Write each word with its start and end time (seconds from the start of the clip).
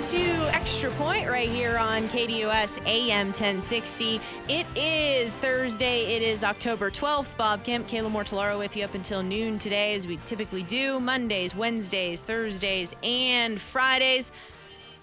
Into 0.00 0.48
Extra 0.54 0.90
Point 0.92 1.28
right 1.28 1.46
here 1.46 1.76
on 1.76 2.08
KDUS 2.08 2.86
AM 2.86 3.26
1060. 3.26 4.18
It 4.48 4.66
is 4.74 5.36
Thursday. 5.36 6.16
It 6.16 6.22
is 6.22 6.42
October 6.42 6.90
12th. 6.90 7.36
Bob 7.36 7.64
Kemp, 7.64 7.86
Kayla 7.86 8.10
Mortellaro 8.10 8.58
with 8.58 8.78
you 8.78 8.84
up 8.86 8.94
until 8.94 9.22
noon 9.22 9.58
today, 9.58 9.94
as 9.94 10.06
we 10.06 10.16
typically 10.24 10.62
do 10.62 11.00
Mondays, 11.00 11.54
Wednesdays, 11.54 12.24
Thursdays, 12.24 12.94
and 13.02 13.60
Fridays. 13.60 14.32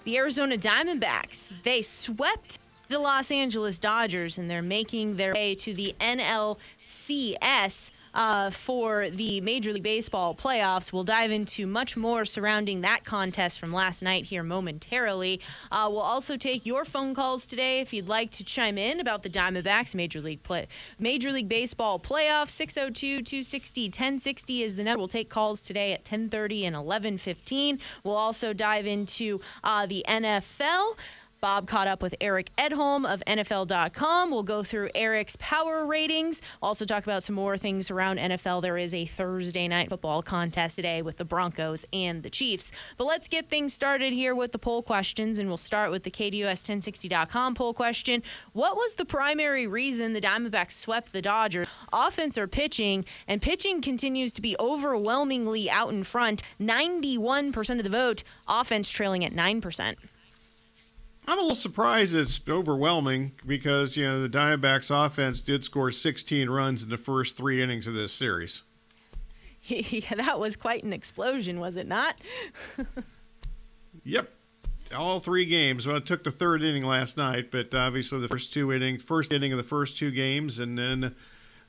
The 0.04 0.18
Arizona 0.18 0.58
Diamondbacks, 0.58 1.52
they 1.62 1.84
swept 1.84 2.58
the 2.90 2.98
Los 2.98 3.30
Angeles 3.30 3.78
Dodgers, 3.78 4.40
and 4.40 4.50
they're 4.50 4.64
making 4.64 5.18
their 5.18 5.36
way 5.36 5.54
to 5.54 5.76
the 5.76 5.94
NLCS 6.00 7.92
uh, 8.18 8.50
for 8.50 9.10
the 9.10 9.40
Major 9.42 9.72
League 9.72 9.84
Baseball 9.84 10.36
playoffs. 10.36 10.92
We'll 10.92 11.04
dive 11.04 11.30
into 11.32 11.68
much 11.68 11.96
more 11.96 12.26
surrounding 12.26 12.82
that 12.82 13.06
contest 13.06 13.60
from 13.60 13.72
last 13.72 14.02
night 14.02 14.26
here 14.26 14.42
momentarily. 14.44 15.40
Uh, 15.72 15.88
we'll 15.90 16.02
also 16.02 16.36
take 16.36 16.66
your 16.66 16.84
phone 16.84 17.14
calls 17.14 17.46
today 17.46 17.80
if 17.80 17.94
you'd 17.94 18.10
like 18.10 18.32
to 18.32 18.44
chime 18.44 18.80
in 18.80 19.00
about 19.00 19.22
the 19.22 19.30
Diamondbacks 19.30 19.94
Major 19.94 20.20
League 20.20 20.42
play, 20.42 20.66
Major 20.98 21.32
League 21.32 21.48
Baseball 21.48 22.00
playoffs. 22.00 22.58
602-260-1060 22.58 24.62
is 24.62 24.76
the 24.76 24.84
number. 24.84 24.98
We'll 24.98 25.08
take 25.08 25.30
calls 25.30 25.62
today 25.62 25.94
at 25.94 26.04
10:30 26.04 26.66
and 26.66 26.76
11:15. 26.76 27.78
We'll 28.04 28.16
also 28.16 28.52
dive 28.52 28.88
into 28.88 29.40
uh, 29.64 29.86
the 29.86 30.04
NFL. 30.08 30.98
Bob 31.40 31.68
caught 31.68 31.88
up 31.88 32.02
with 32.02 32.16
Eric 32.20 32.50
Edholm 32.58 33.06
of 33.12 33.24
NFL.com. 33.28 34.32
We'll 34.32 34.44
go 34.44 34.64
through 34.64 34.90
Eric's 34.96 35.36
power 35.40 35.86
ratings. 35.86 36.42
Also, 36.62 36.84
talk 36.84 37.04
about 37.04 37.24
some 37.24 37.36
more 37.36 37.58
things 37.58 37.92
around 37.92 38.18
NFL. 38.18 38.62
There 38.62 38.78
is 38.78 38.94
a 38.94 39.06
Thursday 39.06 39.68
night 39.68 39.90
football 39.90 40.22
contest 40.22 40.78
today 40.78 41.02
with 41.02 41.18
the 41.18 41.26
Broncos 41.26 41.86
and 41.94 42.24
the 42.24 42.30
Chiefs. 42.30 42.72
But 42.98 43.06
let's 43.06 43.28
get 43.28 43.50
things 43.50 43.74
started 43.74 44.14
here 44.14 44.34
with 44.34 44.52
the 44.52 44.60
poll 44.60 44.82
questions, 44.82 45.38
and 45.38 45.48
we'll 45.48 45.58
start 45.58 45.92
with 45.92 46.04
the 46.04 46.12
KDUS1060.com 46.12 47.56
poll 47.56 47.74
question. 47.74 48.24
What 48.54 48.76
was 48.76 48.96
the 48.96 49.06
primary 49.06 49.68
reason 49.68 50.14
the 50.14 50.22
Diamondbacks 50.22 50.72
swept 50.72 51.14
the 51.14 51.22
Dodgers? 51.22 51.68
Offense 51.94 52.38
or 52.38 52.48
pitching? 52.48 53.06
And 53.28 53.42
pitching 53.42 53.82
continues 53.82 54.34
to 54.34 54.42
be 54.42 54.56
overwhelmingly 54.60 55.70
out 55.70 55.90
in 55.90 56.04
front 56.04 56.42
91% 56.60 57.78
of 57.78 57.84
the 57.84 57.90
vote, 57.90 58.24
offense 58.48 58.90
trailing 58.90 59.24
at 59.24 59.34
9%. 59.34 59.96
I'm 61.30 61.40
a 61.40 61.42
little 61.42 61.56
surprised 61.56 62.16
it's 62.16 62.40
overwhelming 62.48 63.34
because, 63.46 63.98
you 63.98 64.06
know, 64.06 64.22
the 64.22 64.30
Diamondbacks 64.30 64.90
offense 64.90 65.42
did 65.42 65.62
score 65.62 65.92
16 65.92 66.50
runs 66.50 66.84
in 66.84 66.90
the 66.90 66.98
first 66.98 67.36
three 67.36 67.62
innings 67.62 67.86
of 67.86 67.94
this 67.94 68.14
series. 68.14 68.64
yeah, 69.64 70.16
that 70.16 70.40
was 70.40 70.56
quite 70.56 70.86
an 70.86 70.94
explosion, 70.94 71.60
was 71.60 71.76
it 71.76 71.86
not? 71.86 72.22
yep. 74.06 74.32
All 74.96 75.20
three 75.20 75.46
games. 75.46 75.86
Well, 75.86 75.98
it 75.98 76.06
took 76.06 76.24
the 76.24 76.32
third 76.32 76.64
inning 76.64 76.86
last 76.86 77.18
night, 77.18 77.52
but 77.52 77.76
obviously 77.76 78.22
the 78.22 78.30
first 78.30 78.54
two 78.54 78.72
innings, 78.72 79.04
first 79.04 79.34
inning 79.34 79.52
of 79.52 79.58
the 79.58 79.64
first 79.64 79.98
two 79.98 80.12
games, 80.12 80.60
and 80.60 80.78
then 80.78 81.14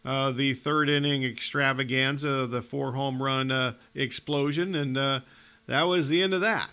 uh, 0.05 0.31
the 0.31 0.55
third 0.55 0.89
inning 0.89 1.25
extravaganza, 1.25 2.47
the 2.47 2.63
four 2.63 2.93
home 2.93 3.21
run 3.21 3.51
uh, 3.51 3.73
explosion, 3.97 4.77
and 4.77 4.97
uh, 4.97 5.21
that 5.67 5.83
was 5.83 6.09
the 6.09 6.23
end 6.23 6.33
of 6.33 6.43
that. 6.43 6.71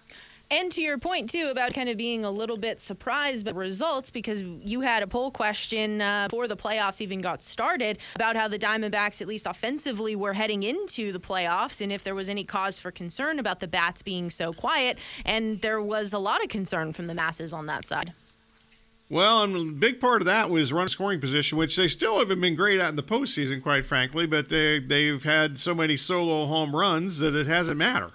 And 0.52 0.72
to 0.74 0.82
your 0.82 0.98
point 0.98 1.30
too 1.30 1.48
about 1.50 1.74
kind 1.74 1.90
of 1.90 1.98
being 1.98 2.24
a 2.24 2.30
little 2.30 2.58
bit 2.58 2.80
surprised 2.80 3.46
by 3.46 3.52
the 3.52 3.58
results 3.58 4.12
because 4.12 4.42
you 4.42 4.82
had 4.82 5.02
a 5.02 5.08
poll 5.08 5.32
question 5.32 6.02
uh, 6.02 6.28
before 6.30 6.48
the 6.48 6.56
playoffs 6.58 7.02
even 7.02 7.22
got 7.22 7.42
started 7.42 7.98
about 8.16 8.36
how 8.36 8.48
the 8.48 8.60
Diamondbacks, 8.60 9.22
at 9.22 9.28
least 9.28 9.48
offensively, 9.48 10.16
were 10.16 10.34
heading 10.34 10.64
into 10.64 11.12
the 11.12 11.20
playoffs 11.20 11.82
and 11.82 11.92
if 11.92 12.04
there 12.04 12.16
was 12.16 12.30
any 12.30 12.44
cause 12.44 12.78
for 12.78 12.92
concern 12.92 13.40
about 13.40 13.60
the 13.60 13.68
bats 13.68 14.02
being 14.02 14.30
so 14.30 14.54
quiet. 14.54 15.00
And 15.26 15.62
there 15.62 15.82
was 15.82 16.14
a 16.14 16.20
lot 16.20 16.44
of 16.44 16.50
concern 16.50 16.94
from 16.94 17.08
the 17.08 17.16
masses 17.16 17.52
on 17.52 17.66
that 17.66 17.88
side. 17.88 18.14
Well, 19.10 19.44
and 19.44 19.56
a 19.56 19.64
big 19.72 20.00
part 20.00 20.22
of 20.22 20.26
that 20.26 20.50
was 20.50 20.74
run 20.74 20.90
scoring 20.90 21.20
position, 21.20 21.58
which 21.60 21.76
they 21.76 21.88
still 21.88 22.18
haven't 22.20 22.42
been 22.42 22.56
great 22.56 22.80
at 22.80 22.90
in 22.90 22.96
the 22.96 23.04
postseason, 23.04 23.62
quite 23.62 23.86
frankly. 23.86 24.26
But 24.26 24.50
they 24.50 24.80
they've 24.80 25.24
had 25.24 25.60
so 25.60 25.76
many 25.76 25.96
solo 25.96 26.48
home 26.48 26.76
runs 26.76 27.20
that 27.20 27.36
it 27.36 27.46
hasn't 27.46 27.78
mattered. 27.78 28.14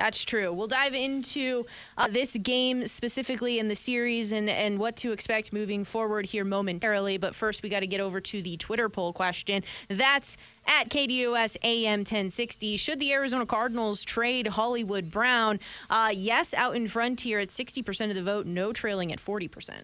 That's 0.00 0.24
true. 0.24 0.50
We'll 0.50 0.66
dive 0.66 0.94
into 0.94 1.66
uh, 1.98 2.08
this 2.08 2.34
game 2.38 2.86
specifically 2.86 3.58
in 3.58 3.68
the 3.68 3.76
series 3.76 4.32
and, 4.32 4.48
and 4.48 4.78
what 4.78 4.96
to 4.96 5.12
expect 5.12 5.52
moving 5.52 5.84
forward 5.84 6.24
here 6.24 6.42
momentarily. 6.42 7.18
But 7.18 7.34
first, 7.34 7.62
we 7.62 7.68
got 7.68 7.80
to 7.80 7.86
get 7.86 8.00
over 8.00 8.18
to 8.18 8.40
the 8.40 8.56
Twitter 8.56 8.88
poll 8.88 9.12
question. 9.12 9.62
That's 9.88 10.38
at 10.66 10.88
KDUS 10.88 11.58
AM 11.62 11.98
1060. 11.98 12.78
Should 12.78 12.98
the 12.98 13.12
Arizona 13.12 13.44
Cardinals 13.44 14.02
trade 14.02 14.46
Hollywood 14.46 15.10
Brown? 15.10 15.60
Uh, 15.90 16.12
yes, 16.14 16.54
out 16.54 16.74
in 16.74 16.88
front 16.88 17.20
here 17.20 17.38
at 17.38 17.48
60% 17.48 18.08
of 18.08 18.14
the 18.14 18.22
vote, 18.22 18.46
no 18.46 18.72
trailing 18.72 19.12
at 19.12 19.18
40%. 19.18 19.82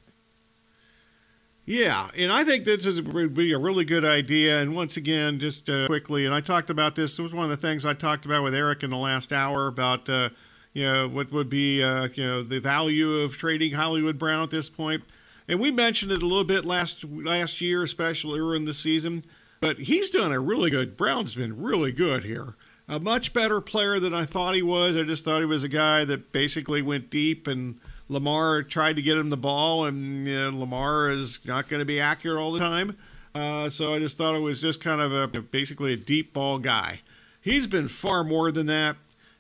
Yeah, 1.66 2.09
and 2.16 2.32
I 2.32 2.44
think 2.44 2.65
this 2.65 2.87
is 2.87 3.03
would 3.03 3.34
be 3.34 3.53
a 3.53 3.59
really 3.59 3.84
good 3.84 4.04
idea. 4.04 4.60
And 4.60 4.77
once 4.77 4.97
again, 4.97 5.41
just 5.41 5.69
uh, 5.69 5.88
quickly, 5.88 6.25
and 6.25 6.32
I 6.32 6.41
talked 6.41 6.71
about 6.71 6.94
this. 6.94 7.19
It 7.19 7.22
was 7.22 7.34
one 7.34 7.50
of 7.50 7.50
the 7.50 7.66
things 7.66 7.84
I 7.84 7.93
talked 7.93 8.25
about 8.25 8.44
with 8.44 8.54
Eric 8.54 8.84
in 8.84 8.91
the 8.91 8.97
last 8.97 9.32
hour 9.32 9.66
about 9.66 10.09
uh, 10.09 10.28
you 10.75 10.84
know 10.84 11.09
what 11.09 11.32
would 11.32 11.49
be 11.49 11.82
uh, 11.82 12.09
you 12.15 12.25
know 12.25 12.44
the 12.44 12.60
value 12.60 13.21
of 13.21 13.37
trading 13.37 13.72
Hollywood 13.72 14.16
Brown 14.16 14.44
at 14.44 14.50
this 14.50 14.69
point. 14.69 15.03
And 15.49 15.59
we 15.59 15.72
mentioned 15.72 16.12
it 16.12 16.22
a 16.22 16.27
little 16.27 16.44
bit 16.44 16.65
last 16.65 17.04
last 17.04 17.60
year, 17.60 17.83
especially 17.83 18.38
early 18.38 18.59
in 18.59 18.65
the 18.65 18.75
season. 18.75 19.25
But 19.60 19.78
he's 19.78 20.10
done 20.10 20.31
a 20.31 20.38
really 20.38 20.71
good. 20.71 20.97
Brown's 20.97 21.34
been 21.34 21.60
really 21.60 21.91
good 21.91 22.22
here. 22.22 22.54
A 22.88 23.00
much 23.00 23.33
better 23.33 23.60
player 23.60 23.98
than 23.98 24.15
I 24.15 24.25
thought 24.25 24.54
he 24.54 24.62
was. 24.62 24.97
I 24.97 25.03
just 25.03 25.25
thought 25.25 25.41
he 25.41 25.47
was 25.47 25.65
a 25.65 25.69
guy 25.69 26.04
that 26.04 26.31
basically 26.31 26.81
went 26.81 27.10
deep 27.10 27.48
and 27.48 27.81
Lamar 28.09 28.62
tried 28.62 28.97
to 28.97 29.03
get 29.03 29.19
him 29.19 29.31
the 29.31 29.37
ball, 29.37 29.84
and 29.84 30.27
you 30.27 30.39
know, 30.39 30.59
Lamar 30.59 31.11
is 31.11 31.41
not 31.44 31.69
going 31.69 31.81
to 31.81 31.84
be 31.84 32.00
accurate 32.00 32.39
all 32.39 32.53
the 32.53 32.59
time. 32.59 32.97
Uh, 33.34 33.69
so 33.69 33.94
I 33.94 33.99
just 33.99 34.17
thought 34.17 34.34
it 34.34 34.41
was 34.41 34.61
just 34.61 34.81
kind 34.81 35.00
of 35.00 35.12
a 35.12 35.41
basically 35.43 35.93
a 35.93 35.97
deep 35.97 36.33
ball 36.33 36.59
guy. 36.59 37.00
He's 37.41 37.66
been 37.66 37.89
far 37.89 38.25
more 38.25 38.50
than 38.50 38.66
that, 38.66 38.97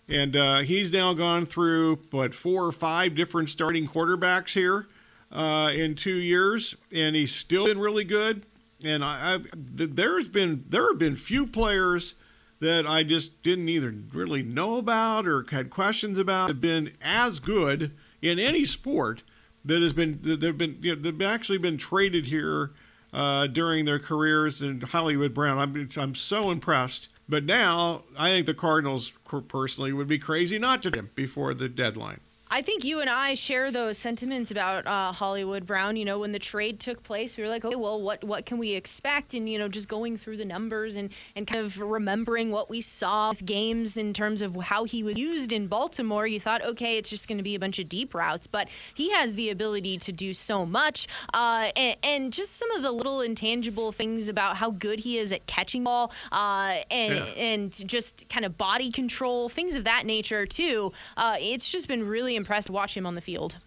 and 0.08 0.36
uh, 0.36 0.58
he's 0.60 0.92
now 0.92 1.14
gone 1.14 1.46
through 1.46 2.00
what 2.10 2.34
four 2.34 2.66
or 2.66 2.72
five 2.72 3.14
different 3.14 3.48
starting 3.48 3.88
quarterbacks 3.88 4.52
here 4.52 4.86
uh, 5.32 5.70
in 5.74 5.94
two 5.94 6.16
years, 6.16 6.76
and 6.92 7.16
he's 7.16 7.34
still 7.34 7.66
been 7.66 7.78
really 7.78 8.04
good. 8.04 8.44
And 8.84 9.02
I, 9.02 9.36
I, 9.36 9.38
there's 9.54 10.28
been 10.28 10.64
there 10.68 10.88
have 10.88 10.98
been 10.98 11.16
few 11.16 11.46
players 11.46 12.14
that 12.60 12.86
I 12.86 13.02
just 13.02 13.42
didn't 13.42 13.68
either 13.68 13.94
really 14.12 14.42
know 14.42 14.76
about 14.76 15.26
or 15.26 15.44
had 15.50 15.70
questions 15.70 16.18
about 16.18 16.48
have 16.48 16.60
been 16.60 16.92
as 17.00 17.38
good 17.38 17.92
in 18.22 18.38
any 18.38 18.64
sport 18.64 19.22
that 19.64 19.82
has 19.82 19.92
been 19.92 20.20
that 20.22 20.42
have 20.42 20.58
been 20.58 20.78
you 20.80 20.94
know, 20.94 21.02
they've 21.02 21.22
actually 21.22 21.58
been 21.58 21.76
traded 21.76 22.26
here 22.26 22.70
uh, 23.12 23.46
during 23.46 23.84
their 23.84 23.98
careers 23.98 24.62
in 24.62 24.80
Hollywood 24.80 25.34
Brown. 25.34 25.58
I'm 25.58 25.88
I'm 25.96 26.14
so 26.14 26.50
impressed. 26.50 27.08
But 27.28 27.44
now 27.44 28.04
I 28.16 28.28
think 28.30 28.46
the 28.46 28.54
Cardinals 28.54 29.12
personally 29.48 29.92
would 29.92 30.06
be 30.06 30.18
crazy 30.18 30.58
not 30.58 30.82
to 30.84 30.90
him 30.90 31.10
before 31.14 31.54
the 31.54 31.68
deadline. 31.68 32.20
I 32.48 32.62
think 32.62 32.84
you 32.84 33.00
and 33.00 33.10
I 33.10 33.34
share 33.34 33.72
those 33.72 33.98
sentiments 33.98 34.52
about 34.52 34.86
uh, 34.86 35.10
Hollywood 35.12 35.66
Brown. 35.66 35.96
You 35.96 36.04
know, 36.04 36.20
when 36.20 36.30
the 36.30 36.38
trade 36.38 36.78
took 36.78 37.02
place, 37.02 37.36
we 37.36 37.42
were 37.42 37.48
like, 37.48 37.64
okay, 37.64 37.74
well, 37.74 38.00
what 38.00 38.22
what 38.22 38.46
can 38.46 38.58
we 38.58 38.72
expect? 38.72 39.34
And 39.34 39.48
you 39.48 39.58
know, 39.58 39.66
just 39.66 39.88
going 39.88 40.16
through 40.16 40.36
the 40.36 40.44
numbers 40.44 40.94
and 40.94 41.10
and 41.34 41.46
kind 41.46 41.64
of 41.64 41.80
remembering 41.80 42.52
what 42.52 42.70
we 42.70 42.80
saw 42.80 43.30
with 43.30 43.44
games 43.44 43.96
in 43.96 44.12
terms 44.12 44.42
of 44.42 44.54
how 44.56 44.84
he 44.84 45.02
was 45.02 45.18
used 45.18 45.52
in 45.52 45.66
Baltimore, 45.66 46.26
you 46.26 46.38
thought, 46.38 46.62
okay, 46.64 46.98
it's 46.98 47.10
just 47.10 47.26
going 47.26 47.38
to 47.38 47.44
be 47.44 47.56
a 47.56 47.58
bunch 47.58 47.80
of 47.80 47.88
deep 47.88 48.14
routes, 48.14 48.46
but 48.46 48.68
he 48.94 49.10
has 49.10 49.34
the 49.34 49.50
ability 49.50 49.98
to 49.98 50.12
do 50.12 50.32
so 50.32 50.64
much, 50.64 51.08
uh, 51.34 51.70
and, 51.76 51.96
and, 52.02 52.32
just 52.32 52.56
some 52.56 52.70
of 52.72 52.82
the 52.82 52.92
little 52.92 53.20
intangible 53.20 53.92
things 53.92 54.28
about 54.28 54.56
how 54.56 54.70
good 54.70 55.00
he 55.00 55.18
is 55.18 55.32
at 55.32 55.46
catching 55.46 55.84
ball, 55.84 56.12
uh, 56.30 56.76
and 56.90 57.14
yeah. 57.14 57.24
and 57.36 57.88
just 57.88 58.28
kind 58.28 58.44
of 58.44 58.56
body 58.56 58.90
control, 58.90 59.48
things 59.48 59.74
of 59.74 59.84
that 59.84 60.06
nature 60.06 60.46
too. 60.46 60.92
Uh, 61.16 61.36
it's 61.40 61.68
just 61.68 61.88
been 61.88 62.06
really 62.06 62.35
impressed 62.36 62.68
to 62.68 62.72
watch 62.72 62.96
him 62.96 63.06
on 63.06 63.14
the 63.14 63.20
field. 63.20 63.58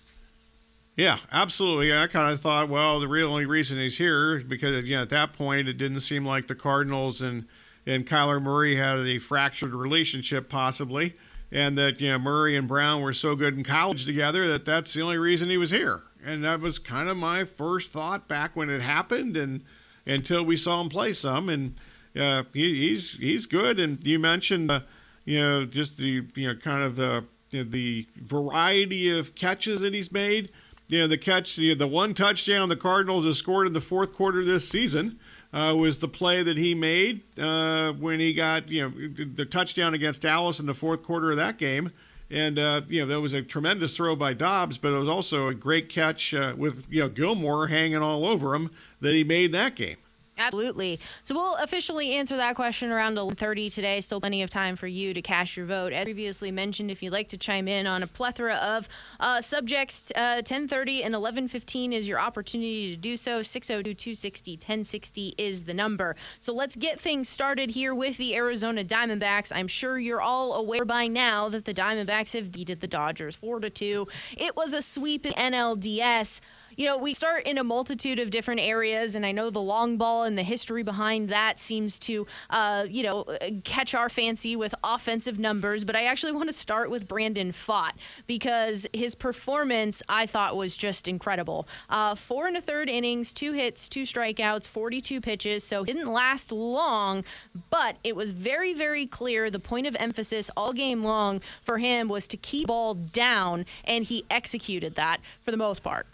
Yeah, 0.95 1.17
absolutely. 1.31 1.95
I 1.95 2.07
kind 2.07 2.31
of 2.31 2.41
thought, 2.41 2.67
well, 2.67 2.99
the 2.99 3.07
real 3.07 3.29
only 3.29 3.45
reason 3.45 3.77
he's 3.77 3.97
here 3.97 4.39
because 4.41 4.83
you 4.85 4.97
know, 4.97 5.01
at 5.01 5.09
that 5.09 5.33
point 5.33 5.69
it 5.69 5.73
didn't 5.73 6.01
seem 6.01 6.25
like 6.25 6.47
the 6.47 6.55
Cardinals 6.55 7.21
and 7.21 7.45
and 7.85 8.05
Kyler 8.05 8.41
Murray 8.41 8.75
had 8.75 8.99
a 8.99 9.17
fractured 9.17 9.73
relationship, 9.73 10.49
possibly. 10.49 11.13
and 11.51 11.77
that 11.77 11.99
you 11.99 12.09
know 12.11 12.19
Murray 12.19 12.55
and 12.55 12.67
Brown 12.67 13.01
were 13.01 13.13
so 13.13 13.35
good 13.35 13.57
in 13.57 13.63
college 13.63 14.05
together 14.05 14.47
that 14.49 14.65
that's 14.65 14.93
the 14.93 15.01
only 15.01 15.17
reason 15.17 15.49
he 15.49 15.57
was 15.57 15.71
here. 15.71 16.03
And 16.23 16.43
that 16.43 16.59
was 16.59 16.79
kind 16.79 17.07
of 17.09 17.17
my 17.17 17.45
first 17.45 17.91
thought 17.91 18.27
back 18.27 18.55
when 18.55 18.69
it 18.69 18.81
happened, 18.81 19.37
and 19.37 19.63
until 20.05 20.43
we 20.43 20.57
saw 20.57 20.81
him 20.81 20.89
play 20.89 21.13
some, 21.13 21.47
and 21.49 21.75
uh, 22.15 22.43
he, 22.53 22.89
he's 22.89 23.11
he's 23.13 23.45
good. 23.45 23.79
And 23.79 24.05
you 24.05 24.19
mentioned, 24.19 24.69
uh, 24.69 24.81
you 25.23 25.39
know, 25.39 25.65
just 25.65 25.97
the 25.97 26.25
you 26.35 26.47
know 26.47 26.55
kind 26.55 26.83
of 26.83 26.97
the 26.97 27.23
the 27.51 28.07
variety 28.15 29.17
of 29.17 29.35
catches 29.35 29.81
that 29.81 29.93
he's 29.93 30.11
made. 30.11 30.51
You 30.87 30.99
know, 30.99 31.07
the 31.07 31.17
catch, 31.17 31.57
you 31.57 31.73
know, 31.73 31.77
the 31.77 31.87
one 31.87 32.15
touchdown 32.15 32.67
the 32.67 32.75
Cardinals 32.75 33.25
have 33.25 33.37
scored 33.37 33.67
in 33.67 33.73
the 33.73 33.81
fourth 33.81 34.13
quarter 34.13 34.43
this 34.43 34.67
season 34.67 35.19
uh, 35.53 35.75
was 35.77 35.99
the 35.99 36.07
play 36.07 36.41
that 36.41 36.57
he 36.57 36.73
made 36.73 37.21
uh, 37.39 37.93
when 37.93 38.19
he 38.19 38.33
got, 38.33 38.69
you 38.69 38.89
know, 38.89 39.25
the 39.35 39.45
touchdown 39.45 39.93
against 39.93 40.23
Dallas 40.23 40.59
in 40.59 40.65
the 40.65 40.73
fourth 40.73 41.03
quarter 41.03 41.29
of 41.29 41.37
that 41.37 41.57
game. 41.57 41.91
And, 42.31 42.59
uh, 42.59 42.81
you 42.87 43.01
know, 43.01 43.07
that 43.07 43.21
was 43.21 43.33
a 43.33 43.41
tremendous 43.41 43.95
throw 43.95 44.15
by 44.15 44.33
Dobbs, 44.33 44.77
but 44.77 44.91
it 44.91 44.97
was 44.97 45.09
also 45.09 45.47
a 45.47 45.53
great 45.53 45.89
catch 45.89 46.33
uh, 46.33 46.53
with, 46.57 46.83
you 46.89 47.01
know, 47.01 47.09
Gilmore 47.09 47.67
hanging 47.67 47.97
all 47.97 48.25
over 48.25 48.55
him 48.55 48.69
that 49.01 49.13
he 49.13 49.23
made 49.23 49.51
that 49.51 49.75
game. 49.75 49.97
Absolutely. 50.39 50.99
So 51.23 51.35
we'll 51.35 51.55
officially 51.55 52.13
answer 52.13 52.37
that 52.37 52.55
question 52.55 52.91
around 52.91 53.17
11:30 53.17 53.69
today. 53.69 53.99
Still 54.01 54.21
plenty 54.21 54.41
of 54.41 54.49
time 54.49 54.75
for 54.75 54.87
you 54.87 55.13
to 55.13 55.21
cast 55.21 55.57
your 55.57 55.65
vote. 55.65 55.91
As 55.93 56.05
previously 56.05 56.51
mentioned, 56.51 56.89
if 56.89 57.03
you'd 57.03 57.11
like 57.13 57.27
to 57.29 57.37
chime 57.37 57.67
in 57.67 57.85
on 57.85 58.03
a 58.03 58.07
plethora 58.07 58.55
of 58.55 58.87
uh, 59.19 59.41
subjects, 59.41 60.11
uh, 60.15 60.41
10:30 60.43 61.03
and 61.03 61.13
11:15 61.13 61.91
is 61.91 62.07
your 62.07 62.19
opportunity 62.19 62.89
to 62.89 62.95
do 62.95 63.17
so. 63.17 63.41
602-260-1060 63.41 65.33
is 65.37 65.65
the 65.65 65.73
number. 65.73 66.15
So 66.39 66.53
let's 66.53 66.75
get 66.75 66.99
things 66.99 67.27
started 67.27 67.71
here 67.71 67.93
with 67.93 68.17
the 68.17 68.35
Arizona 68.35 68.83
Diamondbacks. 68.83 69.51
I'm 69.53 69.67
sure 69.67 69.99
you're 69.99 70.21
all 70.21 70.53
aware 70.53 70.85
by 70.85 71.07
now 71.07 71.49
that 71.49 71.65
the 71.65 71.73
Diamondbacks 71.73 72.33
have 72.33 72.51
defeated 72.51 72.81
the 72.81 72.87
Dodgers 72.87 73.35
4 73.35 73.59
to 73.61 73.69
2. 73.69 74.07
It 74.37 74.55
was 74.55 74.73
a 74.73 74.81
sweep 74.81 75.25
in 75.25 75.33
NLDS 75.33 76.41
you 76.79 76.85
know, 76.85 76.97
we 76.97 77.13
start 77.13 77.45
in 77.45 77.57
a 77.57 77.63
multitude 77.63 78.19
of 78.19 78.29
different 78.29 78.61
areas, 78.61 79.13
and 79.13 79.25
I 79.25 79.33
know 79.33 79.49
the 79.49 79.59
long 79.59 79.97
ball 79.97 80.23
and 80.23 80.37
the 80.37 80.43
history 80.43 80.81
behind 80.81 81.27
that 81.27 81.59
seems 81.59 81.99
to, 81.99 82.25
uh, 82.49 82.85
you 82.89 83.03
know, 83.03 83.25
catch 83.65 83.93
our 83.93 84.07
fancy 84.07 84.55
with 84.55 84.73
offensive 84.81 85.37
numbers. 85.37 85.83
But 85.83 85.97
I 85.97 86.05
actually 86.05 86.31
want 86.31 86.47
to 86.47 86.53
start 86.53 86.89
with 86.89 87.05
Brandon 87.05 87.51
Pfaadt 87.51 87.91
because 88.27 88.87
his 88.93 89.13
performance 89.13 90.01
I 90.07 90.25
thought 90.25 90.55
was 90.55 90.77
just 90.77 91.09
incredible. 91.09 91.67
Uh, 91.89 92.15
four 92.15 92.47
and 92.47 92.55
a 92.55 92.61
third 92.61 92.87
innings, 92.87 93.33
two 93.33 93.51
hits, 93.51 93.89
two 93.89 94.03
strikeouts, 94.03 94.65
42 94.65 95.19
pitches, 95.19 95.65
so 95.65 95.83
didn't 95.83 96.09
last 96.09 96.49
long, 96.49 97.25
but 97.69 97.97
it 98.05 98.15
was 98.15 98.31
very, 98.31 98.73
very 98.73 99.05
clear 99.05 99.49
the 99.49 99.59
point 99.59 99.85
of 99.85 99.97
emphasis 99.99 100.49
all 100.55 100.71
game 100.71 101.03
long 101.03 101.41
for 101.61 101.79
him 101.79 102.07
was 102.07 102.25
to 102.29 102.37
keep 102.37 102.67
ball 102.67 102.93
down, 102.93 103.65
and 103.83 104.05
he 104.05 104.23
executed 104.31 104.95
that 104.95 105.19
for 105.43 105.51
the 105.51 105.57
most 105.57 105.83
part. 105.83 106.07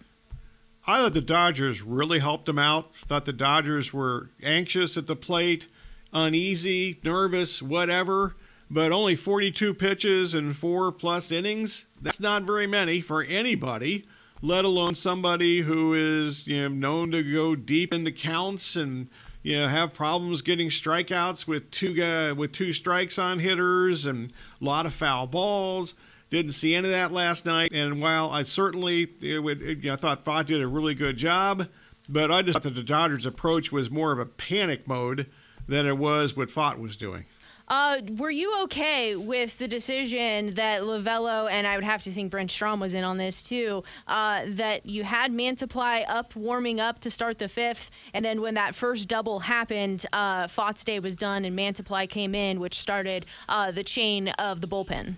I 0.88 1.00
thought 1.00 1.14
the 1.14 1.22
Dodgers 1.22 1.82
really 1.82 2.20
helped 2.20 2.48
him 2.48 2.60
out. 2.60 2.96
Thought 2.96 3.26
the 3.26 3.34
Dodgers 3.34 3.92
were 3.92 4.30
anxious 4.44 4.98
at 4.98 5.08
the 5.08 5.16
plate, 5.16 5.68
uneasy, 6.14 7.00
nervous, 7.04 7.62
whatever. 7.62 8.36
But 8.70 8.92
only 8.92 9.16
42 9.16 9.74
pitches 9.74 10.34
and 10.34 10.56
four 10.56 10.92
plus 10.92 11.32
innings. 11.32 11.86
That's 12.02 12.20
not 12.20 12.44
very 12.44 12.68
many 12.68 13.02
for 13.02 13.24
anybody, 13.24 14.06
let 14.42 14.66
alone 14.66 14.96
somebody 14.96 15.62
who 15.62 15.94
is 15.94 16.48
you 16.48 16.62
know, 16.64 16.68
known 16.68 17.12
to 17.12 17.24
go 17.24 17.56
deep 17.56 17.94
into 17.94 18.12
counts 18.12 18.76
and 18.76 19.10
you 19.44 19.58
know 19.58 19.68
have 19.68 19.94
problems 19.94 20.42
getting 20.42 20.70
strikeouts 20.70 21.48
with 21.48 21.70
two 21.70 22.34
with 22.36 22.52
two 22.52 22.74
strikes 22.74 23.20
on 23.20 23.38
hitters 23.38 24.08
and 24.08 24.34
a 24.60 24.66
lot 24.66 24.88
of 24.88 24.94
foul 24.94 25.28
balls. 25.28 25.94
Didn't 26.36 26.52
see 26.52 26.76
any 26.76 26.90
of 26.90 26.92
that 26.92 27.14
last 27.14 27.46
night. 27.46 27.72
And 27.72 28.02
while 28.02 28.30
I 28.30 28.44
certainly 28.44 29.08
would, 29.22 29.62
you 29.62 29.76
know, 29.84 29.94
I 29.94 29.96
thought 29.96 30.26
Pfaadt 30.26 30.48
did 30.48 30.62
a 30.62 30.68
really 30.68 30.94
good 30.94 31.16
job, 31.16 31.70
but 32.10 32.30
I 32.30 32.42
just 32.42 32.56
thought 32.56 32.64
that 32.64 32.76
the 32.76 32.84
Dodgers' 32.84 33.26
approach 33.26 33.72
was 33.72 33.90
more 33.90 34.12
of 34.12 34.20
a 34.20 34.26
panic 34.26 34.86
mode 34.86 35.28
than 35.66 35.88
it 35.88 35.98
was 35.98 36.36
what 36.36 36.50
Pfaadt 36.50 36.78
was 36.78 36.98
doing. 36.98 37.24
Uh, 37.70 38.02
were 38.18 38.30
you 38.30 38.64
okay 38.64 39.16
with 39.16 39.58
the 39.60 39.68
decision 39.70 40.56
that 40.56 40.82
Lovullo 40.82 41.50
and 41.50 41.66
I 41.66 41.76
would 41.76 41.86
have 41.86 42.04
to 42.04 42.12
think 42.12 42.32
Brent 42.32 42.52
Strom 42.52 42.82
was 42.82 42.94
in 42.94 43.06
on 43.06 43.16
this 43.16 43.42
too? 43.42 43.86
Uh, 44.06 44.44
that 44.46 44.86
you 44.86 45.06
had 45.06 45.32
Mantiply 45.32 46.04
up, 46.10 46.36
warming 46.36 46.82
up 46.82 47.00
to 47.00 47.10
start 47.10 47.40
the 47.40 47.48
fifth, 47.48 47.90
and 48.14 48.26
then 48.26 48.42
when 48.42 48.56
that 48.56 48.76
first 48.76 49.08
double 49.08 49.40
happened, 49.40 50.06
uh, 50.12 50.48
Pfaadt's 50.48 50.84
day 50.84 51.00
was 51.00 51.16
done 51.16 51.46
and 51.46 51.58
Mantiply 51.58 52.10
came 52.10 52.36
in, 52.36 52.60
which 52.60 52.78
started 52.78 53.26
uh, 53.48 53.72
the 53.72 53.86
chain 53.86 54.28
of 54.38 54.60
the 54.60 54.68
bullpen. 54.68 55.16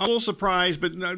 I'm 0.00 0.04
a 0.04 0.06
little 0.06 0.20
surprised, 0.20 0.80
but 0.80 0.92
uh, 0.92 1.14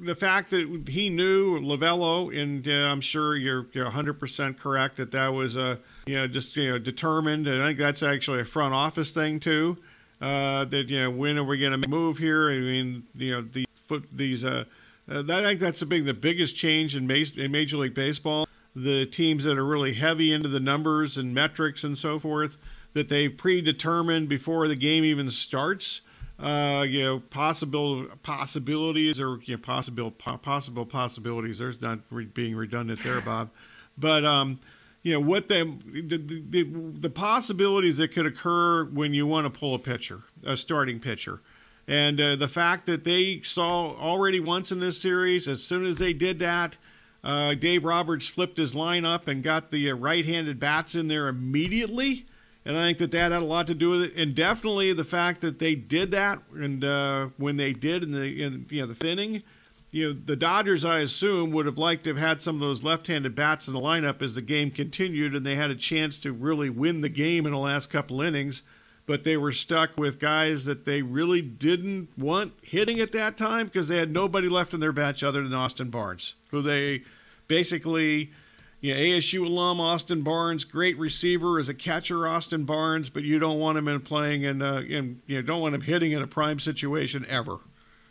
the 0.00 0.16
fact 0.18 0.48
that 0.52 0.84
he 0.88 1.10
knew 1.10 1.60
Lovullo, 1.60 2.34
and 2.34 2.66
uh, 2.66 2.90
I'm 2.90 3.02
sure 3.02 3.36
you're, 3.36 3.66
you're 3.74 3.90
100% 3.90 4.56
correct 4.56 4.96
that 4.96 5.10
that 5.10 5.28
was 5.28 5.56
a 5.56 5.78
you 6.06 6.14
know 6.14 6.26
just 6.26 6.56
you 6.56 6.70
know 6.70 6.78
determined, 6.78 7.46
and 7.46 7.62
I 7.62 7.66
think 7.66 7.78
that's 7.78 8.02
actually 8.02 8.40
a 8.40 8.44
front 8.46 8.72
office 8.72 9.12
thing 9.12 9.38
too. 9.38 9.76
Uh, 10.18 10.64
that 10.64 10.88
you 10.88 11.02
know 11.02 11.10
when 11.10 11.36
are 11.36 11.44
we 11.44 11.58
going 11.58 11.78
to 11.78 11.88
move 11.88 12.16
here? 12.16 12.48
I 12.48 12.58
mean, 12.58 13.04
you 13.14 13.32
know 13.32 13.42
the 13.42 13.66
foot 13.74 14.08
these. 14.10 14.46
Uh, 14.46 14.64
uh, 15.10 15.22
I 15.28 15.42
think 15.42 15.60
that's 15.60 15.80
the 15.80 15.86
big 15.86 16.06
the 16.06 16.14
biggest 16.14 16.56
change 16.56 16.96
in, 16.96 17.10
in 17.10 17.52
Major 17.52 17.76
League 17.76 17.94
Baseball. 17.94 18.48
The 18.74 19.04
teams 19.04 19.44
that 19.44 19.58
are 19.58 19.66
really 19.66 19.92
heavy 19.92 20.32
into 20.32 20.48
the 20.48 20.60
numbers 20.60 21.18
and 21.18 21.34
metrics 21.34 21.84
and 21.84 21.98
so 21.98 22.18
forth 22.18 22.56
that 22.94 23.10
they 23.10 23.28
predetermined 23.28 24.30
before 24.30 24.68
the 24.68 24.74
game 24.74 25.04
even 25.04 25.30
starts 25.30 26.00
uh, 26.38 26.84
you 26.86 27.02
know, 27.02 27.20
possible 27.20 28.06
possibilities 28.22 29.18
or 29.18 29.40
you 29.44 29.56
know, 29.56 29.62
possible 29.62 30.10
possible 30.10 30.84
possibilities. 30.84 31.58
There's 31.58 31.80
not 31.80 32.00
re- 32.10 32.26
being 32.26 32.54
redundant 32.56 33.00
there, 33.02 33.20
Bob, 33.24 33.50
but 33.96 34.24
um, 34.24 34.58
you 35.02 35.14
know 35.14 35.20
what 35.20 35.48
the, 35.48 35.76
the 35.84 36.18
the, 36.18 36.62
the 36.98 37.10
possibilities 37.10 37.98
that 37.98 38.08
could 38.12 38.26
occur 38.26 38.84
when 38.84 39.14
you 39.14 39.26
want 39.26 39.52
to 39.52 39.58
pull 39.58 39.74
a 39.74 39.78
pitcher, 39.78 40.20
a 40.44 40.56
starting 40.56 41.00
pitcher. 41.00 41.40
And 41.88 42.20
uh, 42.20 42.36
the 42.36 42.48
fact 42.48 42.86
that 42.86 43.04
they 43.04 43.40
saw 43.42 43.94
already 43.96 44.40
once 44.40 44.72
in 44.72 44.80
this 44.80 45.00
series, 45.00 45.46
as 45.46 45.62
soon 45.62 45.86
as 45.86 45.98
they 45.98 46.12
did 46.12 46.40
that, 46.40 46.76
uh, 47.22 47.54
Dave 47.54 47.84
Roberts 47.84 48.26
flipped 48.26 48.56
his 48.56 48.74
lineup 48.74 49.28
and 49.28 49.42
got 49.42 49.70
the 49.70 49.90
uh, 49.90 49.94
right-handed 49.94 50.58
bats 50.58 50.96
in 50.96 51.06
there 51.06 51.28
immediately 51.28 52.26
and 52.66 52.76
I 52.76 52.80
think 52.80 52.98
that 52.98 53.12
that 53.12 53.30
had 53.30 53.42
a 53.42 53.44
lot 53.44 53.68
to 53.68 53.74
do 53.74 53.90
with 53.90 54.02
it, 54.02 54.16
and 54.16 54.34
definitely 54.34 54.92
the 54.92 55.04
fact 55.04 55.40
that 55.42 55.60
they 55.60 55.76
did 55.76 56.10
that, 56.10 56.40
and 56.52 56.84
uh, 56.84 57.28
when 57.36 57.56
they 57.56 57.72
did 57.72 58.02
in 58.02 58.10
the 58.10 58.42
in, 58.42 58.66
you 58.68 58.80
know 58.80 58.88
the 58.88 58.94
thinning, 58.94 59.44
you 59.92 60.08
know 60.08 60.20
the 60.24 60.34
Dodgers, 60.34 60.84
I 60.84 60.98
assume, 60.98 61.52
would 61.52 61.66
have 61.66 61.78
liked 61.78 62.04
to 62.04 62.10
have 62.10 62.18
had 62.18 62.42
some 62.42 62.56
of 62.56 62.60
those 62.60 62.82
left-handed 62.82 63.36
bats 63.36 63.68
in 63.68 63.74
the 63.74 63.80
lineup 63.80 64.20
as 64.20 64.34
the 64.34 64.42
game 64.42 64.72
continued, 64.72 65.36
and 65.36 65.46
they 65.46 65.54
had 65.54 65.70
a 65.70 65.76
chance 65.76 66.18
to 66.20 66.32
really 66.32 66.68
win 66.68 67.02
the 67.02 67.08
game 67.08 67.46
in 67.46 67.52
the 67.52 67.58
last 67.58 67.88
couple 67.88 68.20
innings, 68.20 68.62
but 69.06 69.22
they 69.22 69.36
were 69.36 69.52
stuck 69.52 69.96
with 69.96 70.18
guys 70.18 70.64
that 70.64 70.84
they 70.84 71.02
really 71.02 71.42
didn't 71.42 72.08
want 72.18 72.52
hitting 72.62 72.98
at 72.98 73.12
that 73.12 73.36
time 73.36 73.66
because 73.66 73.86
they 73.86 73.98
had 73.98 74.12
nobody 74.12 74.48
left 74.48 74.74
in 74.74 74.80
their 74.80 74.90
batch 74.90 75.22
other 75.22 75.44
than 75.44 75.54
Austin 75.54 75.88
Barnes, 75.88 76.34
who 76.50 76.62
they 76.62 77.04
basically 77.46 78.32
you 78.80 78.94
know, 78.94 79.00
ASU 79.00 79.44
alum 79.46 79.80
Austin 79.80 80.22
Barnes, 80.22 80.64
great 80.64 80.98
receiver 80.98 81.58
as 81.58 81.68
a 81.68 81.74
catcher, 81.74 82.26
Austin 82.26 82.64
Barnes, 82.64 83.08
but 83.08 83.22
you 83.22 83.38
don't 83.38 83.58
want 83.58 83.78
him 83.78 83.88
in 83.88 84.00
playing 84.00 84.44
and 84.44 84.62
uh, 84.62 84.80
in 84.80 85.22
you 85.26 85.36
know, 85.36 85.42
don't 85.42 85.60
want 85.60 85.74
him 85.74 85.80
hitting 85.80 86.12
in 86.12 86.22
a 86.22 86.26
prime 86.26 86.58
situation 86.58 87.26
ever. 87.28 87.58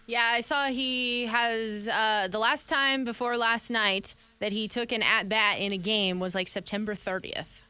Yeah, 0.08 0.24
I 0.24 0.42
saw 0.42 0.68
he 0.68 1.26
has 1.26 1.88
uh, 1.88 2.28
the 2.30 2.38
last 2.38 2.70
time 2.70 3.04
before 3.04 3.38
last 3.38 3.72
night 3.72 4.16
that 4.40 4.52
he 4.52 4.68
took 4.68 4.92
an 4.92 5.02
at 5.02 5.28
bat 5.28 5.60
in 5.60 5.72
a 5.72 5.78
game 5.78 6.20
was 6.20 6.36
like 6.36 6.48
September 6.48 6.94
30th. 6.94 7.62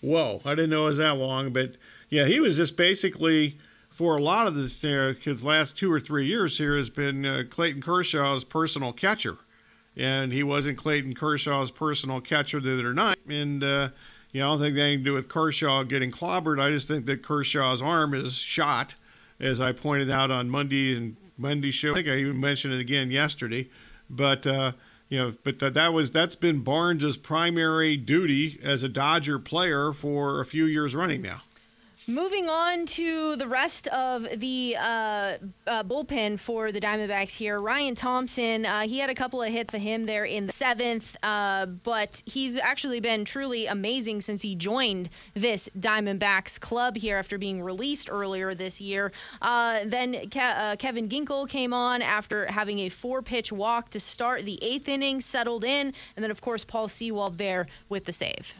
Whoa, 0.00 0.40
I 0.46 0.54
didn't 0.54 0.70
know 0.70 0.82
it 0.84 0.90
was 0.90 0.96
that 0.98 1.16
long, 1.16 1.52
but 1.52 1.72
yeah, 2.08 2.24
he 2.24 2.40
was 2.40 2.56
just 2.56 2.76
basically 2.76 3.58
for 3.90 4.16
a 4.16 4.22
lot 4.22 4.46
of 4.46 4.54
this, 4.54 4.82
uh, 4.82 5.12
his 5.20 5.44
last 5.44 5.76
two 5.76 5.92
or 5.92 6.00
three 6.00 6.26
years 6.26 6.56
here 6.56 6.76
has 6.76 6.88
been 6.88 7.26
uh, 7.26 7.42
Clayton 7.50 7.82
Kershaw's 7.82 8.44
personal 8.44 8.94
catcher 8.94 9.36
and 10.00 10.32
he 10.32 10.42
wasn't 10.42 10.78
Clayton 10.78 11.14
Kershaw's 11.14 11.70
personal 11.70 12.20
catcher 12.20 12.58
the 12.58 12.72
other 12.72 12.94
night. 12.94 13.18
And 13.28 13.62
uh, 13.62 13.90
you 14.32 14.40
know, 14.40 14.48
I 14.48 14.50
don't 14.52 14.60
think 14.60 14.78
anything 14.78 15.00
to 15.00 15.04
do 15.04 15.14
with 15.14 15.28
Kershaw 15.28 15.82
getting 15.84 16.10
clobbered. 16.10 16.60
I 16.60 16.70
just 16.70 16.88
think 16.88 17.06
that 17.06 17.22
Kershaw's 17.22 17.82
arm 17.82 18.14
is 18.14 18.38
shot, 18.38 18.94
as 19.38 19.60
I 19.60 19.72
pointed 19.72 20.10
out 20.10 20.30
on 20.30 20.48
Monday 20.48 20.96
and 20.96 21.16
Monday 21.36 21.70
show. 21.70 21.92
I 21.92 21.94
think 21.94 22.08
I 22.08 22.16
even 22.16 22.40
mentioned 22.40 22.74
it 22.74 22.80
again 22.80 23.10
yesterday. 23.10 23.68
But 24.08 24.46
uh, 24.46 24.72
you 25.08 25.18
know, 25.18 25.34
but 25.44 25.58
that, 25.58 25.74
that 25.74 25.92
was 25.92 26.10
that's 26.10 26.36
been 26.36 26.60
Barnes's 26.60 27.16
primary 27.16 27.96
duty 27.96 28.58
as 28.62 28.82
a 28.82 28.88
Dodger 28.88 29.38
player 29.38 29.92
for 29.92 30.40
a 30.40 30.46
few 30.46 30.64
years 30.64 30.94
running 30.94 31.20
now. 31.20 31.42
Moving 32.06 32.48
on 32.48 32.86
to 32.86 33.36
the 33.36 33.46
rest 33.46 33.86
of 33.88 34.26
the 34.40 34.74
uh, 34.78 35.36
uh, 35.66 35.82
bullpen 35.84 36.40
for 36.40 36.72
the 36.72 36.80
Diamondbacks 36.80 37.36
here. 37.36 37.60
Ryan 37.60 37.94
Thompson, 37.94 38.64
uh, 38.64 38.80
he 38.80 38.98
had 38.98 39.10
a 39.10 39.14
couple 39.14 39.42
of 39.42 39.52
hits 39.52 39.70
for 39.70 39.78
him 39.78 40.04
there 40.04 40.24
in 40.24 40.46
the 40.46 40.52
seventh, 40.52 41.14
uh, 41.22 41.66
but 41.66 42.22
he's 42.24 42.56
actually 42.56 43.00
been 43.00 43.24
truly 43.24 43.66
amazing 43.66 44.22
since 44.22 44.42
he 44.42 44.54
joined 44.54 45.10
this 45.34 45.68
Diamondbacks 45.78 46.58
club 46.58 46.96
here 46.96 47.18
after 47.18 47.36
being 47.36 47.62
released 47.62 48.08
earlier 48.10 48.54
this 48.54 48.80
year. 48.80 49.12
Uh, 49.42 49.80
then 49.84 50.14
Ke- 50.30 50.36
uh, 50.38 50.76
Kevin 50.76 51.08
Ginkel 51.08 51.48
came 51.48 51.74
on 51.74 52.00
after 52.00 52.46
having 52.46 52.78
a 52.80 52.88
four 52.88 53.20
pitch 53.20 53.52
walk 53.52 53.90
to 53.90 54.00
start 54.00 54.46
the 54.46 54.58
eighth 54.62 54.88
inning, 54.88 55.20
settled 55.20 55.64
in, 55.64 55.92
and 56.16 56.24
then, 56.24 56.30
of 56.30 56.40
course, 56.40 56.64
Paul 56.64 56.88
Sewald 56.88 57.36
there 57.36 57.66
with 57.88 58.06
the 58.06 58.12
save. 58.12 58.54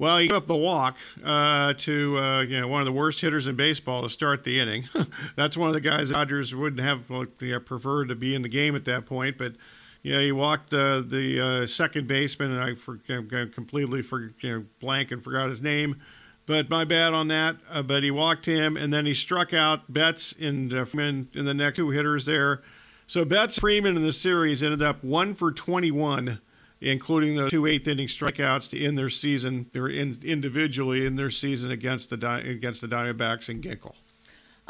Well, 0.00 0.16
he 0.16 0.28
gave 0.28 0.36
up 0.38 0.46
the 0.46 0.56
walk 0.56 0.96
uh, 1.22 1.74
to 1.74 2.18
uh, 2.18 2.40
you 2.40 2.58
know 2.58 2.68
one 2.68 2.80
of 2.80 2.86
the 2.86 2.92
worst 2.92 3.20
hitters 3.20 3.46
in 3.46 3.54
baseball 3.54 4.02
to 4.02 4.08
start 4.08 4.44
the 4.44 4.58
inning. 4.58 4.84
That's 5.36 5.58
one 5.58 5.68
of 5.68 5.74
the 5.74 5.80
guys 5.82 6.08
the 6.08 6.14
Dodgers 6.14 6.54
wouldn't 6.54 6.80
have 6.80 7.10
you 7.10 7.28
know, 7.52 7.60
preferred 7.60 8.08
to 8.08 8.14
be 8.14 8.34
in 8.34 8.40
the 8.40 8.48
game 8.48 8.74
at 8.74 8.86
that 8.86 9.04
point. 9.04 9.36
But 9.36 9.56
you 10.02 10.14
know, 10.14 10.20
he 10.20 10.32
walked 10.32 10.72
uh, 10.72 11.02
the 11.02 11.40
uh, 11.40 11.66
second 11.66 12.06
baseman, 12.06 12.50
and 12.50 12.62
I 12.62 12.74
for, 12.76 12.96
completely 12.96 14.00
for, 14.00 14.32
you 14.40 14.50
know, 14.50 14.64
blank 14.78 15.10
and 15.10 15.22
forgot 15.22 15.50
his 15.50 15.60
name. 15.60 16.00
But 16.46 16.70
my 16.70 16.86
bad 16.86 17.12
on 17.12 17.28
that. 17.28 17.56
Uh, 17.70 17.82
but 17.82 18.02
he 18.02 18.10
walked 18.10 18.46
him, 18.46 18.78
and 18.78 18.90
then 18.90 19.04
he 19.04 19.12
struck 19.12 19.52
out 19.52 19.92
Betts 19.92 20.34
and 20.40 20.88
Freeman 20.88 21.28
in 21.34 21.44
the 21.44 21.52
next 21.52 21.76
two 21.76 21.90
hitters 21.90 22.24
there. 22.24 22.62
So 23.06 23.26
Betts 23.26 23.58
Freeman 23.58 23.96
in 23.96 24.02
the 24.02 24.14
series 24.14 24.62
ended 24.62 24.80
up 24.80 25.04
one 25.04 25.34
for 25.34 25.52
21 25.52 26.40
including 26.80 27.36
the 27.36 27.48
two 27.50 27.66
eighth 27.66 27.86
inning 27.88 28.08
strikeouts 28.08 28.70
to 28.70 28.82
end 28.82 28.96
their 28.96 29.10
season. 29.10 29.66
They 29.72 29.80
were 29.80 29.90
in, 29.90 30.16
individually 30.22 31.06
in 31.06 31.16
their 31.16 31.30
season 31.30 31.70
against 31.70 32.10
the 32.10 32.16
against 32.36 32.80
the 32.80 32.88
Diamondbacks 32.88 33.48
and 33.48 33.62
Ginkel. 33.62 33.94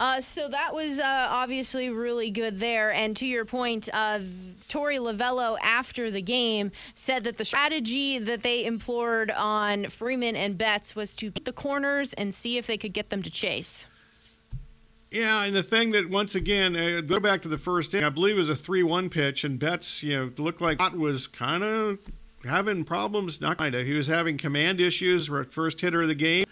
Uh, 0.01 0.19
so 0.19 0.49
that 0.49 0.75
was 0.75 0.99
uh, 0.99 1.27
obviously 1.29 1.91
really 1.91 2.31
good 2.31 2.59
there. 2.59 2.91
And 2.91 3.15
to 3.19 3.27
your 3.27 3.45
point, 3.45 3.87
uh, 3.93 4.21
Torey 4.67 4.99
Lovullo 4.99 5.59
after 5.63 6.11
the 6.11 6.23
game 6.23 6.73
said 6.95 7.23
that 7.25 7.37
the 7.37 7.45
strategy 7.45 8.19
that 8.19 8.43
they 8.43 8.65
implored 8.65 9.31
on 9.31 9.91
Freeman 9.91 10.37
and 10.37 10.57
Betts 10.57 10.97
was 10.97 11.15
to 11.17 11.31
beat 11.31 11.45
the 11.45 11.53
corners 11.53 12.15
and 12.15 12.35
see 12.35 12.57
if 12.57 12.67
they 12.67 12.79
could 12.79 12.95
get 12.95 13.11
them 13.11 13.23
to 13.23 13.31
chase. 13.31 13.89
Yeah, 15.11 15.43
and 15.43 15.57
the 15.57 15.63
thing 15.63 15.91
that 15.93 16.09
once 16.09 16.37
again, 16.37 16.77
uh, 16.77 17.01
go 17.01 17.19
back 17.19 17.43
to 17.43 17.49
the 17.49 17.59
first 17.59 17.95
inning. 17.95 18.07
I 18.07 18.11
believe 18.11 18.37
it 18.37 18.39
was 18.39 18.49
a 18.49 18.55
three-one 18.55 19.11
pitch, 19.11 19.43
and 19.43 19.59
Betts, 19.59 20.03
you 20.05 20.17
know, 20.17 20.31
looked 20.39 20.61
like 20.61 20.79
was 20.95 21.27
kind 21.27 21.65
of 21.65 21.99
having 22.45 22.85
problems. 22.85 23.41
Not 23.41 23.59
kind 23.59 23.75
of. 23.75 23.85
He 23.85 23.95
was 23.95 24.07
having 24.07 24.39
command 24.39 24.81
issues. 24.81 25.29
First 25.51 25.81
hitter 25.81 26.03
of 26.03 26.09
the 26.09 26.15
game, 26.15 26.45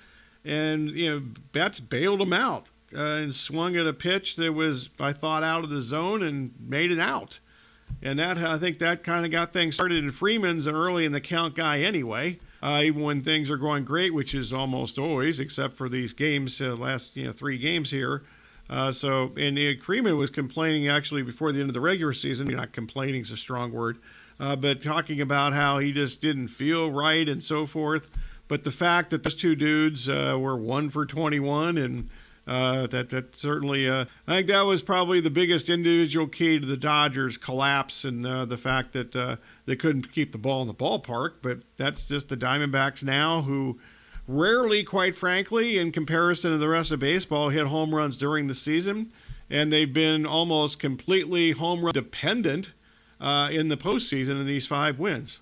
and 0.45 0.91
you 0.91 1.11
know, 1.11 1.23
Betts 1.53 1.79
bailed 1.79 2.21
him 2.21 2.33
out 2.33 2.67
uh, 2.95 3.01
and 3.01 3.35
swung 3.35 3.77
at 3.77 3.87
a 3.87 3.93
pitch 3.93 4.35
that 4.37 4.53
was, 4.53 4.91
I 4.99 5.13
thought, 5.13 5.45
out 5.45 5.63
of 5.63 5.71
the 5.71 5.83
zone 5.83 6.23
and 6.25 6.53
made 6.59 6.91
it 6.91 6.99
out. 6.99 7.39
And 8.03 8.19
that 8.19 8.39
I 8.39 8.59
think 8.59 8.81
that 8.81 9.05
kind 9.05 9.25
of 9.25 9.31
got 9.31 9.53
things 9.53 9.77
started. 9.77 10.03
And 10.03 10.13
Freeman's 10.13 10.67
an 10.67 10.75
early 10.75 11.05
in 11.05 11.13
the 11.13 11.21
count 11.21 11.55
guy 11.55 11.81
anyway. 11.81 12.39
Uh, 12.61 12.81
even 12.83 13.03
when 13.03 13.23
things 13.23 13.51
are 13.51 13.57
going 13.57 13.85
great, 13.85 14.13
which 14.13 14.35
is 14.35 14.53
almost 14.53 14.99
always, 14.99 15.39
except 15.39 15.77
for 15.77 15.89
these 15.89 16.13
games, 16.13 16.61
uh, 16.61 16.75
last 16.75 17.17
you 17.17 17.25
know 17.25 17.33
three 17.33 17.57
games 17.57 17.93
here. 17.93 18.25
Uh, 18.71 18.93
so, 18.93 19.33
and 19.37 19.59
Freeman 19.83 20.17
was 20.17 20.31
complaining 20.31 20.89
actually 20.89 21.23
before 21.23 21.53
the 21.53 21.61
end 21.61 21.71
of 21.71 21.75
the 21.75 21.81
regular 21.81 22.13
season. 22.13 22.49
Not 22.49 22.73
complaining 22.73 23.23
is 23.23 23.31
a 23.31 23.37
strong 23.37 23.73
word, 23.73 23.99
uh, 24.39 24.57
but 24.57 24.83
talking 24.83 25.21
about 25.21 25.55
how 25.55 25.79
he 25.79 25.93
just 25.93 26.21
didn't 26.21 26.49
feel 26.49 26.91
right 26.91 27.29
and 27.29 27.43
so 27.43 27.67
forth. 27.67 28.11
But 28.47 28.65
the 28.65 28.71
fact 28.71 29.11
that 29.11 29.23
those 29.23 29.35
two 29.35 29.55
dudes 29.55 30.09
uh, 30.09 30.37
were 30.39 30.57
one 30.57 30.89
for 30.89 31.07
21 31.07 31.79
and 31.79 32.09
uh, 32.47 32.87
that 32.87 33.11
that 33.11 33.37
certainly 33.37 33.89
uh, 33.89 34.07
I 34.27 34.37
think 34.37 34.49
that 34.49 34.63
was 34.63 34.81
probably 34.81 35.21
the 35.21 35.29
biggest 35.29 35.69
individual 35.69 36.27
key 36.27 36.59
to 36.59 36.67
the 36.67 36.79
Dodgers 36.79 37.37
collapse 37.37 38.05
and 38.05 38.27
uh, 38.27 38.47
the 38.47 38.57
fact 38.57 38.95
that 38.95 39.15
uh, 39.15 39.37
they 39.67 39.77
couldn't 39.77 40.13
keep 40.13 40.33
the 40.33 40.39
ball 40.39 40.63
in 40.63 40.67
the 40.67 40.75
ballpark. 40.75 41.35
But 41.43 41.59
that's 41.77 42.07
just 42.07 42.31
the 42.31 42.39
Diamondbacks 42.39 43.05
now 43.05 43.43
who 43.43 43.79
rarely, 44.29 44.85
quite 44.85 45.17
frankly, 45.17 45.79
in 45.79 45.91
comparison 45.91 46.53
to 46.53 46.59
the 46.59 46.69
rest 46.69 46.93
of 46.93 47.01
baseball, 47.01 47.49
hit 47.49 47.67
home 47.67 47.93
runs 47.93 48.17
during 48.17 48.47
the 48.47 48.55
season, 48.55 49.11
and 49.51 49.73
they've 49.73 49.93
been 49.93 50.27
almost 50.27 50.79
completely 50.79 51.53
home 51.53 51.83
run 51.83 51.93
dependent 51.95 52.73
uh, 53.21 53.49
in 53.51 53.69
the 53.69 53.77
postseason 53.77 54.41
in 54.41 54.47
these 54.47 54.67
five 54.67 54.99
wins. 54.99 55.41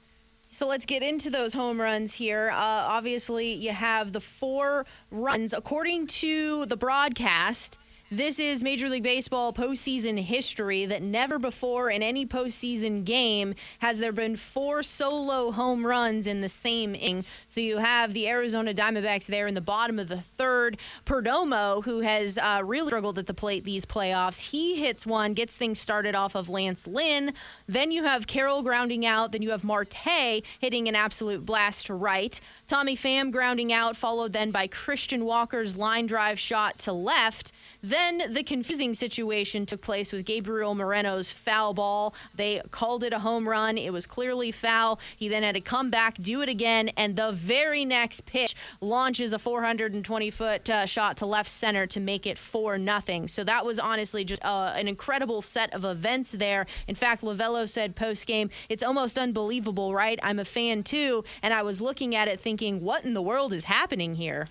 So 0.49 0.67
let's 0.67 0.87
get 0.87 1.03
into 1.03 1.29
those 1.29 1.53
home 1.53 1.79
runs 1.79 2.15
here. 2.15 2.51
Uh, 2.51 2.57
obviously, 2.57 3.53
you 3.53 3.73
have 3.73 4.13
the 4.13 4.21
four 4.21 4.87
runs. 5.11 5.53
According 5.53 6.07
to 6.07 6.65
the 6.65 6.77
broadcast, 6.77 7.79
this 8.11 8.39
is 8.39 8.63
Major 8.63 8.89
League 8.89 9.03
Baseball 9.03 9.53
postseason 9.53 10.23
history 10.23 10.87
that 10.87 11.03
never 11.03 11.41
before 11.41 11.91
in 11.91 12.03
any 12.03 12.25
postseason 12.25 13.05
game 13.05 13.55
has 13.81 13.99
there 13.99 14.13
been 14.13 14.37
four 14.37 14.85
solo 14.85 15.51
home 15.51 15.85
runs 15.85 16.29
in 16.29 16.41
the 16.41 16.49
same 16.49 16.95
inning. 16.95 17.25
So 17.49 17.61
you 17.61 17.79
have 17.79 18.13
the 18.13 18.29
Arizona 18.29 18.73
Diamondbacks 18.73 19.27
there 19.27 19.47
in 19.47 19.55
the 19.55 19.61
bottom 19.61 19.99
of 19.99 20.07
the 20.07 20.21
third. 20.21 20.79
Perdomo, 21.05 21.85
who 21.85 22.01
has 22.01 22.39
uh, 22.39 22.63
really 22.65 22.89
struggled 22.89 23.19
at 23.19 23.27
the 23.27 23.35
plate 23.35 23.65
these 23.65 23.85
playoffs, 23.85 24.51
he 24.51 24.81
hits 24.81 25.05
one, 25.05 25.35
gets 25.35 25.59
things 25.59 25.81
started 25.81 26.15
off 26.15 26.35
of 26.35 26.49
Lance 26.49 26.87
Lynn. 26.87 27.33
Then 27.67 27.91
you 27.91 28.05
have 28.05 28.27
Carroll 28.27 28.63
grounding 28.63 29.05
out. 29.05 29.33
Then 29.33 29.43
you 29.43 29.51
have 29.51 29.65
Marte 29.65 30.43
hitting 30.61 30.87
an 30.87 30.95
absolute 30.95 31.45
blast 31.45 31.87
to 31.87 31.95
right. 31.95 32.41
Tommy 32.67 32.97
Pham 32.97 33.31
grounding 33.31 33.73
out, 33.73 33.97
followed 33.97 34.33
then 34.33 34.51
by 34.51 34.67
Christian 34.67 35.25
Walker's 35.25 35.77
line 35.77 36.07
drive 36.07 36.37
shot 36.37 36.79
to 36.79 36.93
left. 36.93 37.53
Then 37.81 38.33
the 38.33 38.43
confusing 38.43 38.93
situation 38.93 39.67
took 39.67 39.81
place 39.83 40.11
with 40.11 40.25
Gabriel 40.25 40.75
Moreno's 40.75 41.31
foul 41.31 41.75
ball. 41.75 42.13
They 42.35 42.61
called 42.73 43.05
it 43.05 43.13
a 43.13 43.21
home 43.21 43.49
run. 43.49 43.79
It 43.79 43.93
was 43.93 44.05
clearly 44.05 44.51
foul. 44.51 44.99
He 45.17 45.29
then 45.29 45.45
had 45.45 45.55
to 45.55 45.61
come 45.61 45.91
back, 45.91 46.21
do 46.21 46.43
it 46.43 46.49
again, 46.49 46.89
and 46.97 47.15
the 47.15 47.31
very 47.31 47.85
next 47.85 48.27
pitch 48.27 48.57
launches 48.81 49.33
a 49.33 49.39
420 49.39 50.31
foot 50.31 50.69
uh, 50.69 50.87
shot 50.87 51.17
to 51.19 51.27
left 51.27 51.49
center 51.49 51.87
to 51.87 52.01
make 52.01 52.27
it 52.27 52.37
4 52.37 52.79
nothing. 52.79 53.29
So 53.29 53.45
that 53.45 53.65
was 53.65 53.79
honestly 53.79 54.25
just 54.25 54.45
uh, 54.45 54.73
an 54.75 54.89
incredible 54.89 55.41
set 55.41 55.73
of 55.73 55.85
events 55.85 56.33
there. 56.33 56.67
In 56.89 56.97
fact, 56.97 57.23
Lovullo 57.23 57.69
said 57.69 57.95
post 57.95 58.27
game, 58.27 58.51
it's 58.69 58.83
almost 58.83 59.17
unbelievable, 59.17 59.95
right? 59.95 60.19
I'm 60.21 60.41
a 60.41 60.45
fan 60.45 60.83
too, 60.83 61.23
and 61.43 61.55
I 61.55 61.63
was 61.63 61.81
looking 61.81 62.17
at 62.17 62.27
it 62.27 62.41
thinking, 62.41 62.56
thinking, 62.57 62.83
what 62.83 63.05
in 63.05 63.13
the 63.13 63.21
world 63.21 63.53
is 63.53 63.65
happening 63.65 64.15
here? 64.15 64.49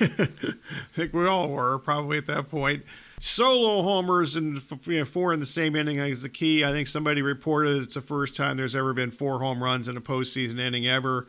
I 0.00 0.06
think 0.92 1.12
we 1.12 1.26
all 1.26 1.48
were 1.48 1.80
probably 1.80 2.16
at 2.16 2.26
that 2.26 2.48
point. 2.48 2.84
Solo 3.20 3.82
homers 3.82 4.36
and 4.36 4.62
you 4.86 5.00
know, 5.00 5.04
four 5.04 5.32
in 5.32 5.40
the 5.40 5.46
same 5.46 5.74
inning 5.74 5.98
is 5.98 6.22
the 6.22 6.28
key. 6.28 6.64
I 6.64 6.70
think 6.70 6.86
somebody 6.86 7.22
reported 7.22 7.82
it's 7.82 7.94
the 7.94 8.00
first 8.00 8.36
time 8.36 8.56
there's 8.56 8.76
ever 8.76 8.92
been 8.92 9.10
four 9.10 9.40
home 9.40 9.62
runs 9.62 9.88
in 9.88 9.96
a 9.96 10.00
postseason 10.00 10.60
inning 10.60 10.86
ever, 10.86 11.26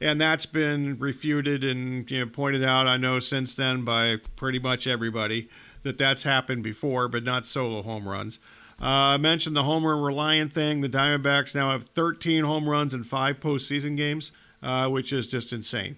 and 0.00 0.20
that's 0.20 0.46
been 0.46 0.96
refuted 0.98 1.64
and 1.64 2.08
you 2.08 2.20
know 2.20 2.26
pointed 2.26 2.62
out. 2.62 2.86
I 2.86 2.96
know 2.96 3.18
since 3.18 3.56
then 3.56 3.84
by 3.84 4.18
pretty 4.36 4.60
much 4.60 4.86
everybody 4.86 5.48
that 5.82 5.98
that's 5.98 6.22
happened 6.22 6.62
before, 6.62 7.08
but 7.08 7.24
not 7.24 7.46
solo 7.46 7.82
home 7.82 8.08
runs. 8.08 8.38
Uh, 8.80 9.14
I 9.14 9.16
mentioned 9.16 9.56
the 9.56 9.64
homer 9.64 9.96
reliant 9.96 10.52
thing. 10.52 10.80
The 10.80 10.88
Diamondbacks 10.88 11.54
now 11.54 11.72
have 11.72 11.84
13 11.84 12.44
home 12.44 12.68
runs 12.68 12.94
in 12.94 13.02
five 13.02 13.40
postseason 13.40 13.96
games 13.96 14.32
uh, 14.64 14.88
which 14.88 15.12
is 15.12 15.28
just 15.28 15.52
insane. 15.52 15.96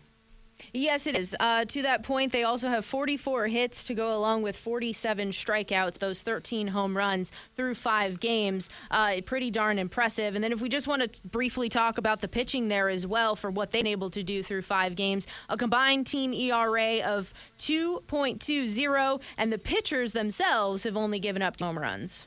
Yes, 0.73 1.07
it 1.07 1.17
is. 1.17 1.37
Uh, 1.39 1.65
to 1.67 1.83
that 1.83 2.03
point, 2.03 2.33
they 2.33 2.43
also 2.43 2.69
have 2.69 2.85
44 2.85 3.47
hits 3.47 3.87
to 3.87 3.95
go 3.95 4.17
along 4.17 4.43
with 4.43 4.57
47 4.57 5.31
strikeouts, 5.31 5.99
those 5.99 6.23
13 6.23 6.69
home 6.69 6.97
runs 6.97 7.31
through 7.57 7.75
five 7.75 8.21
games. 8.21 8.71
Uh, 8.91 9.21
pretty 9.25 9.51
darn 9.51 9.79
impressive. 9.79 10.35
And 10.35 10.43
then, 10.43 10.53
if 10.53 10.61
we 10.61 10.69
just 10.69 10.89
want 10.89 11.13
to 11.13 11.29
briefly 11.29 11.69
talk 11.69 11.99
about 11.99 12.21
the 12.21 12.29
pitching 12.29 12.69
there 12.69 12.89
as 12.89 13.07
well 13.07 13.37
for 13.37 13.51
what 13.51 13.71
they've 13.71 13.77
been 13.83 13.87
able 13.87 14.11
to 14.11 14.23
do 14.23 14.43
through 14.43 14.63
five 14.63 14.97
games, 14.97 15.27
a 15.51 15.57
combined 15.57 16.07
team 16.07 16.33
ERA 16.33 17.01
of 17.01 17.35
2.20, 17.59 19.21
and 19.37 19.53
the 19.53 19.59
pitchers 19.59 20.13
themselves 20.13 20.85
have 20.85 20.97
only 20.97 21.19
given 21.19 21.43
up 21.43 21.61
home 21.61 21.79
runs. 21.79 22.27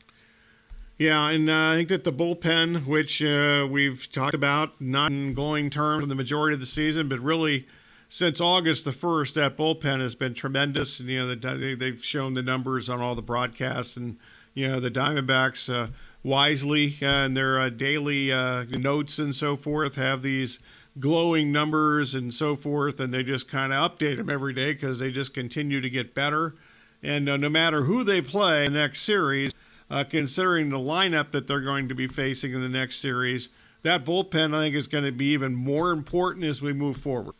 Yeah, 0.99 1.29
and 1.29 1.49
uh, 1.49 1.69
I 1.69 1.75
think 1.77 1.89
that 1.89 2.03
the 2.03 2.11
bullpen, 2.11 2.85
which 2.85 3.23
uh, 3.23 3.65
we've 3.71 4.11
talked 4.11 4.33
about, 4.33 4.81
not 4.81 5.13
in 5.13 5.33
glowing 5.33 5.69
terms 5.69 6.03
in 6.03 6.09
the 6.09 6.15
majority 6.15 6.55
of 6.55 6.59
the 6.59 6.65
season, 6.65 7.07
but 7.07 7.21
really 7.21 7.65
since 8.09 8.41
August 8.41 8.83
the 8.83 8.91
first, 8.91 9.35
that 9.35 9.55
bullpen 9.55 10.01
has 10.01 10.13
been 10.13 10.33
tremendous. 10.33 10.99
And, 10.99 11.07
you 11.07 11.25
know, 11.25 11.35
the, 11.35 11.75
they've 11.79 12.03
shown 12.03 12.33
the 12.33 12.41
numbers 12.41 12.89
on 12.89 12.99
all 12.99 13.15
the 13.15 13.21
broadcasts, 13.21 13.95
and 13.95 14.17
you 14.53 14.67
know 14.67 14.81
the 14.81 14.91
Diamondbacks 14.91 15.73
uh, 15.73 15.87
wisely 16.21 16.97
uh, 17.01 17.23
in 17.25 17.33
their 17.33 17.61
uh, 17.61 17.69
daily 17.69 18.33
uh, 18.33 18.65
notes 18.65 19.19
and 19.19 19.33
so 19.33 19.55
forth 19.55 19.95
have 19.95 20.21
these 20.21 20.59
glowing 20.99 21.49
numbers 21.49 22.13
and 22.13 22.33
so 22.33 22.57
forth, 22.57 22.99
and 22.99 23.13
they 23.13 23.23
just 23.23 23.47
kind 23.47 23.71
of 23.71 23.89
update 23.89 24.17
them 24.17 24.29
every 24.29 24.51
day 24.51 24.73
because 24.73 24.99
they 24.99 25.11
just 25.11 25.33
continue 25.33 25.79
to 25.79 25.89
get 25.89 26.13
better. 26.13 26.55
And 27.01 27.23
no 27.23 27.47
matter 27.47 27.83
who 27.83 28.03
they 28.03 28.19
play 28.19 28.65
in 28.65 28.73
the 28.73 28.79
next 28.79 29.03
series 29.03 29.53
uh, 29.89 30.03
considering 30.03 30.69
the 30.69 30.77
lineup 30.77 31.31
that 31.31 31.47
they're 31.47 31.61
going 31.61 31.89
to 31.89 31.95
be 31.95 32.07
facing 32.07 32.53
in 32.53 32.61
the 32.61 32.69
next 32.69 32.97
series. 32.97 33.49
That 33.81 34.03
bullpen, 34.03 34.55
I 34.55 34.59
think, 34.59 34.75
is 34.75 34.87
going 34.87 35.05
to 35.05 35.11
be 35.11 35.27
even 35.27 35.55
more 35.55 35.91
important 35.91 36.45
as 36.45 36.61
we 36.61 36.73
move 36.73 36.97
forward. 36.97 37.35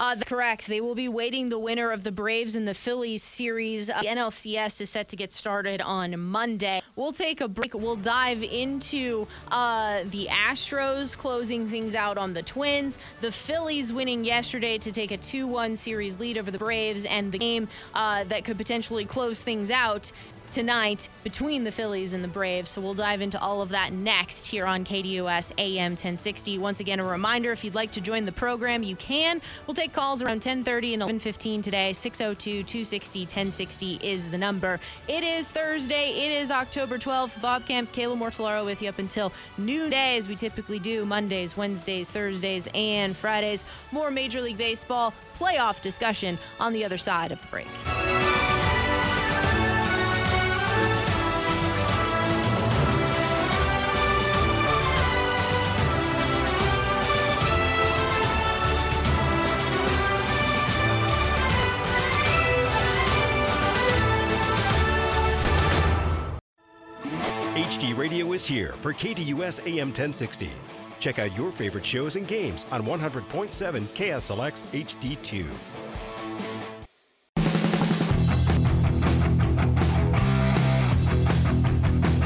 Uh, 0.00 0.16
correct. 0.24 0.66
They 0.66 0.80
will 0.80 0.94
be 0.94 1.08
waiting 1.08 1.50
the 1.50 1.58
winner 1.58 1.90
of 1.90 2.04
the 2.04 2.10
Braves 2.10 2.54
and 2.54 2.66
the 2.66 2.72
Phillies 2.72 3.22
series. 3.22 3.90
Uh, 3.90 4.00
the 4.00 4.08
NLCS 4.08 4.80
is 4.80 4.88
set 4.88 5.08
to 5.08 5.16
get 5.16 5.30
started 5.30 5.82
on 5.82 6.18
Monday. 6.18 6.80
We'll 6.96 7.12
take 7.12 7.42
a 7.42 7.48
break. 7.48 7.74
We'll 7.74 7.96
dive 7.96 8.42
into 8.42 9.26
uh, 9.50 10.04
the 10.06 10.28
Astros 10.30 11.14
closing 11.14 11.68
things 11.68 11.94
out 11.94 12.16
on 12.16 12.32
the 12.32 12.42
Twins, 12.42 12.98
the 13.20 13.30
Phillies 13.30 13.92
winning 13.92 14.24
yesterday 14.24 14.78
to 14.78 14.90
take 14.90 15.10
a 15.10 15.18
2 15.18 15.46
1 15.46 15.76
series 15.76 16.18
lead 16.18 16.38
over 16.38 16.50
the 16.50 16.58
Braves, 16.58 17.04
and 17.04 17.30
the 17.30 17.38
game 17.38 17.68
uh, 17.92 18.24
that 18.24 18.44
could 18.44 18.56
potentially 18.56 19.04
close 19.04 19.42
things 19.42 19.70
out 19.70 20.12
tonight 20.50 21.08
between 21.24 21.64
the 21.64 21.72
Phillies 21.72 22.12
and 22.12 22.22
the 22.22 22.28
Braves. 22.28 22.70
So 22.70 22.80
we'll 22.80 22.94
dive 22.94 23.22
into 23.22 23.40
all 23.40 23.62
of 23.62 23.70
that 23.70 23.92
next 23.92 24.46
here 24.46 24.66
on 24.66 24.84
KDUS 24.84 25.52
AM 25.58 25.92
1060. 25.92 26.58
Once 26.58 26.80
again, 26.80 27.00
a 27.00 27.04
reminder 27.04 27.52
if 27.52 27.64
you'd 27.64 27.74
like 27.74 27.92
to 27.92 28.00
join 28.00 28.24
the 28.24 28.32
program, 28.32 28.82
you 28.82 28.96
can. 28.96 29.40
We'll 29.66 29.74
take 29.74 29.92
calls 29.92 30.22
around 30.22 30.44
1030 30.44 30.94
and 30.94 31.02
1115 31.02 31.62
today. 31.62 31.92
602 31.92 32.64
260 32.64 33.20
1060 33.20 34.00
is 34.02 34.28
the 34.28 34.38
number. 34.38 34.80
It 35.08 35.24
is 35.24 35.50
Thursday. 35.50 36.10
It 36.10 36.32
is 36.32 36.50
October 36.50 36.98
12th. 36.98 37.40
Bob 37.40 37.66
Kemp, 37.66 37.92
Kayla 37.92 38.18
Mortellaro 38.18 38.64
with 38.64 38.82
you 38.82 38.88
up 38.88 38.98
until 38.98 39.32
noonday, 39.58 40.16
as 40.16 40.28
we 40.28 40.34
typically 40.34 40.78
do 40.78 41.04
Mondays, 41.04 41.56
Wednesdays, 41.56 42.10
Thursdays, 42.10 42.68
and 42.74 43.16
Fridays. 43.16 43.64
More 43.92 44.10
Major 44.10 44.40
League 44.40 44.58
Baseball 44.58 45.14
playoff 45.40 45.80
discussion 45.80 46.38
on 46.58 46.72
the 46.72 46.84
other 46.84 46.98
side 46.98 47.32
of 47.32 47.40
the 47.40 47.48
break. 47.48 48.49
Radio 68.00 68.32
is 68.32 68.46
here 68.46 68.72
for 68.78 68.94
KDUS 68.94 69.66
AM 69.66 69.88
1060. 69.88 70.48
Check 71.00 71.18
out 71.18 71.36
your 71.36 71.52
favorite 71.52 71.84
shows 71.84 72.16
and 72.16 72.26
games 72.26 72.64
on 72.70 72.82
100.7 72.86 73.50
KSLX 73.92 74.64
HD2. 74.72 75.44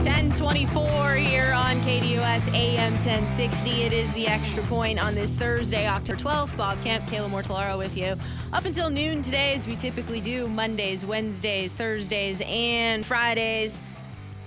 1024 0.04 1.14
here 1.14 1.52
on 1.54 1.75
KDUS 1.78 2.54
AM 2.54 2.93
1060. 2.93 3.71
It 3.83 3.93
is 3.93 4.12
the 4.14 4.28
extra 4.28 4.62
point 4.64 5.04
on 5.04 5.16
this 5.16 5.35
Thursday, 5.35 5.88
October 5.88 6.21
12th. 6.21 6.57
Bob 6.57 6.81
Kemp, 6.85 7.04
Kayla 7.07 7.28
Mortellaro 7.28 7.76
with 7.78 7.97
you. 7.97 8.14
Up 8.52 8.64
until 8.64 8.90
noon 8.90 9.23
today, 9.23 9.54
as 9.54 9.66
we 9.66 9.75
typically 9.75 10.21
do 10.21 10.47
Mondays, 10.47 11.04
Wednesdays, 11.04 11.75
Thursdays, 11.75 12.40
and 12.47 13.04
Fridays. 13.04 13.83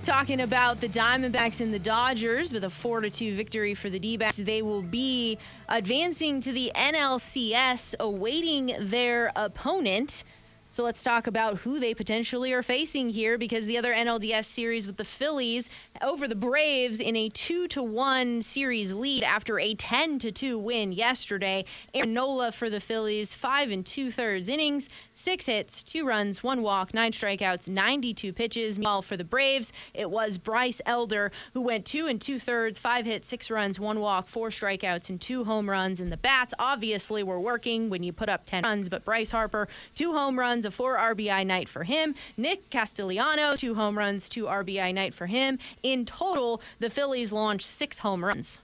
Talking 0.08 0.40
about 0.40 0.80
the 0.80 0.88
Diamondbacks 0.88 1.60
and 1.60 1.74
the 1.74 1.80
Dodgers 1.80 2.54
with 2.54 2.64
a 2.64 2.70
4 2.70 3.02
2 3.02 3.36
victory 3.36 3.74
for 3.74 3.90
the 3.90 4.00
D 4.00 4.16
backs. 4.16 4.38
They 4.38 4.62
will 4.62 4.82
be 4.82 5.38
advancing 5.68 6.40
to 6.40 6.54
the 6.54 6.72
NLCS, 6.74 7.94
awaiting 8.00 8.74
their 8.80 9.34
opponent. 9.36 10.24
So 10.70 10.84
let's 10.84 11.04
talk 11.04 11.28
about 11.28 11.60
who 11.60 11.80
they 11.80 11.94
potentially 11.94 12.54
are 12.54 12.64
facing 12.64 13.10
here 13.10 13.38
because 13.38 13.66
the 13.66 13.78
other 13.78 13.94
NLDS 13.94 14.46
series 14.46 14.86
with 14.88 14.96
the 14.96 15.06
Phillies 15.06 15.70
over 16.02 16.26
the 16.26 16.36
Braves 16.36 17.00
in 17.00 17.16
a 17.16 17.28
2 17.30 17.68
to 17.70 17.84
1 17.84 18.42
series 18.42 18.94
lead 18.94 19.24
after 19.24 19.60
a 19.60 19.76
10 19.76 20.20
to 20.20 20.32
2 20.32 20.58
win 20.58 20.92
yesterday. 20.92 21.66
Aaron 21.94 22.14
Nola 22.14 22.52
for 22.52 22.70
the 22.70 22.80
Phillies, 22.80 23.34
5 23.34 23.72
and 23.72 23.86
2 23.86 24.12
thirds 24.12 24.48
innings, 24.50 24.88
6 25.18 25.48
hits, 25.48 25.82
2 25.82 26.06
runs, 26.06 26.44
1 26.44 26.62
walk, 26.62 26.94
9 26.94 27.12
strikeouts, 27.12 27.68
92 27.68 28.32
pitches. 28.34 28.78
Meanwhile, 28.78 29.02
for 29.02 29.18
the 29.18 29.24
Braves, 29.24 29.74
it 29.96 30.12
was 30.12 30.38
Bryce 30.38 30.80
Elder 30.86 31.32
who 31.54 31.62
went 31.62 31.86
2 31.86 32.06
and 32.06 32.22
2 32.22 32.38
thirds, 32.38 32.78
5 32.78 33.06
hits, 33.08 33.28
6 33.28 33.50
runs, 33.50 33.80
1 33.80 34.00
walk, 34.00 34.28
4 34.28 34.50
strikeouts, 34.50 35.10
and 35.10 35.20
2 35.20 35.46
home 35.46 35.72
runs. 35.72 36.00
And 36.00 36.12
the 36.12 36.18
bats 36.18 36.54
obviously 36.60 37.24
were 37.24 37.40
working 37.40 37.90
when 37.90 38.04
you 38.04 38.14
put 38.14 38.30
up 38.30 38.46
10 38.46 38.64
runs, 38.64 38.90
but 38.90 39.04
Bryce 39.04 39.32
Harper, 39.32 39.68
2 39.96 40.14
home 40.14 40.38
runs, 40.38 40.68
a 40.68 40.72
4 40.72 40.98
RBI 40.98 41.48
night 41.48 41.68
for 41.68 41.84
him. 41.84 42.14
Nick 42.38 42.70
Castellano, 42.70 43.56
2 43.56 43.74
home 43.74 43.98
runs, 43.98 44.30
2 44.30 44.46
RBI 44.46 44.94
night 44.94 45.16
for 45.16 45.26
him. 45.26 45.58
In 45.82 46.06
total, 46.06 46.62
the 46.78 46.92
Phillies 46.92 47.34
launched 47.34 47.66
6 47.66 48.00
home 48.00 48.24
runs. 48.24 48.62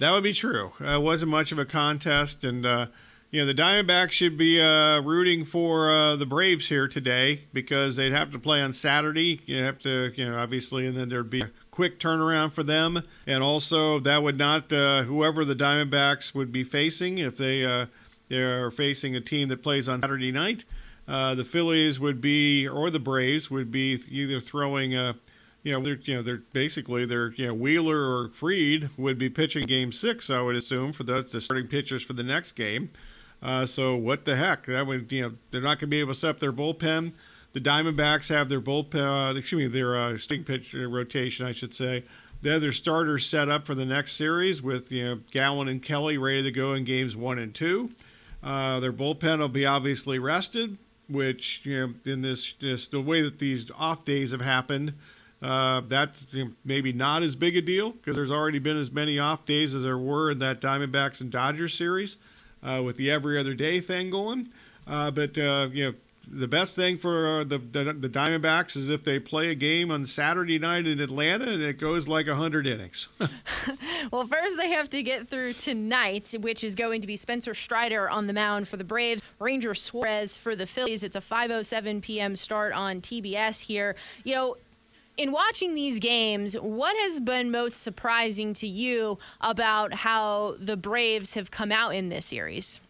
That 0.00 0.12
would 0.12 0.22
be 0.22 0.34
true. 0.34 0.72
Uh, 0.82 0.96
it 0.96 1.02
wasn't 1.02 1.30
much 1.30 1.50
of 1.50 1.58
a 1.58 1.64
contest, 1.64 2.44
and 2.44 2.66
uh, 2.66 2.86
you 3.30 3.40
know 3.40 3.46
the 3.46 3.54
Diamondbacks 3.54 4.10
should 4.10 4.36
be 4.36 4.60
uh, 4.60 5.00
rooting 5.02 5.44
for 5.44 5.90
uh, 5.90 6.16
the 6.16 6.26
Braves 6.26 6.68
here 6.68 6.88
today 6.88 7.42
because 7.52 7.96
they'd 7.96 8.12
have 8.12 8.32
to 8.32 8.38
play 8.38 8.60
on 8.60 8.72
Saturday. 8.72 9.40
You 9.46 9.62
have 9.62 9.78
to, 9.80 10.12
you 10.16 10.28
know, 10.28 10.36
obviously, 10.36 10.86
and 10.86 10.96
then 10.96 11.08
there'd 11.08 11.30
be 11.30 11.42
a 11.42 11.50
quick 11.70 12.00
turnaround 12.00 12.52
for 12.52 12.62
them, 12.62 13.02
and 13.26 13.42
also 13.42 14.00
that 14.00 14.22
would 14.22 14.38
not 14.38 14.72
uh, 14.72 15.04
whoever 15.04 15.44
the 15.44 15.54
Diamondbacks 15.54 16.34
would 16.34 16.50
be 16.50 16.64
facing 16.64 17.18
if 17.18 17.36
they 17.36 17.64
uh, 17.64 17.86
they're 18.28 18.70
facing 18.70 19.14
a 19.14 19.20
team 19.20 19.48
that 19.48 19.62
plays 19.62 19.88
on 19.88 20.00
Saturday 20.00 20.32
night. 20.32 20.64
the 21.06 21.46
Phillies 21.48 22.00
would 22.00 22.20
be, 22.20 22.66
or 22.66 22.90
the 22.90 22.98
Braves 22.98 23.50
would 23.50 23.70
be 23.70 24.00
either 24.10 24.40
throwing 24.40 24.96
a 24.96 25.14
you 25.62 25.72
know, 25.72 25.82
they're 25.82 25.98
you 26.02 26.16
know 26.16 26.22
they're 26.22 26.42
basically 26.52 27.04
they're 27.04 27.32
you 27.32 27.46
know 27.46 27.54
Wheeler 27.54 27.98
or 27.98 28.28
Fried 28.30 28.90
would 28.96 29.18
be 29.18 29.28
pitching 29.28 29.66
Game 29.66 29.92
Six, 29.92 30.30
I 30.30 30.40
would 30.40 30.56
assume, 30.56 30.92
for 30.92 31.04
the, 31.04 31.22
the 31.22 31.40
starting 31.40 31.68
pitchers 31.68 32.02
for 32.02 32.14
the 32.14 32.22
next 32.22 32.52
game. 32.52 32.90
Uh, 33.42 33.64
so 33.66 33.96
what 33.96 34.24
the 34.24 34.36
heck? 34.36 34.66
That 34.66 34.86
would 34.86 35.10
you 35.10 35.22
know 35.22 35.32
they're 35.50 35.60
not 35.60 35.78
going 35.78 35.80
to 35.80 35.86
be 35.86 36.00
able 36.00 36.12
to 36.12 36.18
set 36.18 36.30
up 36.30 36.40
their 36.40 36.52
bullpen. 36.52 37.14
The 37.52 37.60
Diamondbacks 37.60 38.28
have 38.28 38.48
their 38.48 38.60
bullpen, 38.60 39.30
uh, 39.34 39.36
excuse 39.36 39.60
me, 39.60 39.66
their 39.66 39.96
uh, 39.96 40.18
starting 40.18 40.44
pitch 40.44 40.72
rotation, 40.74 41.46
I 41.46 41.52
should 41.52 41.74
say. 41.74 42.04
They 42.42 42.50
have 42.50 42.62
their 42.62 42.72
starters 42.72 43.26
set 43.26 43.48
up 43.48 43.66
for 43.66 43.74
the 43.74 43.84
next 43.84 44.12
series 44.12 44.62
with 44.62 44.92
you 44.92 45.04
know 45.04 45.20
Gallen 45.30 45.68
and 45.68 45.82
Kelly 45.82 46.18
ready 46.18 46.42
to 46.42 46.50
go 46.50 46.74
in 46.74 46.84
games 46.84 47.16
one 47.16 47.38
and 47.38 47.54
two. 47.54 47.90
Uh, 48.42 48.80
their 48.80 48.92
bullpen 48.92 49.38
will 49.38 49.48
be 49.48 49.66
obviously 49.66 50.18
rested, 50.18 50.78
which 51.08 51.60
you 51.64 51.78
know 51.78 51.94
in 52.10 52.22
this 52.22 52.52
just 52.52 52.90
the 52.90 53.00
way 53.00 53.22
that 53.22 53.38
these 53.38 53.70
off 53.76 54.04
days 54.04 54.32
have 54.32 54.40
happened. 54.40 54.94
Uh, 55.42 55.80
that's 55.88 56.34
maybe 56.66 56.92
not 56.92 57.22
as 57.22 57.34
big 57.34 57.56
a 57.56 57.62
deal 57.62 57.92
because 57.92 58.14
there's 58.14 58.30
already 58.30 58.58
been 58.58 58.76
as 58.76 58.92
many 58.92 59.18
off 59.18 59.46
days 59.46 59.74
as 59.74 59.82
there 59.82 59.96
were 59.96 60.30
in 60.30 60.38
that 60.38 60.60
Diamondbacks 60.60 61.22
and 61.22 61.30
Dodgers 61.30 61.72
series 61.72 62.16
uh, 62.16 62.18
with 62.62 62.96
the 62.96 63.10
every 63.10 63.38
other 63.38 63.54
day 63.54 63.80
thing 63.80 64.10
going. 64.10 64.48
Uh, 64.86 65.10
but 65.10 65.36
uh, 65.38 65.68
you 65.72 65.84
know, 65.86 65.94
the 66.32 66.48
best 66.48 66.76
thing 66.76 66.96
for 66.96 67.44
the, 67.44 67.58
the, 67.58 67.92
the 67.92 68.08
Diamondbacks 68.08 68.76
is 68.76 68.88
if 68.88 69.02
they 69.02 69.18
play 69.18 69.50
a 69.50 69.54
game 69.54 69.90
on 69.90 70.04
Saturday 70.04 70.58
night 70.58 70.86
in 70.86 71.00
Atlanta 71.00 71.50
and 71.50 71.62
it 71.62 71.78
goes 71.78 72.06
like 72.06 72.28
hundred 72.28 72.66
innings. 72.66 73.08
well, 74.12 74.26
first 74.26 74.56
they 74.56 74.70
have 74.70 74.88
to 74.90 75.02
get 75.02 75.28
through 75.28 75.54
tonight, 75.54 76.34
which 76.40 76.62
is 76.62 76.74
going 76.74 77.00
to 77.00 77.06
be 77.06 77.16
Spencer 77.16 77.54
Strider 77.54 78.08
on 78.08 78.26
the 78.26 78.32
mound 78.32 78.68
for 78.68 78.76
the 78.76 78.84
Braves, 78.84 79.22
Ranger 79.38 79.74
Suarez 79.74 80.36
for 80.36 80.54
the 80.54 80.66
Phillies. 80.66 81.02
It's 81.02 81.16
a 81.16 81.20
5:07 81.20 82.02
p.m. 82.02 82.36
start 82.36 82.72
on 82.72 83.00
TBS 83.00 83.62
here. 83.62 83.96
You 84.24 84.34
know 84.34 84.56
in 85.20 85.32
watching 85.32 85.74
these 85.74 85.98
games, 85.98 86.54
what 86.54 86.96
has 86.96 87.20
been 87.20 87.50
most 87.50 87.82
surprising 87.82 88.54
to 88.54 88.66
you 88.66 89.18
about 89.42 89.92
how 89.92 90.56
the 90.58 90.78
Braves 90.78 91.34
have 91.34 91.50
come 91.50 91.70
out 91.70 91.94
in 91.94 92.08
this 92.08 92.24
series? 92.24 92.80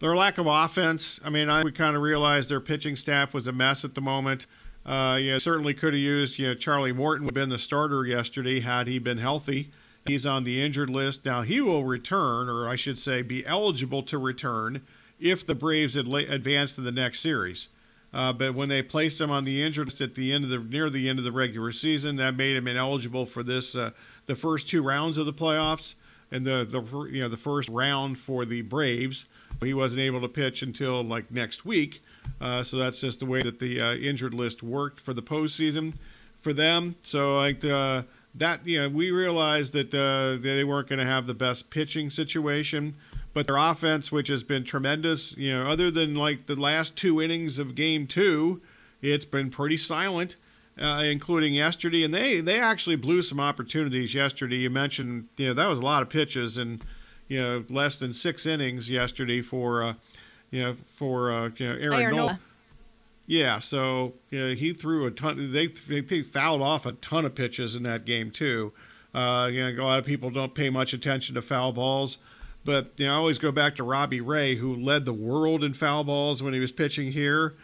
Their 0.00 0.16
lack 0.16 0.38
of 0.38 0.46
offense. 0.46 1.20
I 1.22 1.28
mean, 1.28 1.50
I 1.50 1.62
we 1.62 1.72
kind 1.72 1.94
of 1.94 2.00
realized 2.00 2.48
their 2.48 2.60
pitching 2.60 2.96
staff 2.96 3.34
was 3.34 3.46
a 3.46 3.52
mess 3.52 3.84
at 3.84 3.94
the 3.94 4.00
moment. 4.00 4.46
Uh, 4.86 5.18
you 5.20 5.32
know, 5.32 5.38
certainly 5.38 5.74
could 5.74 5.92
have 5.92 6.00
used. 6.00 6.38
You 6.38 6.48
know, 6.48 6.54
Charlie 6.54 6.92
Morton 6.92 7.26
would 7.26 7.36
have 7.36 7.42
been 7.42 7.50
the 7.50 7.58
starter 7.58 8.06
yesterday 8.06 8.60
had 8.60 8.86
he 8.86 8.98
been 8.98 9.18
healthy. 9.18 9.70
He's 10.06 10.24
on 10.24 10.44
the 10.44 10.62
injured 10.62 10.88
list 10.88 11.26
now. 11.26 11.42
He 11.42 11.60
will 11.60 11.84
return, 11.84 12.48
or 12.48 12.66
I 12.66 12.76
should 12.76 12.98
say, 12.98 13.20
be 13.20 13.44
eligible 13.44 14.02
to 14.04 14.16
return 14.16 14.82
if 15.20 15.46
the 15.46 15.54
Braves 15.54 15.96
advance 15.96 16.74
to 16.74 16.80
the 16.80 16.92
next 16.92 17.20
series. 17.20 17.68
Uh, 18.14 18.32
but 18.32 18.54
when 18.54 18.68
they 18.68 18.80
placed 18.80 19.20
him 19.20 19.30
on 19.32 19.44
the 19.44 19.62
injured 19.62 19.88
list 19.88 20.00
at 20.00 20.14
the 20.14 20.32
end 20.32 20.44
of 20.44 20.50
the 20.50 20.58
near 20.58 20.88
the 20.88 21.08
end 21.08 21.18
of 21.18 21.24
the 21.24 21.32
regular 21.32 21.72
season, 21.72 22.14
that 22.16 22.36
made 22.36 22.56
him 22.56 22.68
ineligible 22.68 23.26
for 23.26 23.42
this 23.42 23.74
uh, 23.74 23.90
the 24.26 24.36
first 24.36 24.68
two 24.68 24.82
rounds 24.82 25.18
of 25.18 25.26
the 25.26 25.32
playoffs 25.32 25.94
and 26.30 26.46
the 26.46 26.64
the 26.64 27.08
you 27.10 27.20
know 27.20 27.28
the 27.28 27.36
first 27.36 27.68
round 27.68 28.16
for 28.16 28.44
the 28.44 28.62
Braves. 28.62 29.26
He 29.60 29.74
wasn't 29.74 30.02
able 30.02 30.20
to 30.20 30.28
pitch 30.28 30.62
until 30.62 31.02
like 31.02 31.30
next 31.32 31.64
week, 31.64 32.02
uh, 32.40 32.62
so 32.62 32.76
that's 32.76 33.00
just 33.00 33.18
the 33.18 33.26
way 33.26 33.42
that 33.42 33.58
the 33.58 33.80
uh, 33.80 33.94
injured 33.94 34.34
list 34.34 34.62
worked 34.62 35.00
for 35.00 35.12
the 35.12 35.22
postseason 35.22 35.94
for 36.40 36.52
them. 36.52 36.94
So 37.00 37.36
like 37.36 37.64
uh, 37.64 38.02
that, 38.36 38.66
you 38.66 38.80
know, 38.80 38.88
we 38.88 39.10
realized 39.10 39.72
that 39.72 39.92
uh, 39.94 40.40
they 40.40 40.62
weren't 40.62 40.88
going 40.88 40.98
to 40.98 41.06
have 41.06 41.26
the 41.26 41.34
best 41.34 41.70
pitching 41.70 42.10
situation 42.10 42.94
but 43.34 43.46
their 43.46 43.56
offense, 43.56 44.10
which 44.10 44.28
has 44.28 44.42
been 44.42 44.64
tremendous, 44.64 45.36
you 45.36 45.52
know, 45.52 45.66
other 45.66 45.90
than 45.90 46.14
like 46.14 46.46
the 46.46 46.56
last 46.56 46.96
two 46.96 47.20
innings 47.20 47.58
of 47.58 47.74
game 47.74 48.06
two, 48.06 48.62
it's 49.02 49.26
been 49.26 49.50
pretty 49.50 49.76
silent, 49.76 50.36
uh, 50.80 51.02
including 51.04 51.52
yesterday. 51.52 52.04
And 52.04 52.14
they, 52.14 52.40
they 52.40 52.58
actually 52.58 52.96
blew 52.96 53.20
some 53.20 53.40
opportunities 53.40 54.14
yesterday. 54.14 54.56
You 54.56 54.70
mentioned, 54.70 55.28
you 55.36 55.48
know, 55.48 55.54
that 55.54 55.66
was 55.66 55.80
a 55.80 55.82
lot 55.82 56.02
of 56.02 56.08
pitches. 56.08 56.56
And, 56.56 56.82
you 57.28 57.40
know 57.40 57.64
less 57.68 57.98
than 57.98 58.12
six 58.12 58.46
innings 58.46 58.90
yesterday 58.90 59.40
for 59.40 59.82
uh, 59.82 59.94
you 60.50 60.62
know 60.62 60.76
for 60.94 61.32
uh, 61.32 61.50
you 61.56 61.68
know 61.68 61.74
Aaron, 61.74 61.92
Aaron 61.92 62.16
Nola. 62.16 62.26
Nola. 62.26 62.40
Yeah, 63.26 63.58
so 63.58 64.14
you 64.30 64.40
know, 64.40 64.54
he 64.54 64.72
threw 64.72 65.06
a 65.06 65.10
ton. 65.10 65.52
They 65.52 65.68
they 65.68 66.22
fouled 66.22 66.60
off 66.60 66.84
a 66.84 66.92
ton 66.92 67.24
of 67.24 67.34
pitches 67.34 67.74
in 67.74 67.82
that 67.84 68.04
game 68.04 68.30
too. 68.30 68.72
Uh, 69.14 69.48
you 69.50 69.62
know, 69.62 69.82
a 69.82 69.84
lot 69.84 69.98
of 69.98 70.04
people 70.04 70.30
don't 70.30 70.54
pay 70.54 70.68
much 70.68 70.92
attention 70.92 71.34
to 71.36 71.42
foul 71.42 71.72
balls, 71.72 72.18
but 72.64 72.92
you 72.96 73.06
know, 73.06 73.12
I 73.12 73.16
always 73.16 73.38
go 73.38 73.52
back 73.52 73.76
to 73.76 73.84
Robbie 73.84 74.20
Ray, 74.20 74.56
who 74.56 74.74
led 74.74 75.04
the 75.04 75.12
world 75.12 75.62
in 75.62 75.74
foul 75.74 76.04
balls 76.04 76.42
when 76.42 76.54
he 76.54 76.60
was 76.60 76.72
pitching 76.72 77.12
here. 77.12 77.54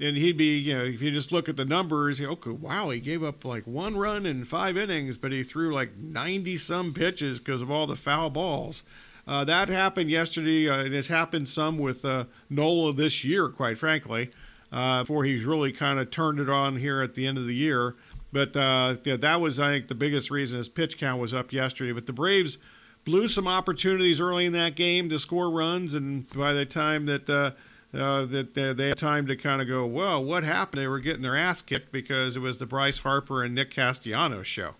And 0.00 0.16
he'd 0.16 0.38
be, 0.38 0.56
you 0.56 0.74
know, 0.76 0.84
if 0.84 1.02
you 1.02 1.10
just 1.10 1.30
look 1.30 1.50
at 1.50 1.56
the 1.56 1.64
numbers, 1.66 2.20
you 2.20 2.26
know, 2.26 2.32
okay, 2.32 2.50
wow, 2.50 2.88
he 2.88 3.00
gave 3.00 3.22
up 3.22 3.44
like 3.44 3.66
one 3.66 3.96
run 3.98 4.24
in 4.24 4.46
five 4.46 4.78
innings, 4.78 5.18
but 5.18 5.30
he 5.30 5.42
threw 5.42 5.74
like 5.74 5.94
90 5.98 6.56
some 6.56 6.94
pitches 6.94 7.38
because 7.38 7.60
of 7.60 7.70
all 7.70 7.86
the 7.86 7.96
foul 7.96 8.30
balls. 8.30 8.82
Uh, 9.26 9.44
that 9.44 9.68
happened 9.68 10.10
yesterday, 10.10 10.68
uh, 10.68 10.84
and 10.84 10.94
it's 10.94 11.08
happened 11.08 11.48
some 11.48 11.76
with 11.76 12.04
uh, 12.04 12.24
Nola 12.48 12.94
this 12.94 13.24
year, 13.24 13.50
quite 13.50 13.76
frankly, 13.76 14.30
uh, 14.72 15.02
before 15.02 15.24
he's 15.24 15.44
really 15.44 15.70
kind 15.70 15.98
of 16.00 16.10
turned 16.10 16.40
it 16.40 16.48
on 16.48 16.76
here 16.76 17.02
at 17.02 17.14
the 17.14 17.26
end 17.26 17.36
of 17.36 17.46
the 17.46 17.54
year. 17.54 17.94
But 18.32 18.56
uh, 18.56 18.96
yeah, 19.04 19.16
that 19.16 19.40
was, 19.40 19.60
I 19.60 19.70
think, 19.70 19.88
the 19.88 19.94
biggest 19.94 20.30
reason 20.30 20.56
his 20.56 20.70
pitch 20.70 20.98
count 20.98 21.20
was 21.20 21.34
up 21.34 21.52
yesterday. 21.52 21.92
But 21.92 22.06
the 22.06 22.12
Braves 22.14 22.56
blew 23.04 23.28
some 23.28 23.48
opportunities 23.48 24.20
early 24.20 24.46
in 24.46 24.52
that 24.52 24.74
game 24.76 25.08
to 25.10 25.18
score 25.18 25.50
runs, 25.50 25.94
and 25.94 26.28
by 26.30 26.52
the 26.52 26.66
time 26.66 27.06
that 27.06 27.28
uh, 27.28 27.52
uh, 27.96 28.24
that 28.26 28.56
uh, 28.56 28.72
they 28.72 28.88
had 28.88 28.98
time 28.98 29.26
to 29.26 29.36
kind 29.36 29.60
of 29.60 29.68
go, 29.68 29.84
well, 29.84 30.22
what 30.22 30.44
happened? 30.44 30.82
They 30.82 30.86
were 30.86 31.00
getting 31.00 31.22
their 31.22 31.36
ass 31.36 31.60
kicked 31.60 31.90
because 31.90 32.36
it 32.36 32.40
was 32.40 32.58
the 32.58 32.66
Bryce 32.66 33.00
Harper 33.00 33.42
and 33.42 33.54
Nick 33.54 33.70
Castellanos 33.70 34.46
show. 34.46 34.74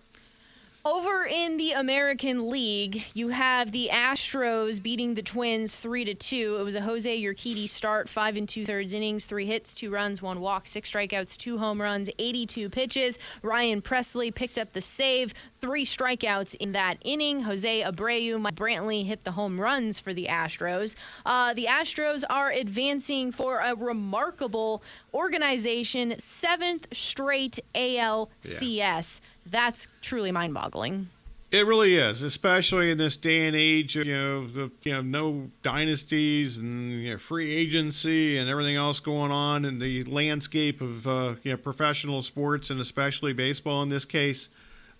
Over 0.83 1.27
in 1.29 1.57
the 1.57 1.73
American 1.73 2.49
League, 2.49 3.05
you 3.13 3.27
have 3.27 3.71
the 3.71 3.91
Astros 3.93 4.81
beating 4.81 5.13
the 5.13 5.21
Twins 5.21 5.79
three 5.79 6.03
to 6.05 6.15
two. 6.15 6.57
It 6.59 6.63
was 6.63 6.73
a 6.73 6.81
Jose 6.81 7.21
Urquidy 7.21 7.69
start, 7.69 8.09
five 8.09 8.35
and 8.35 8.49
two 8.49 8.65
thirds 8.65 8.91
innings, 8.91 9.27
three 9.27 9.45
hits, 9.45 9.75
two 9.75 9.91
runs, 9.91 10.23
one 10.23 10.39
walk, 10.39 10.65
six 10.65 10.91
strikeouts, 10.91 11.37
two 11.37 11.59
home 11.59 11.79
runs, 11.79 12.09
82 12.17 12.71
pitches. 12.71 13.19
Ryan 13.43 13.83
Pressly 13.83 14.33
picked 14.33 14.57
up 14.57 14.73
the 14.73 14.81
save, 14.81 15.35
three 15.59 15.85
strikeouts 15.85 16.55
in 16.55 16.71
that 16.71 16.95
inning. 17.01 17.43
Jose 17.43 17.83
Abreu, 17.83 18.41
Mike 18.41 18.55
Brantley 18.55 19.05
hit 19.05 19.23
the 19.23 19.33
home 19.33 19.61
runs 19.61 19.99
for 19.99 20.15
the 20.15 20.25
Astros. 20.25 20.95
Uh, 21.27 21.53
the 21.53 21.65
Astros 21.65 22.23
are 22.27 22.49
advancing 22.49 23.31
for 23.31 23.59
a 23.59 23.75
remarkable 23.75 24.81
organization, 25.13 26.17
seventh 26.17 26.87
straight 26.91 27.59
ALCS. 27.75 29.21
That's 29.45 29.87
truly 30.01 30.31
mind-boggling. 30.31 31.09
It 31.51 31.65
really 31.65 31.97
is, 31.97 32.21
especially 32.21 32.91
in 32.91 32.97
this 32.97 33.17
day 33.17 33.45
and 33.45 33.57
age. 33.57 33.97
You 33.97 34.05
know, 34.05 34.47
the, 34.47 34.71
you 34.83 34.93
know, 34.93 35.01
no 35.01 35.51
dynasties 35.63 36.57
and 36.59 36.93
you 36.93 37.11
know, 37.11 37.17
free 37.17 37.53
agency 37.53 38.37
and 38.37 38.49
everything 38.49 38.77
else 38.77 39.01
going 39.01 39.31
on 39.31 39.65
in 39.65 39.77
the 39.77 40.05
landscape 40.05 40.79
of 40.79 41.05
uh, 41.05 41.35
you 41.43 41.51
know 41.51 41.57
professional 41.57 42.21
sports 42.21 42.69
and 42.69 42.79
especially 42.79 43.33
baseball 43.33 43.83
in 43.83 43.89
this 43.89 44.05
case. 44.05 44.47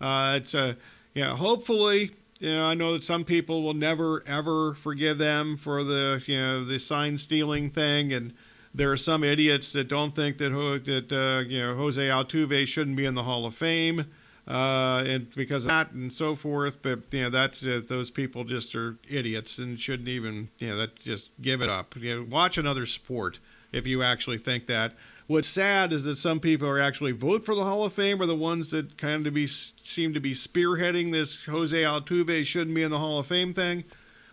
Uh, 0.02 0.34
it's 0.36 0.54
a 0.54 0.76
you 1.14 1.24
know, 1.24 1.36
hopefully. 1.36 2.12
You 2.40 2.56
know, 2.56 2.66
I 2.66 2.74
know 2.74 2.94
that 2.94 3.04
some 3.04 3.24
people 3.24 3.64
will 3.64 3.76
never 3.76 4.22
ever 4.28 4.74
forgive 4.74 5.20
them 5.20 5.56
for 5.56 5.86
the 5.86 6.22
you 6.26 6.38
know 6.38 6.66
the 6.66 6.80
sign 6.80 7.18
stealing 7.18 7.70
thing, 7.70 8.12
and 8.12 8.34
there 8.74 8.92
are 8.92 8.98
some 8.98 9.24
idiots 9.24 9.72
that 9.72 9.88
don't 9.88 10.14
think 10.14 10.38
that 10.40 10.50
that 10.50 11.16
uh, 11.16 11.48
you 11.48 11.62
know 11.62 11.76
Jose 11.76 12.02
Altuve 12.02 12.68
shouldn't 12.68 12.98
be 12.98 13.06
in 13.06 13.14
the 13.14 13.24
Hall 13.24 13.46
of 13.46 13.56
Fame 13.56 14.06
uh, 14.48 15.04
and 15.06 15.34
because 15.36 15.66
of 15.66 15.70
that 15.70 15.92
and 15.92 16.12
so 16.12 16.36
forth. 16.36 16.82
But 16.82 17.00
you 17.12 17.24
know, 17.24 17.30
that's 17.30 17.64
uh, 17.64 17.82
those 17.88 18.12
people 18.12 18.44
just 18.44 18.76
are 18.76 18.98
idiots 19.10 19.58
and 19.58 19.80
shouldn't 19.80 20.10
even 20.10 20.50
you 20.60 20.70
know 20.70 20.78
that 20.78 20.98
just 20.98 21.30
give 21.42 21.62
it 21.62 21.70
up. 21.70 21.96
You 21.96 22.20
know, 22.22 22.28
watch 22.30 22.58
another 22.58 22.86
sport 22.86 23.40
if 23.72 23.88
you 23.88 24.04
actually 24.04 24.38
think 24.38 24.68
that. 24.68 24.94
What's 25.28 25.48
sad 25.48 25.94
is 25.94 26.04
that 26.04 26.18
some 26.18 26.42
people 26.42 26.68
are 26.68 26.82
actually 26.82 27.14
vote 27.14 27.46
for 27.46 27.56
the 27.56 27.64
Hall 27.64 27.86
of 27.86 27.94
Fame 27.94 28.22
are 28.22 28.26
the 28.26 28.36
ones 28.36 28.72
that 28.72 28.98
kind 28.98 29.26
of 29.26 29.34
be 29.34 29.48
seem 29.48 30.14
to 30.14 30.20
be 30.20 30.34
spearheading 30.34 31.12
this 31.12 31.46
Jose 31.46 31.78
Altuve 31.78 32.46
shouldn't 32.46 32.76
be 32.76 32.84
in 32.84 32.92
the 32.92 33.00
Hall 33.00 33.20
of 33.20 33.28
Fame 33.28 33.54
thing. 33.54 33.86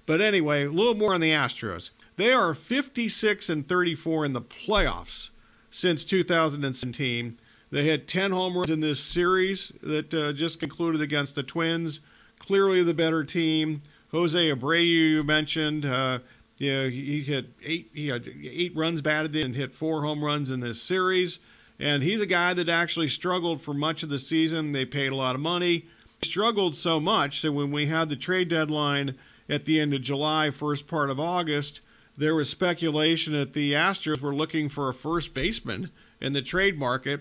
But 0.06 0.20
anyway, 0.20 0.64
a 0.64 0.70
little 0.70 0.94
more 0.94 1.14
on 1.14 1.20
the 1.20 1.30
Astros. 1.30 1.90
They 2.16 2.32
are 2.32 2.52
56 2.52 3.48
and 3.48 3.68
34 3.68 4.24
in 4.24 4.32
the 4.32 4.40
playoffs 4.40 5.30
since 5.70 6.04
2017. 6.04 7.36
They 7.70 7.88
had 7.88 8.08
10 8.08 8.32
home 8.32 8.56
runs 8.56 8.70
in 8.70 8.80
this 8.80 9.00
series 9.00 9.72
that 9.82 10.14
uh, 10.14 10.32
just 10.32 10.58
concluded 10.58 11.00
against 11.00 11.34
the 11.34 11.42
Twins. 11.42 12.00
Clearly 12.38 12.82
the 12.82 12.94
better 12.94 13.24
team. 13.24 13.82
Jose 14.10 14.38
Abreu, 14.38 14.86
you 14.86 15.22
mentioned, 15.22 15.84
uh, 15.84 16.20
know, 16.60 16.88
he 16.88 17.20
hit 17.20 17.50
eight. 17.62 17.90
He 17.92 18.08
had 18.08 18.28
eight 18.42 18.74
runs 18.74 19.02
batted 19.02 19.34
in 19.36 19.46
and 19.46 19.56
hit 19.56 19.74
four 19.74 20.02
home 20.02 20.24
runs 20.24 20.50
in 20.50 20.60
this 20.60 20.80
series. 20.80 21.40
And 21.78 22.02
he's 22.02 22.20
a 22.20 22.26
guy 22.26 22.54
that 22.54 22.68
actually 22.68 23.08
struggled 23.08 23.60
for 23.60 23.74
much 23.74 24.02
of 24.02 24.08
the 24.08 24.18
season. 24.18 24.72
They 24.72 24.84
paid 24.84 25.12
a 25.12 25.16
lot 25.16 25.34
of 25.34 25.40
money. 25.40 25.86
He 26.20 26.28
struggled 26.28 26.74
so 26.74 26.98
much 26.98 27.42
that 27.42 27.52
when 27.52 27.70
we 27.70 27.86
had 27.86 28.08
the 28.08 28.16
trade 28.16 28.48
deadline 28.48 29.16
at 29.48 29.64
the 29.64 29.78
end 29.78 29.94
of 29.94 30.02
July, 30.02 30.50
first 30.50 30.88
part 30.88 31.10
of 31.10 31.20
August, 31.20 31.80
there 32.16 32.34
was 32.34 32.50
speculation 32.50 33.32
that 33.34 33.52
the 33.52 33.74
Astros 33.74 34.20
were 34.20 34.34
looking 34.34 34.68
for 34.68 34.88
a 34.88 34.94
first 34.94 35.34
baseman 35.34 35.90
in 36.20 36.32
the 36.32 36.42
trade 36.42 36.76
market 36.78 37.20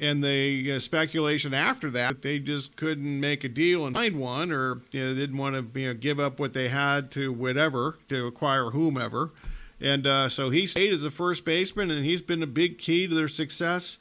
and 0.00 0.22
the 0.22 0.72
uh, 0.74 0.78
speculation 0.78 1.52
after 1.54 1.90
that 1.90 2.22
they 2.22 2.38
just 2.38 2.76
couldn't 2.76 3.20
make 3.20 3.44
a 3.44 3.48
deal 3.48 3.86
and 3.86 3.94
find 3.94 4.18
one 4.18 4.52
or 4.52 4.80
you 4.92 5.04
know, 5.04 5.14
didn't 5.14 5.36
want 5.36 5.54
to 5.54 5.80
you 5.80 5.88
know, 5.88 5.94
give 5.94 6.20
up 6.20 6.38
what 6.38 6.52
they 6.52 6.68
had 6.68 7.10
to 7.12 7.32
whatever 7.32 7.96
to 8.08 8.26
acquire 8.26 8.70
whomever. 8.70 9.32
And 9.80 10.06
uh, 10.06 10.28
so 10.28 10.50
he 10.50 10.66
stayed 10.66 10.92
as 10.92 11.04
a 11.04 11.10
first 11.10 11.44
baseman 11.44 11.90
and 11.90 12.04
he's 12.04 12.22
been 12.22 12.42
a 12.42 12.48
big 12.48 12.78
key 12.78 13.06
to 13.06 13.14
their 13.14 13.28
success 13.28 13.98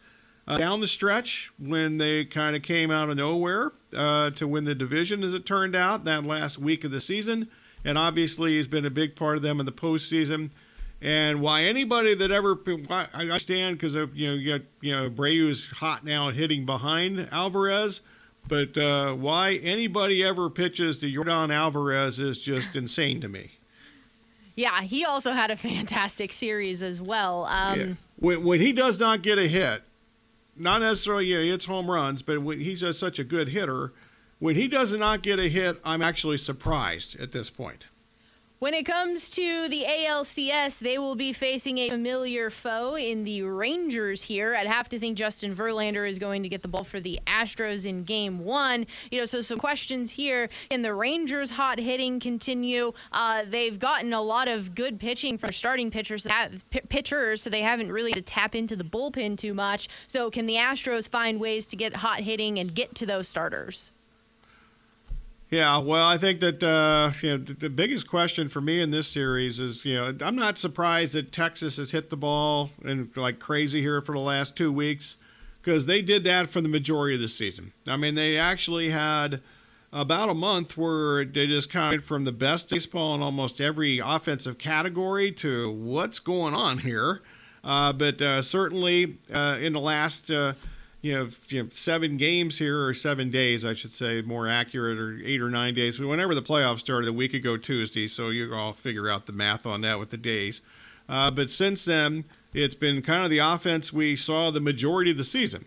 uh, 0.48 0.58
down 0.58 0.80
the 0.80 0.88
stretch 0.88 1.52
when 1.60 1.98
they 1.98 2.26
kind 2.26 2.56
of 2.56 2.62
came 2.62 2.90
out 2.90 3.10
of 3.10 3.18
nowhere 3.18 3.74
uh, 3.96 4.32
to 4.32 4.48
win 4.48 4.64
the 4.64 4.74
division 4.74 5.24
as 5.24 5.34
it 5.34 5.46
turned 5.46 5.76
out 5.76 6.06
that 6.06 6.24
last 6.24 6.58
week 6.58 6.84
of 6.84 6.92
the 6.92 7.02
season. 7.02 7.50
And 7.86 7.98
obviously 7.98 8.56
he's 8.56 8.68
been 8.68 8.86
a 8.86 8.90
big 8.90 9.16
part 9.16 9.38
of 9.38 9.44
them 9.44 9.60
in 9.60 9.66
the 9.66 9.72
postseason 9.72 10.52
and 11.02 11.42
why 11.42 11.64
anybody 11.64 12.16
that 12.16 12.32
ever 12.32 12.58
I 12.90 13.08
understand 13.14 13.78
because 13.78 13.96
you 14.14 14.28
know 14.28 14.34
you 14.34 14.58
got 14.58 14.68
you 14.82 14.96
know 14.96 15.10
Breu's 15.10 15.68
hot 15.68 16.04
now 16.04 16.32
hitting 16.32 16.66
behind 16.66 17.28
Alvarez, 17.32 18.02
but 18.48 18.78
uh, 18.78 19.14
why 19.14 19.54
anybody 19.56 20.24
ever 20.24 20.50
pitches 20.50 21.00
to 21.00 21.12
Yordan 21.12 21.54
Alvarez 21.54 22.20
is 22.20 22.40
just 22.40 22.76
insane 22.76 23.22
to 23.22 23.28
me. 23.28 23.52
Yeah, 24.56 24.82
he 24.82 25.06
also 25.06 25.34
had 25.34 25.52
a 25.52 25.56
fantastic 25.56 26.34
series 26.34 26.82
as 26.82 27.00
well. 27.00 27.46
Um, 27.46 27.80
yeah. 27.80 27.94
when, 28.16 28.44
when 28.44 28.60
he 28.60 28.74
does 28.74 29.00
not 29.00 29.22
get 29.22 29.38
a 29.38 29.48
hit, 29.48 29.84
not 30.56 30.82
necessarily 30.82 31.28
you 31.28 31.36
know, 31.36 31.44
he 31.44 31.50
hits 31.52 31.66
home 31.66 31.92
runs, 31.92 32.24
but 32.24 32.42
when 32.42 32.60
he's 32.60 32.82
a, 32.82 32.92
such 32.92 33.20
a 33.20 33.24
good 33.24 33.50
hitter, 33.50 33.94
when 34.40 34.56
he 34.56 34.68
does 34.68 34.94
not 34.94 35.22
get 35.22 35.40
a 35.40 35.48
hit, 35.48 35.80
I'm 35.86 36.02
actually 36.02 36.38
surprised 36.38 37.20
at 37.20 37.32
this 37.32 37.52
point. 37.52 37.86
When 38.60 38.74
it 38.74 38.88
comes 38.88 39.30
to 39.32 39.70
the 39.70 39.86
ALCS, 39.88 40.80
they 40.80 40.98
will 40.98 41.14
be 41.14 41.32
facing 41.32 41.78
a 41.78 41.90
familiar 41.90 42.50
foe 42.50 42.96
in 42.96 43.24
the 43.24 43.44
Rangers 43.44 44.24
here. 44.24 44.56
I'd 44.56 44.66
have 44.66 44.90
to 44.90 45.00
think 45.00 45.16
Justin 45.16 45.54
Verlander 45.54 46.08
is 46.08 46.18
going 46.18 46.42
to 46.42 46.50
get 46.50 46.64
the 46.64 46.68
ball 46.68 46.84
for 46.84 47.00
the 47.00 47.20
Astros 47.28 47.86
in 47.86 48.04
game 48.04 48.40
one. 48.40 48.88
You 49.12 49.20
know, 49.20 49.26
so 49.26 49.42
some 49.42 49.60
questions 49.60 50.14
here. 50.14 50.50
Can 50.72 50.82
the 50.82 50.96
Rangers' 50.96 51.52
hot 51.52 51.78
hitting 51.78 52.20
continue? 52.20 52.94
Uh, 53.12 53.44
they've 53.48 53.78
gotten 53.78 54.12
a 54.12 54.24
lot 54.24 54.48
of 54.48 54.74
good 54.74 55.00
pitching 55.00 55.38
from 55.38 55.52
starting 55.52 55.92
pitchers, 55.92 56.26
pitchers, 56.90 57.44
so 57.44 57.52
they 57.52 57.62
haven't 57.62 57.92
really 57.92 58.14
to 58.14 58.24
tap 58.24 58.56
into 58.56 58.76
the 58.76 58.84
bullpen 58.84 59.38
too 59.38 59.54
much. 59.54 59.88
So 60.08 60.32
can 60.32 60.48
the 60.48 60.56
Astros 60.56 61.08
find 61.08 61.40
ways 61.40 61.68
to 61.68 61.76
get 61.76 61.98
hot 61.98 62.22
hitting 62.22 62.58
and 62.58 62.74
get 62.74 62.96
to 62.96 63.06
those 63.06 63.28
starters? 63.28 63.92
Yeah, 65.50 65.78
well, 65.78 66.06
I 66.06 66.18
think 66.18 66.42
that 66.42 66.62
uh, 66.62 67.14
you 67.22 67.32
know 67.32 67.38
the, 67.38 67.70
biggest 67.70 68.08
question 68.08 68.50
for 68.50 68.60
me 68.60 68.82
in 68.82 68.92
this 68.92 69.08
series 69.08 69.62
is 69.62 69.86
you 69.86 69.96
know 69.96 70.14
I'm 70.22 70.36
not 70.36 70.58
surprised 70.58 71.16
that 71.16 71.32
Texas 71.32 71.78
has 71.78 71.92
hit 71.92 72.10
the 72.10 72.18
ball 72.18 72.72
and 72.84 73.16
like 73.16 73.40
crazy 73.40 73.82
here 73.82 74.02
for 74.02 74.12
the 74.12 74.20
last 74.20 74.58
two 74.58 74.74
weeks 74.74 75.16
because 75.62 75.86
they 75.86 76.02
did 76.02 76.26
that 76.26 76.50
for 76.50 76.60
the 76.60 76.68
majority 76.68 77.16
of 77.16 77.22
the 77.22 77.30
season. 77.30 77.72
I 77.88 77.96
mean, 77.96 78.16
they 78.16 78.38
actually 78.38 78.90
had 78.90 79.42
about 79.94 80.30
a 80.30 80.34
month 80.34 80.78
where 80.78 81.24
they 81.24 81.48
just 81.48 81.70
kind 81.70 81.96
of 81.96 82.04
from 82.04 82.26
the 82.26 82.34
best 82.34 82.70
baseball 82.70 83.16
in 83.16 83.22
almost 83.22 83.62
every 83.62 84.00
offensive 84.00 84.58
category 84.58 85.32
to 85.32 85.72
what's 85.72 86.20
going 86.20 86.54
on 86.54 86.80
here. 86.80 87.22
Uh, 87.64 87.94
but 87.94 88.22
uh, 88.22 88.42
certainly 88.42 89.18
uh, 89.34 89.58
in 89.62 89.74
the 89.74 89.80
last 89.80 90.30
uh, 90.30 90.54
you 91.02 91.14
know, 91.14 91.30
you 91.50 91.64
know, 91.64 91.70
seven 91.74 92.18
games 92.18 92.58
here 92.58 92.84
or 92.86 92.94
seven 92.94 93.30
days, 93.30 93.64
I 93.64 93.74
should 93.74 93.92
say, 93.92 94.22
more 94.22 94.48
accurate, 94.48 94.98
or 94.98 95.20
eight 95.24 95.42
or 95.42 95.50
nine 95.50 95.74
days. 95.74 96.00
Whenever 96.00 96.34
the 96.36 96.42
playoffs 96.42 96.80
started, 96.80 97.08
a 97.08 97.14
week 97.14 97.34
ago 97.34 97.56
Tuesday, 97.58 98.08
so 98.08 98.30
you 98.30 98.54
all 98.54 98.74
figure 98.74 99.10
out 99.10 99.26
the 99.26 99.32
math 99.32 99.66
on 99.66 99.82
that 99.82 100.00
with 100.00 100.10
the 100.10 100.18
days. 100.18 100.62
Uh, 101.08 101.32
but 101.32 101.50
since 101.50 101.86
then, 101.86 102.26
it's 102.54 102.76
been 102.76 103.02
kind 103.02 103.24
of 103.24 103.30
the 103.30 103.38
offense 103.38 103.94
we 103.94 104.16
saw 104.16 104.52
the 104.52 104.60
majority 104.60 105.12
of 105.12 105.18
the 105.18 105.24
season. 105.24 105.66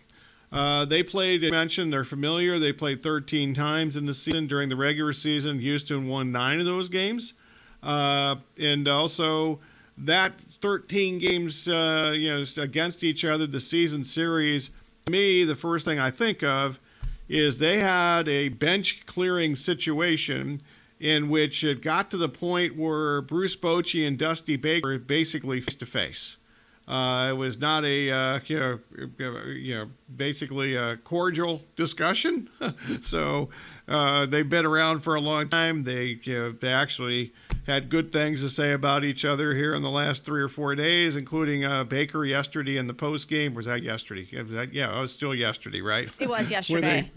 Uh, 0.51 0.83
they 0.83 1.01
played, 1.01 1.45
I 1.45 1.49
mentioned, 1.49 1.93
they're 1.93 2.03
familiar. 2.03 2.59
They 2.59 2.73
played 2.73 3.01
13 3.01 3.53
times 3.53 3.95
in 3.95 4.05
the 4.05 4.13
season 4.13 4.47
during 4.47 4.67
the 4.67 4.75
regular 4.75 5.13
season. 5.13 5.59
Houston 5.59 6.07
won 6.07 6.31
nine 6.31 6.59
of 6.59 6.65
those 6.65 6.89
games. 6.89 7.33
uh, 7.81 8.35
and 8.59 8.87
also 8.87 9.59
that 9.97 10.39
13 10.39 11.17
games, 11.19 11.67
uh, 11.67 12.11
you 12.15 12.29
know, 12.29 12.43
against 12.61 13.03
each 13.03 13.23
other, 13.25 13.47
the 13.47 13.59
season 13.59 14.03
series. 14.03 14.69
To 15.05 15.11
me, 15.11 15.43
the 15.43 15.55
first 15.55 15.85
thing 15.85 15.99
I 15.99 16.11
think 16.11 16.43
of 16.43 16.79
is 17.27 17.59
they 17.59 17.79
had 17.79 18.27
a 18.27 18.49
bench 18.49 19.05
clearing 19.05 19.55
situation 19.55 20.59
in 20.99 21.29
which 21.29 21.63
it 21.63 21.81
got 21.81 22.11
to 22.11 22.17
the 22.17 22.29
point 22.29 22.77
where 22.77 23.21
Bruce 23.21 23.55
Bochy 23.55 24.07
and 24.07 24.17
Dusty 24.17 24.55
Baker 24.55 24.99
basically 24.99 25.61
face 25.61 25.75
to 25.75 25.85
face. 25.85 26.37
Uh, 26.87 27.29
it 27.29 27.33
was 27.33 27.59
not 27.59 27.85
a 27.85 28.11
uh, 28.11 28.39
you, 28.45 28.59
know, 28.59 28.79
you 29.47 29.75
know 29.75 29.89
basically 30.15 30.75
a 30.75 30.97
cordial 30.97 31.61
discussion. 31.75 32.49
so 33.01 33.49
uh, 33.87 34.25
they've 34.25 34.49
been 34.49 34.65
around 34.65 35.01
for 35.01 35.15
a 35.15 35.21
long 35.21 35.47
time. 35.47 35.83
They 35.83 36.19
you 36.23 36.33
know, 36.33 36.51
they 36.51 36.71
actually 36.73 37.33
had 37.67 37.89
good 37.89 38.11
things 38.11 38.41
to 38.41 38.49
say 38.49 38.71
about 38.71 39.03
each 39.03 39.23
other 39.23 39.53
here 39.53 39.73
in 39.73 39.83
the 39.83 39.89
last 39.89 40.25
three 40.25 40.41
or 40.41 40.49
four 40.49 40.75
days, 40.75 41.15
including 41.15 41.63
uh, 41.63 41.83
Baker 41.83 42.25
yesterday 42.25 42.77
in 42.77 42.87
the 42.87 42.93
post 42.93 43.29
game. 43.29 43.53
Was 43.53 43.67
that 43.67 43.83
yesterday? 43.83 44.27
Was 44.41 44.51
that, 44.51 44.73
yeah, 44.73 44.97
it 44.97 44.99
was 44.99 45.13
still 45.13 45.35
yesterday, 45.35 45.81
right? 45.81 46.09
It 46.19 46.29
was 46.29 46.49
yesterday. 46.51 47.11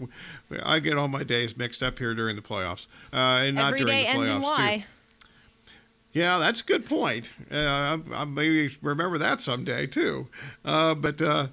they, 0.49 0.59
I 0.63 0.79
get 0.79 0.97
all 0.97 1.07
my 1.07 1.23
days 1.23 1.57
mixed 1.57 1.81
up 1.81 1.97
here 1.97 2.13
during 2.13 2.35
the 2.35 2.41
playoffs, 2.41 2.87
uh, 3.11 3.17
and 3.17 3.57
Every 3.57 3.61
not 3.61 3.69
during 3.71 3.87
day 3.87 4.03
the 4.03 4.09
ends 4.09 4.29
playoffs 4.29 4.79
too. 4.79 4.83
Yeah, 6.15 6.37
that's 6.37 6.61
a 6.61 6.63
good 6.63 6.85
point. 6.85 7.29
Uh, 7.51 7.57
I, 7.57 7.99
I 8.13 8.23
maybe 8.23 8.73
remember 8.81 9.17
that 9.17 9.41
someday 9.41 9.85
too. 9.85 10.29
Uh, 10.63 10.95
but 10.95 11.21
uh, 11.21 11.47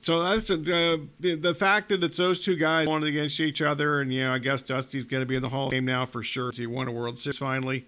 so 0.00 0.22
that's 0.22 0.48
a, 0.48 0.54
uh, 0.54 0.96
the, 1.20 1.34
the 1.34 1.54
fact 1.54 1.90
that 1.90 2.02
it's 2.02 2.16
those 2.16 2.40
two 2.40 2.56
guys 2.56 2.86
going 2.86 3.04
against 3.04 3.38
each 3.40 3.60
other, 3.60 4.00
and 4.00 4.10
you 4.10 4.22
know, 4.22 4.32
I 4.32 4.38
guess 4.38 4.62
Dusty's 4.62 5.04
going 5.04 5.20
to 5.20 5.26
be 5.26 5.36
in 5.36 5.42
the 5.42 5.50
Hall 5.50 5.66
of 5.66 5.72
Fame 5.72 5.84
now 5.84 6.06
for 6.06 6.22
sure. 6.22 6.50
He 6.50 6.66
won 6.66 6.88
a 6.88 6.92
World 6.92 7.18
Series 7.18 7.36
finally. 7.36 7.84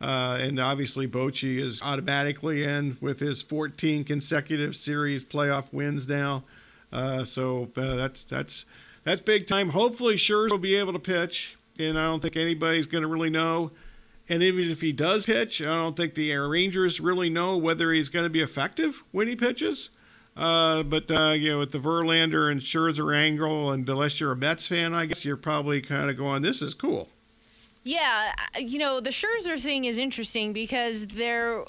Uh, 0.00 0.38
and 0.40 0.60
obviously, 0.60 1.08
Bochy 1.08 1.58
is 1.58 1.82
automatically 1.82 2.62
in 2.62 2.96
with 3.00 3.18
his 3.18 3.42
14 3.42 4.04
consecutive 4.04 4.76
series 4.76 5.24
playoff 5.24 5.72
wins 5.72 6.06
now. 6.06 6.44
Uh, 6.92 7.24
so 7.24 7.70
that's 7.74 8.22
that's 8.22 8.66
that's 9.02 9.20
big 9.20 9.48
time. 9.48 9.70
Hopefully, 9.70 10.14
Scherzer 10.14 10.52
will 10.52 10.58
be 10.58 10.76
able 10.76 10.92
to 10.92 11.00
pitch, 11.00 11.56
and 11.80 11.98
I 11.98 12.06
don't 12.06 12.20
think 12.22 12.36
anybody's 12.36 12.86
going 12.86 13.02
to 13.02 13.08
really 13.08 13.30
know 13.30 13.72
and 14.28 14.42
even 14.42 14.70
if 14.70 14.80
he 14.80 14.92
does 14.92 15.26
pitch, 15.26 15.60
I 15.60 15.66
don't 15.66 15.96
think 15.96 16.14
the 16.14 16.32
Rangers 16.36 17.00
really 17.00 17.28
know 17.28 17.56
whether 17.56 17.92
he's 17.92 18.08
going 18.08 18.24
to 18.24 18.30
be 18.30 18.40
effective 18.40 19.02
when 19.10 19.28
he 19.28 19.36
pitches. 19.36 19.90
Uh, 20.36 20.82
but 20.82 21.10
uh, 21.10 21.30
you 21.30 21.52
know, 21.52 21.58
with 21.58 21.72
the 21.72 21.78
Verlander 21.78 22.50
and 22.50 22.60
Scherzer 22.60 23.14
angle, 23.14 23.70
and 23.70 23.86
unless 23.88 24.18
you're 24.18 24.32
a 24.32 24.36
Mets 24.36 24.66
fan, 24.66 24.94
I 24.94 25.06
guess 25.06 25.24
you're 25.24 25.36
probably 25.36 25.82
kind 25.82 26.08
of 26.08 26.16
going, 26.16 26.42
"This 26.42 26.62
is 26.62 26.72
cool." 26.72 27.10
Yeah, 27.84 28.32
you 28.58 28.78
know, 28.78 29.00
the 29.00 29.10
Scherzer 29.10 29.60
thing 29.60 29.84
is 29.84 29.98
interesting 29.98 30.52
because 30.52 31.08
they're 31.08 31.64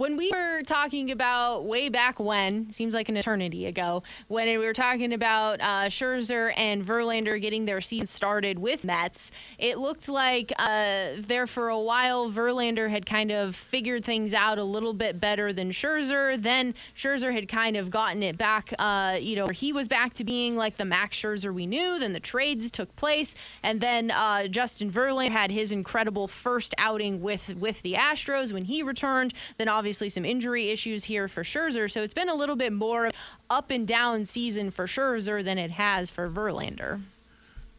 when 0.00 0.16
we 0.16 0.30
were 0.30 0.62
talking 0.62 1.10
about 1.10 1.66
way 1.66 1.90
back 1.90 2.18
when, 2.18 2.72
seems 2.72 2.94
like 2.94 3.10
an 3.10 3.18
eternity 3.18 3.66
ago, 3.66 4.02
when 4.28 4.48
we 4.48 4.64
were 4.64 4.72
talking 4.72 5.12
about 5.12 5.60
uh, 5.60 5.90
Scherzer 5.90 6.54
and 6.56 6.82
Verlander 6.82 7.38
getting 7.38 7.66
their 7.66 7.82
season 7.82 8.06
started 8.06 8.58
with 8.58 8.82
Mets, 8.82 9.30
it 9.58 9.76
looked 9.76 10.08
like 10.08 10.54
uh, 10.58 11.08
there 11.18 11.46
for 11.46 11.68
a 11.68 11.78
while 11.78 12.30
Verlander 12.30 12.88
had 12.88 13.04
kind 13.04 13.30
of 13.30 13.54
figured 13.54 14.02
things 14.02 14.32
out 14.32 14.56
a 14.56 14.64
little 14.64 14.94
bit 14.94 15.20
better 15.20 15.52
than 15.52 15.70
Scherzer. 15.70 16.40
Then 16.40 16.74
Scherzer 16.96 17.34
had 17.34 17.46
kind 17.46 17.76
of 17.76 17.90
gotten 17.90 18.22
it 18.22 18.38
back, 18.38 18.72
uh, 18.78 19.18
you 19.20 19.36
know, 19.36 19.48
he 19.48 19.70
was 19.70 19.86
back 19.86 20.14
to 20.14 20.24
being 20.24 20.56
like 20.56 20.78
the 20.78 20.86
Max 20.86 21.18
Scherzer 21.18 21.52
we 21.52 21.66
knew. 21.66 21.98
Then 21.98 22.14
the 22.14 22.20
trades 22.20 22.70
took 22.70 22.96
place, 22.96 23.34
and 23.62 23.82
then 23.82 24.12
uh, 24.12 24.46
Justin 24.46 24.90
Verlander 24.90 25.32
had 25.32 25.50
his 25.50 25.72
incredible 25.72 26.26
first 26.26 26.74
outing 26.78 27.20
with 27.20 27.54
with 27.58 27.82
the 27.82 27.92
Astros 27.92 28.50
when 28.50 28.64
he 28.64 28.82
returned. 28.82 29.34
Then 29.58 29.68
obviously 29.68 29.89
obviously 29.90 30.08
some 30.08 30.24
injury 30.24 30.70
issues 30.70 31.02
here 31.02 31.26
for 31.26 31.42
Scherzer. 31.42 31.90
So 31.90 32.00
it's 32.00 32.14
been 32.14 32.28
a 32.28 32.34
little 32.36 32.54
bit 32.54 32.72
more 32.72 33.10
up 33.50 33.72
and 33.72 33.88
down 33.88 34.24
season 34.24 34.70
for 34.70 34.86
Scherzer 34.86 35.42
than 35.42 35.58
it 35.58 35.72
has 35.72 36.12
for 36.12 36.30
Verlander. 36.30 37.00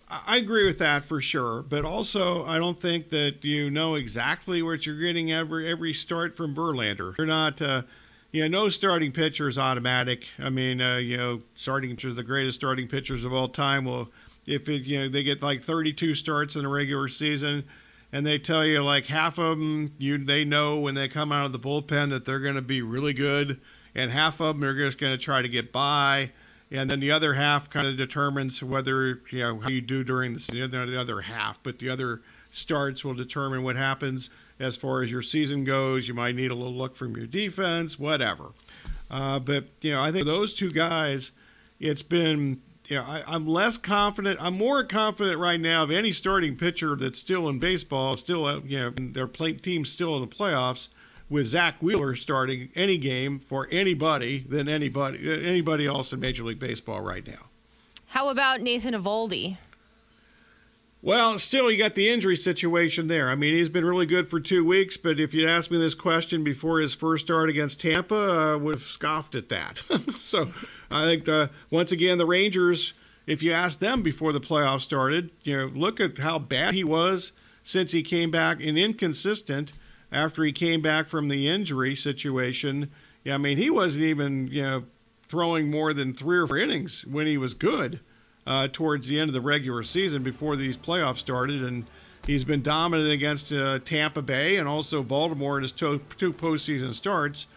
I 0.09 0.35
agree 0.35 0.65
with 0.65 0.77
that 0.79 1.05
for 1.05 1.21
sure, 1.21 1.61
but 1.61 1.85
also 1.85 2.43
I 2.43 2.57
don't 2.57 2.77
think 2.77 3.11
that 3.11 3.45
you 3.45 3.71
know 3.71 3.95
exactly 3.95 4.61
what 4.61 4.85
you're 4.85 4.99
getting 4.99 5.31
every 5.31 5.71
every 5.71 5.93
start 5.93 6.35
from 6.35 6.53
Verlander. 6.53 7.17
You're 7.17 7.27
not, 7.27 7.61
uh, 7.61 7.83
you 8.33 8.41
know, 8.41 8.63
no 8.63 8.67
starting 8.67 9.13
pitcher 9.13 9.47
is 9.47 9.57
automatic. 9.57 10.27
I 10.37 10.49
mean, 10.49 10.81
uh, 10.81 10.97
you 10.97 11.15
know, 11.15 11.41
starting 11.55 11.91
pitchers, 11.91 12.17
the 12.17 12.23
greatest 12.23 12.59
starting 12.59 12.89
pitchers 12.89 13.23
of 13.23 13.31
all 13.31 13.47
time 13.47 13.85
will, 13.85 14.09
if 14.45 14.67
it, 14.67 14.83
you 14.83 14.99
know, 14.99 15.07
they 15.07 15.23
get 15.23 15.41
like 15.41 15.61
32 15.61 16.15
starts 16.15 16.57
in 16.57 16.65
a 16.65 16.69
regular 16.69 17.07
season, 17.07 17.63
and 18.11 18.25
they 18.25 18.37
tell 18.37 18.65
you 18.65 18.83
like 18.83 19.05
half 19.05 19.37
of 19.37 19.57
them 19.57 19.93
you 19.97 20.17
they 20.17 20.43
know 20.43 20.79
when 20.79 20.95
they 20.95 21.07
come 21.07 21.31
out 21.31 21.45
of 21.45 21.51
the 21.51 21.59
bullpen 21.59 22.09
that 22.09 22.25
they're 22.25 22.39
going 22.39 22.55
to 22.55 22.61
be 22.61 22.81
really 22.81 23.13
good 23.13 23.59
and 23.95 24.11
half 24.11 24.39
of 24.39 24.59
them 24.59 24.63
are 24.67 24.73
just 24.73 24.97
going 24.97 25.17
to 25.17 25.23
try 25.23 25.41
to 25.41 25.49
get 25.49 25.71
by. 25.71 26.31
And 26.71 26.89
then 26.89 27.01
the 27.01 27.11
other 27.11 27.33
half 27.33 27.69
kind 27.69 27.85
of 27.85 27.97
determines 27.97 28.63
whether 28.63 29.21
you 29.29 29.39
know 29.39 29.59
how 29.59 29.69
you 29.69 29.81
do 29.81 30.03
during 30.03 30.33
the, 30.33 30.67
the 30.67 30.99
other 30.99 31.21
half 31.21 31.61
but 31.63 31.79
the 31.79 31.89
other 31.89 32.21
starts 32.53 33.03
will 33.03 33.13
determine 33.13 33.63
what 33.63 33.75
happens 33.75 34.29
as 34.59 34.77
far 34.77 35.01
as 35.01 35.11
your 35.11 35.21
season 35.21 35.63
goes. 35.63 36.07
You 36.07 36.13
might 36.13 36.35
need 36.35 36.51
a 36.51 36.55
little 36.55 36.73
look 36.73 36.95
from 36.95 37.15
your 37.17 37.27
defense 37.27 37.99
whatever. 37.99 38.51
Uh, 39.09 39.39
but 39.39 39.65
you 39.81 39.91
know 39.91 40.01
i 40.01 40.09
think 40.09 40.25
those 40.25 40.55
two 40.55 40.71
guys 40.71 41.33
it's 41.81 42.03
been 42.03 42.61
know, 42.97 43.03
I, 43.03 43.35
am 43.35 43.47
less 43.47 43.77
confident. 43.77 44.39
I'm 44.41 44.57
more 44.57 44.83
confident 44.83 45.39
right 45.39 45.59
now 45.59 45.83
of 45.83 45.91
any 45.91 46.11
starting 46.11 46.55
pitcher 46.55 46.95
that's 46.95 47.19
still 47.19 47.47
in 47.49 47.59
baseball, 47.59 48.17
still, 48.17 48.45
uh, 48.45 48.59
you 48.65 48.79
know, 48.79 48.89
their 48.97 49.27
play, 49.27 49.53
team's 49.53 49.91
still 49.91 50.15
in 50.15 50.21
the 50.21 50.27
playoffs, 50.27 50.87
with 51.29 51.47
Zack 51.47 51.81
Wheeler 51.81 52.15
starting 52.15 52.69
any 52.75 52.97
game 52.97 53.39
for 53.39 53.67
anybody 53.71 54.39
than 54.39 54.67
anybody 54.67 55.47
anybody 55.47 55.87
else 55.87 56.11
in 56.11 56.19
Major 56.19 56.43
League 56.43 56.59
Baseball 56.59 57.01
right 57.01 57.25
now. 57.25 57.47
How 58.07 58.29
about 58.29 58.61
Nathan 58.61 58.93
Eovaldi? 58.93 59.57
Well, 61.03 61.39
still, 61.39 61.71
you 61.71 61.79
got 61.79 61.95
the 61.95 62.09
injury 62.09 62.35
situation 62.35 63.07
there. 63.07 63.27
I 63.29 63.33
mean, 63.33 63.55
he's 63.55 63.69
been 63.69 63.85
really 63.85 64.05
good 64.05 64.29
for 64.29 64.39
two 64.39 64.63
weeks, 64.63 64.97
but 64.97 65.19
if 65.19 65.33
you'd 65.33 65.49
asked 65.49 65.71
me 65.71 65.79
this 65.79 65.95
question 65.95 66.43
before 66.43 66.79
his 66.79 66.93
first 66.93 67.25
start 67.25 67.49
against 67.49 67.81
Tampa, 67.81 68.53
I 68.53 68.55
would 68.55 68.75
have 68.75 68.83
scoffed 68.83 69.33
at 69.33 69.49
that. 69.49 69.81
so 70.19 70.51
I 70.91 71.05
think, 71.05 71.51
once 71.71 71.91
again, 71.91 72.19
the 72.19 72.27
Rangers, 72.27 72.93
if 73.25 73.41
you 73.41 73.51
asked 73.51 73.79
them 73.79 74.03
before 74.03 74.31
the 74.31 74.39
playoffs 74.39 74.81
started, 74.81 75.31
you 75.41 75.57
know, 75.57 75.65
look 75.73 75.99
at 75.99 76.19
how 76.19 76.37
bad 76.37 76.75
he 76.75 76.83
was 76.83 77.31
since 77.63 77.93
he 77.93 78.03
came 78.03 78.29
back 78.29 78.61
and 78.61 78.77
inconsistent 78.77 79.73
after 80.11 80.43
he 80.43 80.51
came 80.51 80.81
back 80.81 81.07
from 81.07 81.29
the 81.29 81.47
injury 81.47 81.95
situation. 81.95 82.91
Yeah, 83.23 83.35
I 83.35 83.37
mean, 83.37 83.57
he 83.57 83.71
wasn't 83.71 84.05
even, 84.05 84.49
you 84.49 84.61
know, 84.61 84.83
throwing 85.27 85.71
more 85.71 85.95
than 85.95 86.13
three 86.13 86.37
or 86.37 86.45
four 86.45 86.57
innings 86.57 87.07
when 87.07 87.25
he 87.25 87.39
was 87.39 87.55
good 87.55 88.01
uh, 88.45 88.67
towards 88.71 89.07
the 89.07 89.19
end 89.19 89.29
of 89.29 89.33
the 89.33 89.41
regular 89.41 89.83
season 89.83 90.23
before 90.23 90.55
these 90.55 90.77
playoffs 90.77 91.19
started, 91.19 91.63
and 91.63 91.85
he's 92.25 92.43
been 92.43 92.61
dominant 92.61 93.11
against 93.11 93.51
uh, 93.51 93.79
Tampa 93.79 94.21
Bay 94.21 94.57
and 94.57 94.67
also 94.67 95.03
Baltimore 95.03 95.57
in 95.57 95.63
his 95.63 95.71
two, 95.71 96.01
two 96.17 96.33
postseason 96.33 96.93
starts. 96.93 97.47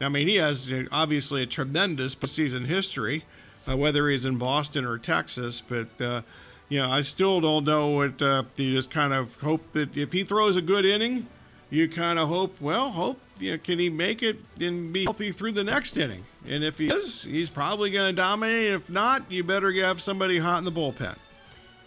I 0.00 0.08
mean, 0.08 0.28
he 0.28 0.36
has 0.36 0.70
obviously 0.92 1.42
a 1.42 1.46
tremendous 1.46 2.14
postseason 2.14 2.66
history, 2.66 3.24
uh, 3.68 3.76
whether 3.76 4.08
he's 4.08 4.26
in 4.26 4.36
Boston 4.36 4.84
or 4.84 4.98
Texas. 4.98 5.62
But 5.62 6.00
uh, 6.00 6.22
you 6.68 6.82
know, 6.82 6.90
I 6.90 7.02
still 7.02 7.40
don't 7.40 7.64
know 7.64 7.88
what 7.88 8.20
uh, 8.20 8.42
you 8.56 8.74
just 8.74 8.90
kind 8.90 9.14
of 9.14 9.34
hope 9.36 9.72
that 9.72 9.96
if 9.96 10.12
he 10.12 10.24
throws 10.24 10.56
a 10.56 10.62
good 10.62 10.84
inning, 10.84 11.26
you 11.70 11.88
kind 11.88 12.18
of 12.18 12.28
hope, 12.28 12.60
well, 12.60 12.90
hope 12.90 13.18
you 13.38 13.52
know, 13.52 13.58
can 13.58 13.78
he 13.78 13.90
make 13.90 14.22
it 14.22 14.38
and 14.60 14.92
be 14.92 15.04
healthy 15.04 15.32
through 15.32 15.52
the 15.52 15.64
next 15.64 15.96
inning? 15.96 16.24
And 16.48 16.64
if 16.64 16.78
he 16.78 16.88
is, 16.88 17.22
he's 17.22 17.50
probably 17.50 17.90
going 17.90 18.14
to 18.14 18.16
dominate. 18.16 18.72
If 18.72 18.88
not, 18.88 19.30
you 19.30 19.44
better 19.44 19.72
have 19.72 20.00
somebody 20.00 20.38
hot 20.38 20.58
in 20.58 20.64
the 20.64 20.72
bullpen. 20.72 21.16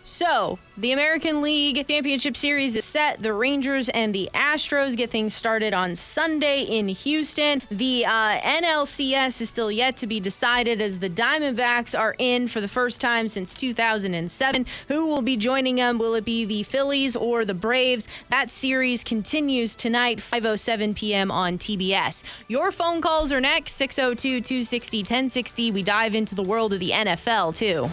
So, 0.04 0.60
the 0.76 0.92
American 0.92 1.42
League 1.42 1.88
Championship 1.88 2.36
Series 2.36 2.76
is 2.76 2.86
set. 2.86 3.22
The 3.22 3.34
Rangers 3.34 3.90
and 3.90 4.16
the 4.16 4.30
Astros 4.34 4.96
get 4.98 5.10
things 5.10 5.34
started 5.36 5.74
on 5.74 5.96
Sunday 5.96 6.62
in 6.62 6.88
Houston. 6.88 7.62
The 7.70 8.06
uh, 8.06 8.40
NLCS 8.40 9.42
is 9.42 9.50
still 9.50 9.72
yet 9.72 9.98
to 9.98 10.08
be 10.08 10.20
decided 10.20 10.82
as 10.82 11.00
the 11.00 11.10
Diamondbacks 11.10 11.98
are 11.98 12.16
in 12.18 12.48
for 12.48 12.62
the 12.62 12.68
first 12.68 13.02
time 13.02 13.28
since 13.28 13.54
2007. 13.54 14.66
Who 14.88 15.06
will 15.06 15.22
be 15.22 15.38
joining 15.38 15.76
them? 15.76 16.00
Will 16.00 16.16
it 16.16 16.26
be 16.26 16.46
the 16.46 16.64
Phillies 16.64 17.16
or 17.16 17.46
the 17.46 17.54
Braves? 17.54 18.08
That 18.30 18.50
series 18.50 19.04
continues 19.04 19.76
tonight, 19.76 20.20
5:07 20.20 20.96
p.m. 20.96 21.30
on 21.30 21.58
TBS. 21.58 22.24
Your 22.48 22.72
phone 22.72 23.02
calls 23.02 23.32
are 23.32 23.42
next, 23.42 23.74
602 23.74 24.42
260 24.42 25.00
1060. 25.00 25.72
We 25.72 25.84
dive 25.84 26.16
into 26.16 26.36
the 26.36 26.44
world 26.44 26.74
of 26.74 26.80
the 26.80 26.92
NFL 26.92 27.56
too. 27.56 27.90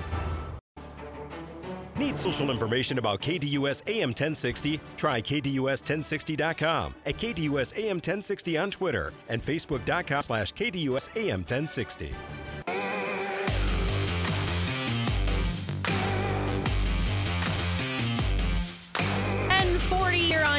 Need 1.99 2.19
social 2.19 2.51
information 2.51 2.99
about 2.99 3.21
KDUS 3.21 3.83
AM 3.87 4.11
1060? 4.11 4.81
Try 4.97 5.21
KDUS1060.com, 5.21 6.95
at 7.07 7.17
KDUS 7.17 7.79
AM 7.79 7.97
1060 7.97 8.59
on 8.59 8.71
Twitter, 8.71 9.13
and 9.29 9.41
Facebook.com 9.41 10.23
slash 10.23 10.53
KDUS 10.53 11.09
AM 11.17 11.41
1060. 11.41 12.15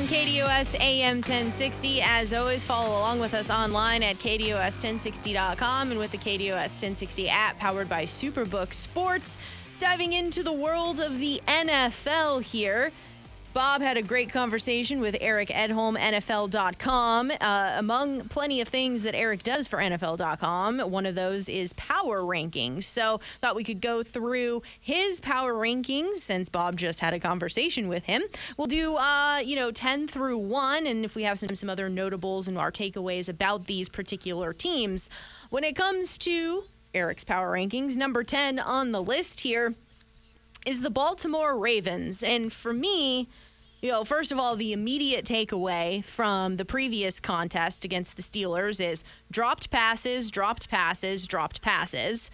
KDUS 0.08 0.80
AM 0.80 1.18
1060. 1.18 2.02
As 2.02 2.34
always, 2.34 2.64
follow 2.64 2.98
along 2.98 3.20
with 3.20 3.34
us 3.34 3.50
online 3.50 4.02
at 4.04 4.16
KDUS1060.com 4.16 5.92
and 5.92 6.00
with 6.00 6.12
the 6.12 6.18
KDUS 6.18 6.82
1060 6.82 7.28
app 7.28 7.58
powered 7.58 7.90
by 7.90 8.04
Superbook 8.04 8.74
Sports. 8.74 9.38
Diving 9.80 10.14
into 10.14 10.42
the 10.42 10.52
world 10.52 11.00
of 11.00 11.20
the 11.20 11.40
NFL 11.48 12.42
here. 12.42 12.92
Bob 13.54 13.82
had 13.82 13.96
a 13.96 14.02
great 14.02 14.32
conversation 14.32 15.00
with 15.00 15.16
Eric 15.22 15.50
Edholm, 15.50 15.98
NFL.com. 15.98 17.32
Uh, 17.40 17.74
among 17.76 18.28
plenty 18.30 18.60
of 18.60 18.68
things 18.68 19.04
that 19.04 19.14
Eric 19.14 19.44
does 19.44 19.68
for 19.68 19.78
NFL.com, 19.78 20.80
one 20.80 21.06
of 21.06 21.14
those 21.14 21.48
is 21.48 21.74
power 21.74 22.22
rankings. 22.22 22.84
So, 22.84 23.20
thought 23.40 23.56
we 23.56 23.64
could 23.64 23.82
go 23.82 24.02
through 24.02 24.64
his 24.80 25.20
power 25.20 25.54
rankings 25.54 26.18
since 26.18 26.50
Bob 26.50 26.78
just 26.78 27.00
had 27.00 27.14
a 27.14 27.20
conversation 27.20 27.88
with 27.88 28.04
him. 28.04 28.24
We'll 28.58 28.68
do, 28.68 28.96
uh, 28.96 29.40
you 29.46 29.56
know, 29.56 29.72
10 29.72 30.08
through 30.08 30.38
1, 30.40 30.88
and 30.88 31.06
if 31.06 31.16
we 31.16 31.24
have 31.24 31.38
some, 31.40 31.56
some 31.56 31.70
other 31.70 31.88
notables 31.88 32.48
and 32.48 32.58
our 32.58 32.72
takeaways 32.72 33.30
about 33.30 33.66
these 33.66 33.90
particular 33.90 34.54
teams. 34.54 35.10
When 35.50 35.64
it 35.64 35.76
comes 35.76 36.18
to 36.20 36.66
Eric's 36.98 37.24
power 37.24 37.54
rankings, 37.54 37.96
number 37.96 38.24
10 38.24 38.60
on 38.60 38.92
the 38.92 39.02
list 39.02 39.42
here 39.42 39.76
is 40.66 40.82
the 40.82 40.90
Baltimore 40.90 41.58
Ravens. 41.58 42.24
And 42.24 42.52
for 42.52 42.74
me, 42.74 43.30
you 43.82 43.92
know, 43.92 44.04
first 44.04 44.32
of 44.32 44.40
all, 44.40 44.56
the 44.56 44.74
immediate 44.74 45.24
takeaway 45.24 46.04
from 46.04 46.58
the 46.58 46.66
previous 46.66 47.20
contest 47.20 47.86
against 47.86 48.16
the 48.16 48.24
Steelers 48.24 48.84
is 48.84 49.04
dropped 49.32 49.70
passes, 49.70 50.32
dropped 50.32 50.70
passes, 50.70 51.28
dropped 51.28 51.62
passes, 51.62 52.32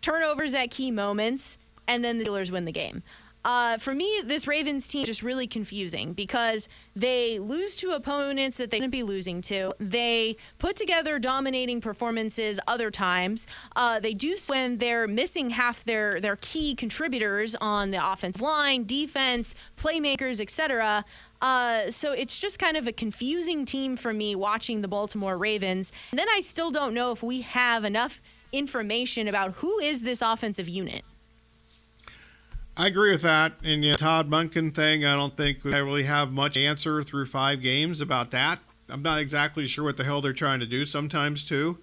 turnovers 0.00 0.52
at 0.54 0.70
key 0.70 0.90
moments, 0.90 1.56
and 1.86 2.04
then 2.04 2.18
the 2.18 2.24
Steelers 2.24 2.50
win 2.50 2.64
the 2.64 2.72
game. 2.72 3.02
Uh, 3.44 3.78
for 3.78 3.94
me, 3.94 4.20
this 4.24 4.46
Ravens 4.46 4.86
team 4.86 5.02
is 5.02 5.08
just 5.08 5.22
really 5.22 5.46
confusing 5.46 6.12
because 6.12 6.68
they 6.94 7.38
lose 7.38 7.74
to 7.76 7.92
opponents 7.92 8.58
that 8.58 8.70
they 8.70 8.78
shouldn't 8.78 8.92
be 8.92 9.02
losing 9.02 9.40
to. 9.42 9.72
They 9.78 10.36
put 10.58 10.76
together 10.76 11.18
dominating 11.18 11.80
performances 11.80 12.60
other 12.66 12.90
times. 12.90 13.46
Uh, 13.74 13.98
they 14.00 14.14
do 14.14 14.36
when 14.48 14.76
they're 14.76 15.06
missing 15.06 15.50
half 15.50 15.84
their 15.84 16.20
their 16.20 16.36
key 16.36 16.74
contributors 16.74 17.54
on 17.60 17.90
the 17.90 18.12
offensive 18.12 18.40
line, 18.42 18.84
defense, 18.84 19.54
playmakers, 19.76 20.40
etc. 20.40 21.04
Uh, 21.42 21.90
so 21.90 22.12
it's 22.12 22.38
just 22.38 22.58
kind 22.58 22.76
of 22.76 22.86
a 22.86 22.92
confusing 22.92 23.64
team 23.64 23.96
for 23.96 24.12
me 24.12 24.34
watching 24.34 24.82
the 24.82 24.88
Baltimore 24.88 25.36
Ravens. 25.38 25.92
And 26.10 26.18
then 26.18 26.28
I 26.28 26.40
still 26.40 26.70
don't 26.70 26.94
know 26.94 27.12
if 27.12 27.22
we 27.22 27.40
have 27.40 27.84
enough 27.84 28.20
information 28.52 29.28
about 29.28 29.52
who 29.54 29.78
is 29.78 30.02
this 30.02 30.22
offensive 30.22 30.68
unit. 30.68 31.04
I 32.80 32.86
agree 32.86 33.10
with 33.10 33.20
that. 33.22 33.52
And 33.62 33.84
you 33.84 33.90
know, 33.90 33.96
Todd 33.98 34.30
Monken 34.30 34.74
thing, 34.74 35.04
I 35.04 35.14
don't 35.14 35.36
think 35.36 35.66
I 35.66 35.76
really 35.76 36.04
have 36.04 36.32
much 36.32 36.56
answer 36.56 37.02
through 37.02 37.26
five 37.26 37.60
games 37.60 38.00
about 38.00 38.30
that. 38.30 38.58
I'm 38.88 39.02
not 39.02 39.18
exactly 39.18 39.66
sure 39.66 39.84
what 39.84 39.98
the 39.98 40.04
hell 40.04 40.22
they're 40.22 40.32
trying 40.32 40.60
to 40.60 40.66
do 40.66 40.86
sometimes 40.86 41.44
too. 41.44 41.76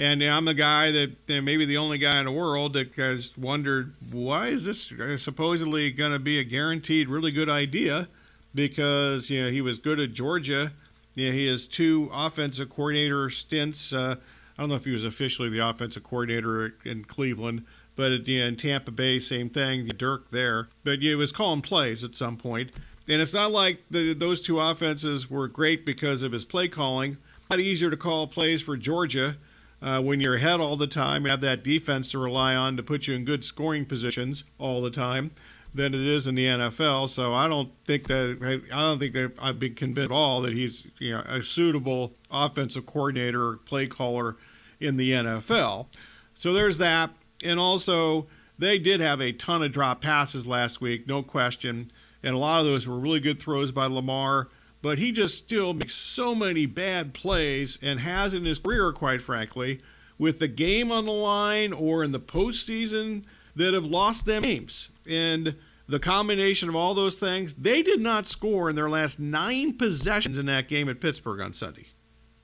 And 0.00 0.20
you 0.20 0.26
know, 0.26 0.36
I'm 0.36 0.44
the 0.44 0.54
guy 0.54 0.90
that 0.90 1.12
you 1.28 1.36
know, 1.36 1.42
maybe 1.42 1.64
the 1.64 1.76
only 1.76 1.96
guy 1.96 2.18
in 2.18 2.24
the 2.24 2.32
world 2.32 2.72
that 2.72 2.92
has 2.94 3.38
wondered 3.38 3.94
why 4.10 4.48
is 4.48 4.64
this 4.64 4.92
supposedly 5.18 5.92
going 5.92 6.10
to 6.10 6.18
be 6.18 6.40
a 6.40 6.44
guaranteed 6.44 7.08
really 7.08 7.30
good 7.30 7.48
idea? 7.48 8.08
Because 8.52 9.30
you 9.30 9.44
know 9.44 9.50
he 9.52 9.60
was 9.60 9.78
good 9.78 10.00
at 10.00 10.12
Georgia. 10.12 10.72
You 11.14 11.28
know, 11.28 11.32
he 11.34 11.46
has 11.46 11.68
two 11.68 12.10
offensive 12.12 12.68
coordinator 12.68 13.30
stints. 13.30 13.92
Uh, 13.92 14.16
I 14.58 14.62
don't 14.62 14.70
know 14.70 14.74
if 14.74 14.86
he 14.86 14.90
was 14.90 15.04
officially 15.04 15.50
the 15.50 15.60
offensive 15.60 16.02
coordinator 16.02 16.74
in 16.84 17.04
Cleveland 17.04 17.64
but 17.96 18.26
know, 18.26 18.46
in 18.46 18.56
Tampa 18.56 18.90
Bay, 18.90 19.18
same 19.18 19.48
thing. 19.48 19.86
Dirk 19.96 20.30
there, 20.30 20.68
but 20.84 21.00
he 21.00 21.14
was 21.14 21.32
calling 21.32 21.62
plays 21.62 22.02
at 22.04 22.14
some 22.14 22.36
point. 22.36 22.72
And 23.08 23.20
it's 23.20 23.34
not 23.34 23.50
like 23.50 23.82
the, 23.90 24.14
those 24.14 24.40
two 24.40 24.60
offenses 24.60 25.28
were 25.28 25.48
great 25.48 25.84
because 25.84 26.22
of 26.22 26.32
his 26.32 26.44
play 26.44 26.68
calling. 26.68 27.18
A 27.50 27.54
lot 27.54 27.60
easier 27.60 27.90
to 27.90 27.96
call 27.96 28.26
plays 28.26 28.62
for 28.62 28.76
Georgia 28.76 29.36
uh, 29.82 30.00
when 30.00 30.20
you're 30.20 30.36
ahead 30.36 30.60
all 30.60 30.76
the 30.76 30.86
time. 30.86 31.24
You 31.24 31.30
have 31.30 31.40
that 31.40 31.64
defense 31.64 32.10
to 32.12 32.18
rely 32.18 32.54
on 32.54 32.76
to 32.76 32.82
put 32.82 33.06
you 33.06 33.14
in 33.14 33.24
good 33.24 33.44
scoring 33.44 33.84
positions 33.84 34.44
all 34.58 34.80
the 34.80 34.90
time 34.90 35.32
than 35.74 35.94
it 35.94 36.00
is 36.00 36.26
in 36.26 36.34
the 36.34 36.46
NFL. 36.46 37.08
So 37.08 37.34
I 37.34 37.48
don't 37.48 37.70
think 37.84 38.06
that 38.06 38.62
I 38.72 38.80
don't 38.80 38.98
think 38.98 39.14
that 39.14 39.32
I've 39.38 39.58
been 39.58 39.74
convinced 39.74 40.10
at 40.10 40.14
all 40.14 40.42
that 40.42 40.52
he's 40.52 40.86
you 40.98 41.12
know 41.12 41.22
a 41.26 41.42
suitable 41.42 42.12
offensive 42.30 42.86
coordinator 42.86 43.44
or 43.44 43.56
play 43.56 43.86
caller 43.86 44.36
in 44.80 44.96
the 44.96 45.12
NFL. 45.12 45.86
So 46.34 46.52
there's 46.52 46.78
that 46.78 47.10
and 47.44 47.58
also 47.58 48.26
they 48.58 48.78
did 48.78 49.00
have 49.00 49.20
a 49.20 49.32
ton 49.32 49.62
of 49.62 49.72
drop 49.72 50.00
passes 50.00 50.46
last 50.46 50.80
week, 50.80 51.06
no 51.06 51.22
question, 51.22 51.88
and 52.22 52.34
a 52.34 52.38
lot 52.38 52.60
of 52.60 52.66
those 52.66 52.86
were 52.86 52.98
really 52.98 53.20
good 53.20 53.40
throws 53.40 53.72
by 53.72 53.86
Lamar. 53.86 54.48
But 54.82 54.98
he 54.98 55.12
just 55.12 55.38
still 55.38 55.74
makes 55.74 55.94
so 55.94 56.34
many 56.34 56.66
bad 56.66 57.14
plays 57.14 57.78
and 57.80 58.00
has 58.00 58.34
in 58.34 58.44
his 58.44 58.58
career, 58.58 58.92
quite 58.92 59.22
frankly, 59.22 59.80
with 60.18 60.40
the 60.40 60.48
game 60.48 60.90
on 60.90 61.06
the 61.06 61.12
line 61.12 61.72
or 61.72 62.02
in 62.02 62.10
the 62.10 62.20
postseason 62.20 63.24
that 63.54 63.74
have 63.74 63.84
lost 63.84 64.26
them 64.26 64.42
games. 64.42 64.88
And 65.08 65.56
the 65.86 66.00
combination 66.00 66.68
of 66.68 66.76
all 66.76 66.94
those 66.94 67.16
things, 67.16 67.54
they 67.54 67.82
did 67.82 68.00
not 68.00 68.26
score 68.26 68.68
in 68.70 68.74
their 68.74 68.90
last 68.90 69.20
nine 69.20 69.76
possessions 69.76 70.38
in 70.38 70.46
that 70.46 70.68
game 70.68 70.88
at 70.88 71.00
Pittsburgh 71.00 71.40
on 71.40 71.52
Sunday. 71.52 71.86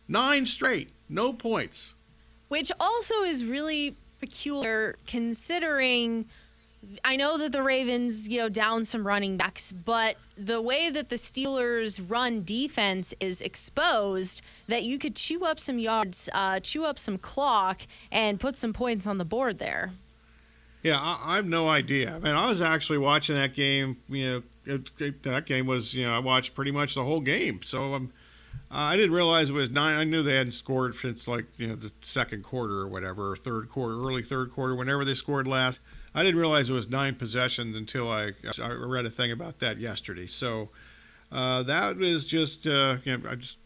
Nine 0.07 0.47
straight, 0.47 0.91
no 1.09 1.33
points. 1.33 1.95
Which 2.49 2.71
also 2.79 3.23
is 3.23 3.45
really 3.45 3.97
peculiar 4.21 4.97
considering 5.07 6.27
I 7.05 7.17
know 7.17 7.37
that 7.39 7.53
the 7.53 7.63
Ravens, 7.63 8.29
you 8.29 8.39
know, 8.39 8.49
down 8.49 8.85
some 8.85 9.07
running 9.07 9.37
backs, 9.37 9.73
but 9.73 10.17
the 10.37 10.63
way 10.63 10.91
that 10.91 11.09
the 11.09 11.17
Steelers' 11.17 12.01
run 12.07 12.45
defense 12.45 13.15
is 13.21 13.41
exposed, 13.41 14.43
that 14.69 14.85
you 14.85 14.99
could 14.99 15.17
chew 15.17 15.45
up 15.45 15.59
some 15.59 15.79
yards, 15.79 16.29
uh, 16.33 16.61
chew 16.61 16.85
up 16.85 16.99
some 16.99 17.19
clock, 17.19 17.83
and 18.13 18.39
put 18.39 18.57
some 18.57 18.73
points 18.73 19.07
on 19.07 19.19
the 19.19 19.25
board 19.25 19.59
there. 19.59 19.93
Yeah, 20.83 20.99
I, 21.01 21.33
I, 21.33 21.37
have 21.37 21.47
no 21.47 21.69
idea. 21.69 22.15
I 22.15 22.19
mean, 22.21 22.35
I 22.35 22.49
was 22.49 22.63
actually 22.63 22.99
watching 22.99 23.35
that 23.35 23.53
game. 23.53 23.97
You 24.09 24.31
know, 24.31 24.43
it, 24.65 24.91
it, 25.01 25.23
that 25.25 25.47
game 25.47 25.67
was, 25.67 25.93
you 25.93 26.07
know, 26.07 26.13
I 26.13 26.21
watched 26.21 26.55
pretty 26.55 26.71
much 26.71 26.95
the 26.95 27.03
whole 27.03 27.21
game. 27.21 27.61
So 27.65 27.95
I'm 27.95 28.13
uh, 28.71 28.75
I 28.77 28.97
didn't 28.97 29.13
realize 29.13 29.49
it 29.49 29.55
was 29.55 29.71
nine. 29.71 29.97
I 29.97 30.05
knew 30.05 30.23
they 30.23 30.37
hadn't 30.37 30.53
scored 30.53 30.95
since 30.95 31.27
like 31.27 31.47
you 31.57 31.69
know 31.69 31.75
the 31.75 31.91
second 32.03 32.45
quarter 32.45 32.75
or 32.75 32.89
whatever, 32.89 33.33
or 33.33 33.37
third 33.37 33.69
quarter, 33.69 33.95
early 33.95 34.23
third 34.23 34.51
quarter, 34.53 34.75
whenever 34.75 35.05
they 35.05 35.15
scored 35.15 35.47
last. 35.47 35.81
I 36.15 36.23
didn't 36.23 36.39
realize 36.39 36.69
it 36.69 36.75
was 36.75 36.89
nine 36.89 37.15
possessions 37.15 37.77
until 37.77 38.11
I, 38.11 38.33
I 38.61 38.73
read 38.73 39.07
a 39.07 39.11
thing 39.11 39.31
about 39.33 39.61
that 39.61 39.79
yesterday. 39.79 40.27
So 40.27 40.69
uh, 41.33 41.63
that 41.63 41.97
was 41.97 42.27
just 42.27 42.67
uh, 42.67 42.97
you 43.05 43.17
know 43.17 43.31
I 43.31 43.37
just 43.37 43.61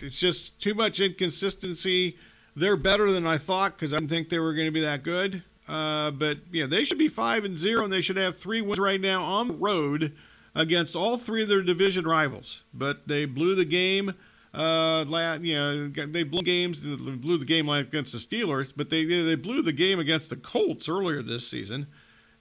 it's 0.00 0.18
just 0.18 0.60
too 0.60 0.74
much 0.74 0.98
inconsistency. 0.98 2.16
They're 2.56 2.76
better 2.76 3.12
than 3.12 3.26
I 3.26 3.38
thought 3.38 3.76
because 3.76 3.94
I 3.94 3.98
didn't 3.98 4.10
think 4.10 4.30
they 4.30 4.38
were 4.40 4.54
going 4.54 4.66
to 4.66 4.72
be 4.72 4.80
that 4.80 5.04
good. 5.04 5.44
Uh, 5.68 6.10
but 6.10 6.38
yeah, 6.50 6.66
they 6.66 6.84
should 6.84 6.98
be 6.98 7.08
five 7.08 7.44
and 7.44 7.56
zero, 7.56 7.84
and 7.84 7.92
they 7.92 8.00
should 8.00 8.16
have 8.16 8.36
three 8.36 8.60
wins 8.60 8.78
right 8.80 9.00
now 9.00 9.22
on 9.22 9.48
the 9.48 9.54
road 9.54 10.12
against 10.54 10.94
all 10.94 11.16
three 11.16 11.42
of 11.42 11.48
their 11.48 11.62
division 11.62 12.06
rivals, 12.06 12.62
but 12.72 13.08
they 13.08 13.24
blew 13.24 13.54
the 13.54 13.64
game. 13.64 14.14
Uh, 14.52 15.04
you 15.42 15.56
know, 15.56 15.88
they 15.88 16.22
blew 16.22 16.42
games, 16.42 16.78
blew 16.78 17.38
the 17.38 17.44
game 17.44 17.68
against 17.68 18.12
the 18.12 18.18
Steelers, 18.18 18.72
but 18.74 18.88
they 18.88 19.04
they 19.04 19.34
blew 19.34 19.62
the 19.62 19.72
game 19.72 19.98
against 19.98 20.30
the 20.30 20.36
Colts 20.36 20.88
earlier 20.88 21.22
this 21.22 21.48
season, 21.48 21.88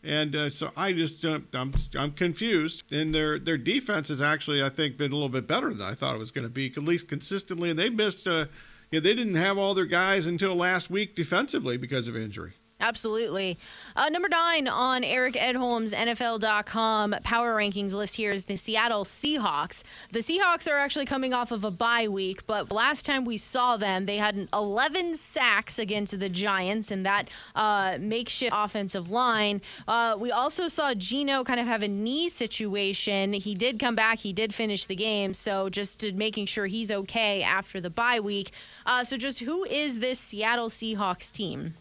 and 0.04 0.36
uh, 0.36 0.50
so 0.50 0.72
I 0.78 0.94
just 0.94 1.26
uh, 1.26 1.40
I'm 1.56 1.74
I'm 1.98 2.12
confused. 2.12 2.84
And 2.94 3.16
their 3.16 3.40
their 3.40 3.58
defense 3.58 4.10
has 4.10 4.22
actually 4.22 4.62
I 4.62 4.70
think 4.70 4.96
been 4.96 5.12
a 5.12 5.16
little 5.16 5.28
bit 5.28 5.48
better 5.48 5.74
than 5.74 5.82
I 5.82 5.96
thought 5.96 6.14
it 6.14 6.20
was 6.20 6.30
going 6.30 6.46
to 6.46 6.54
be, 6.54 6.68
at 6.68 6.84
least 6.84 7.08
consistently. 7.08 7.72
And 7.72 7.80
they 7.80 7.90
missed, 7.90 8.28
uh, 8.28 8.46
know, 8.92 9.00
they 9.00 9.16
didn't 9.16 9.36
have 9.36 9.58
all 9.58 9.74
their 9.74 9.86
guys 9.86 10.28
until 10.28 10.56
last 10.56 10.90
week 10.90 11.16
defensively 11.16 11.78
because 11.78 12.08
of 12.08 12.16
injury. 12.16 12.54
Absolutely. 12.84 13.58
Uh, 13.96 14.10
number 14.10 14.28
nine 14.28 14.68
on 14.68 15.06
Eric 15.06 15.36
Edholm's 15.36 15.94
NFL.com 15.94 17.16
power 17.24 17.56
rankings 17.56 17.94
list 17.94 18.18
here 18.18 18.34
is 18.34 18.44
the 18.44 18.58
Seattle 18.58 19.06
Seahawks. 19.06 19.84
The 20.12 20.20
Seahawks 20.20 20.70
are 20.70 20.78
actually 20.78 21.06
coming 21.06 21.34
off 21.34 21.54
of 21.54 21.64
a 21.64 21.72
bye 21.72 22.10
week, 22.10 22.46
but 22.46 22.74
last 22.74 23.06
time 23.06 23.24
we 23.24 23.38
saw 23.38 23.78
them, 23.78 24.06
they 24.06 24.18
had 24.18 24.50
11 24.52 25.16
sacks 25.16 25.80
against 25.80 26.20
the 26.20 26.28
Giants 26.28 26.92
and 26.92 27.06
that 27.06 27.30
uh, 27.56 28.00
makeshift 28.02 28.54
offensive 28.54 29.10
line. 29.10 29.62
Uh, 29.88 30.18
we 30.20 30.30
also 30.30 30.68
saw 30.68 30.94
Geno 30.94 31.46
kind 31.46 31.62
of 31.62 31.66
have 31.68 31.84
a 31.84 31.88
knee 31.88 32.28
situation. 32.28 33.32
He 33.32 33.56
did 33.56 33.80
come 33.80 33.96
back, 33.96 34.20
he 34.20 34.34
did 34.34 34.54
finish 34.54 34.88
the 34.88 34.96
game, 34.98 35.34
so 35.34 35.70
just 35.70 36.12
making 36.16 36.48
sure 36.48 36.66
he's 36.66 36.92
okay 36.92 37.44
after 37.44 37.80
the 37.80 37.90
bye 37.90 38.20
week. 38.20 38.52
Uh, 38.86 39.06
so, 39.06 39.16
just 39.16 39.40
who 39.40 39.64
is 39.64 40.00
this 40.00 40.20
Seattle 40.20 40.68
Seahawks 40.68 41.32
team? 41.32 41.76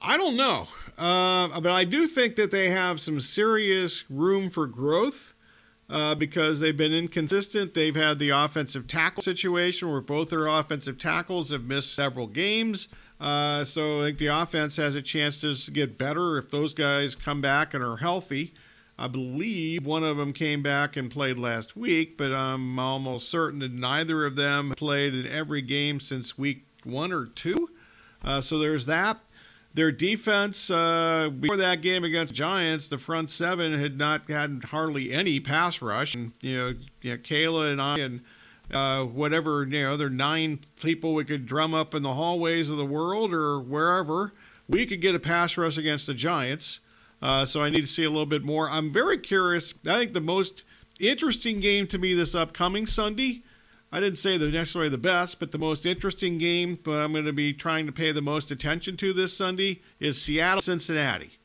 I 0.00 0.16
don't 0.16 0.36
know, 0.36 0.68
uh, 0.98 1.60
but 1.60 1.70
I 1.70 1.84
do 1.84 2.06
think 2.06 2.36
that 2.36 2.50
they 2.50 2.70
have 2.70 3.00
some 3.00 3.18
serious 3.20 4.04
room 4.10 4.50
for 4.50 4.66
growth 4.66 5.34
uh, 5.88 6.14
because 6.14 6.60
they've 6.60 6.76
been 6.76 6.92
inconsistent. 6.92 7.74
They've 7.74 7.96
had 7.96 8.18
the 8.18 8.30
offensive 8.30 8.86
tackle 8.86 9.22
situation 9.22 9.90
where 9.90 10.00
both 10.00 10.30
their 10.30 10.46
offensive 10.46 10.98
tackles 10.98 11.50
have 11.50 11.64
missed 11.64 11.94
several 11.94 12.26
games. 12.26 12.88
Uh, 13.20 13.64
so 13.64 14.00
I 14.00 14.06
think 14.06 14.18
the 14.18 14.26
offense 14.26 14.76
has 14.76 14.94
a 14.94 15.02
chance 15.02 15.38
to 15.40 15.70
get 15.70 15.96
better 15.96 16.36
if 16.36 16.50
those 16.50 16.74
guys 16.74 17.14
come 17.14 17.40
back 17.40 17.72
and 17.72 17.82
are 17.82 17.96
healthy. 17.96 18.52
I 18.98 19.08
believe 19.08 19.84
one 19.84 20.04
of 20.04 20.16
them 20.16 20.32
came 20.32 20.62
back 20.62 20.96
and 20.96 21.10
played 21.10 21.38
last 21.38 21.76
week, 21.76 22.16
but 22.16 22.32
I'm 22.32 22.78
almost 22.78 23.28
certain 23.28 23.60
that 23.60 23.72
neither 23.72 24.24
of 24.24 24.36
them 24.36 24.72
played 24.76 25.14
in 25.14 25.26
every 25.26 25.62
game 25.62 26.00
since 26.00 26.38
week 26.38 26.64
one 26.82 27.12
or 27.12 27.26
two. 27.26 27.70
Uh, 28.24 28.40
so 28.40 28.58
there's 28.58 28.86
that. 28.86 29.18
Their 29.76 29.92
defense 29.92 30.70
uh, 30.70 31.28
before 31.38 31.58
that 31.58 31.82
game 31.82 32.02
against 32.02 32.32
Giants, 32.32 32.88
the 32.88 32.96
front 32.96 33.28
seven 33.28 33.78
had 33.78 33.98
not 33.98 34.26
had 34.30 34.64
hardly 34.70 35.12
any 35.12 35.38
pass 35.38 35.82
rush. 35.82 36.14
And 36.14 36.32
you 36.40 36.56
know, 36.56 36.74
you 37.02 37.10
know 37.10 37.18
Kayla 37.18 37.72
and 37.72 37.82
I 37.82 37.98
and 37.98 38.22
uh, 38.72 39.04
whatever 39.04 39.64
you 39.64 39.82
know, 39.82 39.92
other 39.92 40.08
nine 40.08 40.60
people 40.80 41.12
we 41.12 41.26
could 41.26 41.44
drum 41.44 41.74
up 41.74 41.94
in 41.94 42.02
the 42.02 42.14
hallways 42.14 42.70
of 42.70 42.78
the 42.78 42.86
world 42.86 43.34
or 43.34 43.60
wherever, 43.60 44.32
we 44.66 44.86
could 44.86 45.02
get 45.02 45.14
a 45.14 45.18
pass 45.18 45.58
rush 45.58 45.76
against 45.76 46.06
the 46.06 46.14
Giants. 46.14 46.80
Uh, 47.20 47.44
so 47.44 47.62
I 47.62 47.68
need 47.68 47.82
to 47.82 47.86
see 47.86 48.04
a 48.04 48.10
little 48.10 48.24
bit 48.24 48.44
more. 48.44 48.70
I'm 48.70 48.90
very 48.90 49.18
curious. 49.18 49.74
I 49.86 49.98
think 49.98 50.14
the 50.14 50.22
most 50.22 50.62
interesting 50.98 51.60
game 51.60 51.86
to 51.88 51.98
me 51.98 52.14
this 52.14 52.34
upcoming 52.34 52.86
Sunday 52.86 53.42
I 53.96 54.00
didn't 54.00 54.18
say 54.18 54.36
the 54.36 54.50
necessarily 54.50 54.90
the 54.90 54.98
best, 54.98 55.40
but 55.40 55.52
the 55.52 55.58
most 55.58 55.86
interesting 55.86 56.36
game 56.36 56.78
but 56.84 56.98
I'm 56.98 57.12
going 57.12 57.24
to 57.24 57.32
be 57.32 57.54
trying 57.54 57.86
to 57.86 57.92
pay 57.92 58.12
the 58.12 58.20
most 58.20 58.50
attention 58.50 58.98
to 58.98 59.14
this 59.14 59.34
Sunday 59.34 59.80
is 59.98 60.20
Seattle 60.20 60.60
Cincinnati. 60.60 61.38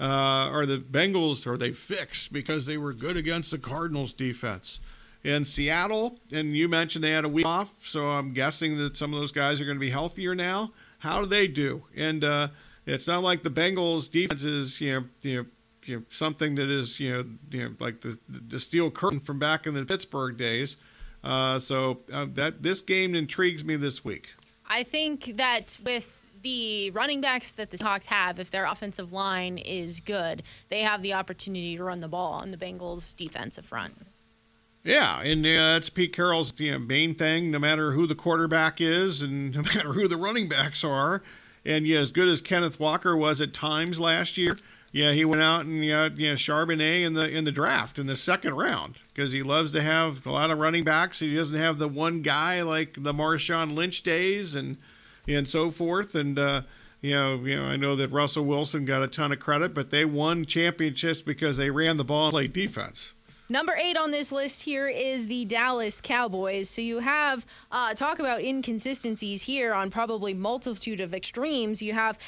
Uh, 0.00 0.50
are 0.50 0.66
the 0.66 0.78
Bengals 0.78 1.46
are 1.46 1.56
they 1.56 1.70
fixed 1.70 2.32
because 2.32 2.66
they 2.66 2.76
were 2.76 2.92
good 2.92 3.16
against 3.16 3.52
the 3.52 3.58
Cardinals 3.58 4.12
defense? 4.12 4.80
In 5.22 5.44
Seattle, 5.44 6.18
and 6.32 6.56
you 6.56 6.68
mentioned 6.68 7.04
they 7.04 7.12
had 7.12 7.24
a 7.24 7.28
week 7.28 7.46
off, 7.46 7.72
so 7.84 8.08
I'm 8.08 8.32
guessing 8.32 8.78
that 8.78 8.96
some 8.96 9.14
of 9.14 9.20
those 9.20 9.30
guys 9.30 9.60
are 9.60 9.64
going 9.64 9.76
to 9.76 9.80
be 9.80 9.90
healthier 9.90 10.34
now. 10.34 10.72
How 10.98 11.20
do 11.20 11.28
they 11.28 11.46
do? 11.46 11.84
And 11.94 12.24
uh, 12.24 12.48
it's 12.84 13.06
not 13.06 13.22
like 13.22 13.44
the 13.44 13.50
Bengals 13.50 14.10
defense 14.10 14.42
is 14.42 14.80
you 14.80 14.92
know 14.94 15.04
you 15.20 15.36
know, 15.36 15.46
you 15.84 15.96
know 15.98 16.02
something 16.08 16.56
that 16.56 16.68
is 16.68 16.98
you 16.98 17.12
know 17.12 17.24
you 17.52 17.68
know 17.68 17.74
like 17.78 18.00
the 18.00 18.18
the 18.28 18.58
steel 18.58 18.90
curtain 18.90 19.20
from 19.20 19.38
back 19.38 19.68
in 19.68 19.74
the 19.74 19.84
Pittsburgh 19.84 20.36
days. 20.36 20.76
Uh, 21.22 21.58
so 21.58 22.00
uh, 22.12 22.26
that 22.34 22.62
this 22.62 22.80
game 22.80 23.14
intrigues 23.14 23.64
me 23.64 23.76
this 23.76 24.04
week. 24.04 24.30
I 24.68 24.82
think 24.82 25.36
that 25.36 25.78
with 25.84 26.22
the 26.42 26.90
running 26.90 27.20
backs 27.20 27.52
that 27.52 27.70
the 27.70 27.82
Hawks 27.82 28.06
have, 28.06 28.38
if 28.38 28.50
their 28.50 28.64
offensive 28.64 29.12
line 29.12 29.58
is 29.58 30.00
good, 30.00 30.42
they 30.68 30.80
have 30.80 31.02
the 31.02 31.12
opportunity 31.14 31.76
to 31.76 31.84
run 31.84 32.00
the 32.00 32.08
ball 32.08 32.32
on 32.32 32.50
the 32.50 32.56
Bengals' 32.56 33.16
defensive 33.16 33.64
front. 33.64 33.94
Yeah, 34.84 35.20
and 35.22 35.46
uh, 35.46 35.74
that's 35.74 35.90
Pete 35.90 36.12
Carroll's 36.12 36.58
you 36.58 36.72
know, 36.72 36.78
main 36.78 37.14
thing. 37.14 37.52
No 37.52 37.60
matter 37.60 37.92
who 37.92 38.06
the 38.06 38.16
quarterback 38.16 38.80
is, 38.80 39.22
and 39.22 39.54
no 39.54 39.62
matter 39.62 39.92
who 39.92 40.08
the 40.08 40.16
running 40.16 40.48
backs 40.48 40.82
are, 40.82 41.22
and 41.64 41.86
yeah, 41.86 42.00
as 42.00 42.10
good 42.10 42.28
as 42.28 42.40
Kenneth 42.40 42.80
Walker 42.80 43.16
was 43.16 43.40
at 43.40 43.54
times 43.54 44.00
last 44.00 44.36
year, 44.36 44.56
yeah, 44.92 45.12
he 45.12 45.24
went 45.24 45.42
out 45.42 45.64
and 45.64 45.88
got 45.88 46.18
you 46.18 46.28
know 46.28 46.34
Charbonnet 46.34 47.06
in 47.06 47.14
the 47.14 47.26
in 47.28 47.44
the 47.44 47.50
draft 47.50 47.98
in 47.98 48.06
the 48.06 48.14
second 48.14 48.54
round 48.54 48.98
because 49.12 49.32
he 49.32 49.42
loves 49.42 49.72
to 49.72 49.82
have 49.82 50.26
a 50.26 50.30
lot 50.30 50.50
of 50.50 50.58
running 50.58 50.84
backs. 50.84 51.18
He 51.18 51.34
doesn't 51.34 51.58
have 51.58 51.78
the 51.78 51.88
one 51.88 52.20
guy 52.20 52.60
like 52.60 52.94
the 52.94 53.14
Marshawn 53.14 53.74
Lynch 53.74 54.02
days 54.02 54.54
and 54.54 54.76
and 55.26 55.48
so 55.48 55.70
forth. 55.70 56.14
And 56.14 56.38
uh, 56.38 56.62
you 57.00 57.14
know, 57.14 57.36
you 57.36 57.56
know, 57.56 57.64
I 57.64 57.76
know 57.76 57.96
that 57.96 58.08
Russell 58.08 58.44
Wilson 58.44 58.84
got 58.84 59.02
a 59.02 59.08
ton 59.08 59.32
of 59.32 59.40
credit, 59.40 59.72
but 59.72 59.88
they 59.88 60.04
won 60.04 60.44
championships 60.44 61.22
because 61.22 61.56
they 61.56 61.70
ran 61.70 61.96
the 61.96 62.04
ball 62.04 62.26
and 62.26 62.32
played 62.32 62.52
defense. 62.52 63.14
Number 63.52 63.76
eight 63.76 63.98
on 63.98 64.12
this 64.12 64.32
list 64.32 64.62
here 64.62 64.88
is 64.88 65.26
the 65.26 65.44
Dallas 65.44 66.00
Cowboys. 66.00 66.70
So 66.70 66.80
you 66.80 67.00
have 67.00 67.44
uh, 67.70 67.92
talk 67.92 68.18
about 68.18 68.40
inconsistencies 68.40 69.42
here 69.42 69.74
on 69.74 69.90
probably 69.90 70.32
multitude 70.32 71.00
of 71.00 71.12
extremes. 71.12 71.82
You 71.82 71.92
have 71.92 72.18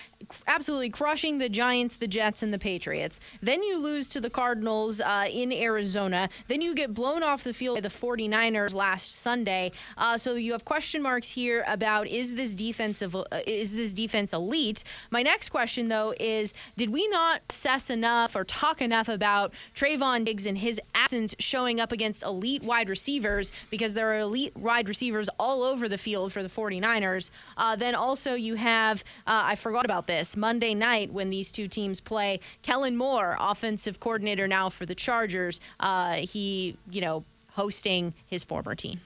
absolutely 0.47 0.91
crushing 0.91 1.39
the 1.39 1.49
Giants, 1.49 1.97
the 1.97 2.07
Jets, 2.07 2.43
and 2.43 2.53
the 2.53 2.59
Patriots. 2.59 3.21
Then 3.41 3.63
you 3.63 3.79
lose 3.79 4.09
to 4.11 4.21
the 4.21 4.31
Cardinals 4.31 5.01
uh, 5.01 5.27
in 5.31 5.53
Arizona. 5.53 6.29
Then 6.49 6.61
you 6.61 6.75
get 6.75 6.95
blown 6.95 7.23
off 7.23 7.45
the 7.45 7.55
field 7.55 7.77
by 7.77 7.81
the 7.81 7.89
49ers 7.89 8.75
last 8.75 9.15
Sunday. 9.15 9.73
Uh, 9.97 10.19
so 10.19 10.35
you 10.35 10.53
have 10.53 10.65
question 10.65 11.03
marks 11.03 11.31
here 11.33 11.65
about 11.67 12.07
is 12.07 12.35
this 12.35 12.55
defensive 12.55 13.15
uh, 13.15 13.25
is 13.47 13.75
this 13.77 13.93
defense 13.93 14.33
elite? 14.33 14.85
My 15.11 15.23
next 15.23 15.49
question 15.51 15.89
though 15.89 16.15
is 16.21 16.55
did 16.77 16.91
we 16.91 17.07
not 17.09 17.43
assess 17.51 17.91
enough 17.91 18.37
or 18.37 18.45
talk 18.45 18.81
enough 18.81 19.09
about 19.09 19.53
Trevon 19.75 20.25
Diggs 20.25 20.47
and 20.47 20.59
his 20.59 20.81
absence 20.95 21.35
showing 21.39 21.81
up 21.81 21.93
against 21.93 22.23
elite 22.23 22.63
wide 22.63 22.89
receivers 22.89 23.53
because 23.71 23.95
there 23.95 24.13
are 24.13 24.19
elite 24.19 24.57
wide 24.57 24.89
receivers 24.89 25.29
all 25.39 25.63
over 25.63 25.89
the 25.89 25.99
field 25.99 26.33
for 26.33 26.43
the 26.43 26.49
49ers? 26.49 27.31
Uh, 27.57 27.77
then 27.77 27.95
also 27.95 28.35
you 28.35 28.55
have 28.55 29.05
uh, 29.27 29.43
I 29.45 29.57
forgot 29.57 29.85
about 29.85 30.07
this 30.07 30.14
this 30.19 30.37
Monday 30.37 30.75
night 30.75 31.13
when 31.13 31.31
these 31.31 31.51
two 31.51 31.67
teams 31.67 32.01
play. 32.01 32.39
Kellen 32.63 32.97
Moore, 32.97 33.37
offensive 33.41 33.99
coordinator 33.99 34.47
now 34.47 34.69
for 34.69 34.87
the 34.87 34.95
Chargers, 34.95 35.61
uh, 35.81 36.15
he, 36.15 36.77
you 36.89 37.01
know, 37.01 37.25
hosting 37.53 38.15
his 38.27 38.45
former 38.45 38.75
team. 38.75 39.01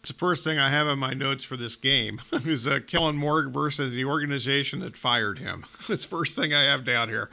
It's 0.00 0.10
the 0.10 0.18
first 0.18 0.44
thing 0.44 0.58
I 0.58 0.68
have 0.68 0.86
in 0.86 0.98
my 0.98 1.14
notes 1.14 1.44
for 1.44 1.56
this 1.56 1.76
game 1.76 2.20
is 2.32 2.66
uh, 2.66 2.80
Kellen 2.86 3.16
Moore 3.16 3.48
versus 3.48 3.92
the 3.92 4.04
organization 4.04 4.80
that 4.80 4.96
fired 4.96 5.38
him. 5.38 5.64
it's 5.88 6.04
the 6.04 6.08
first 6.08 6.36
thing 6.36 6.52
I 6.52 6.64
have 6.64 6.84
down 6.84 7.08
here. 7.08 7.30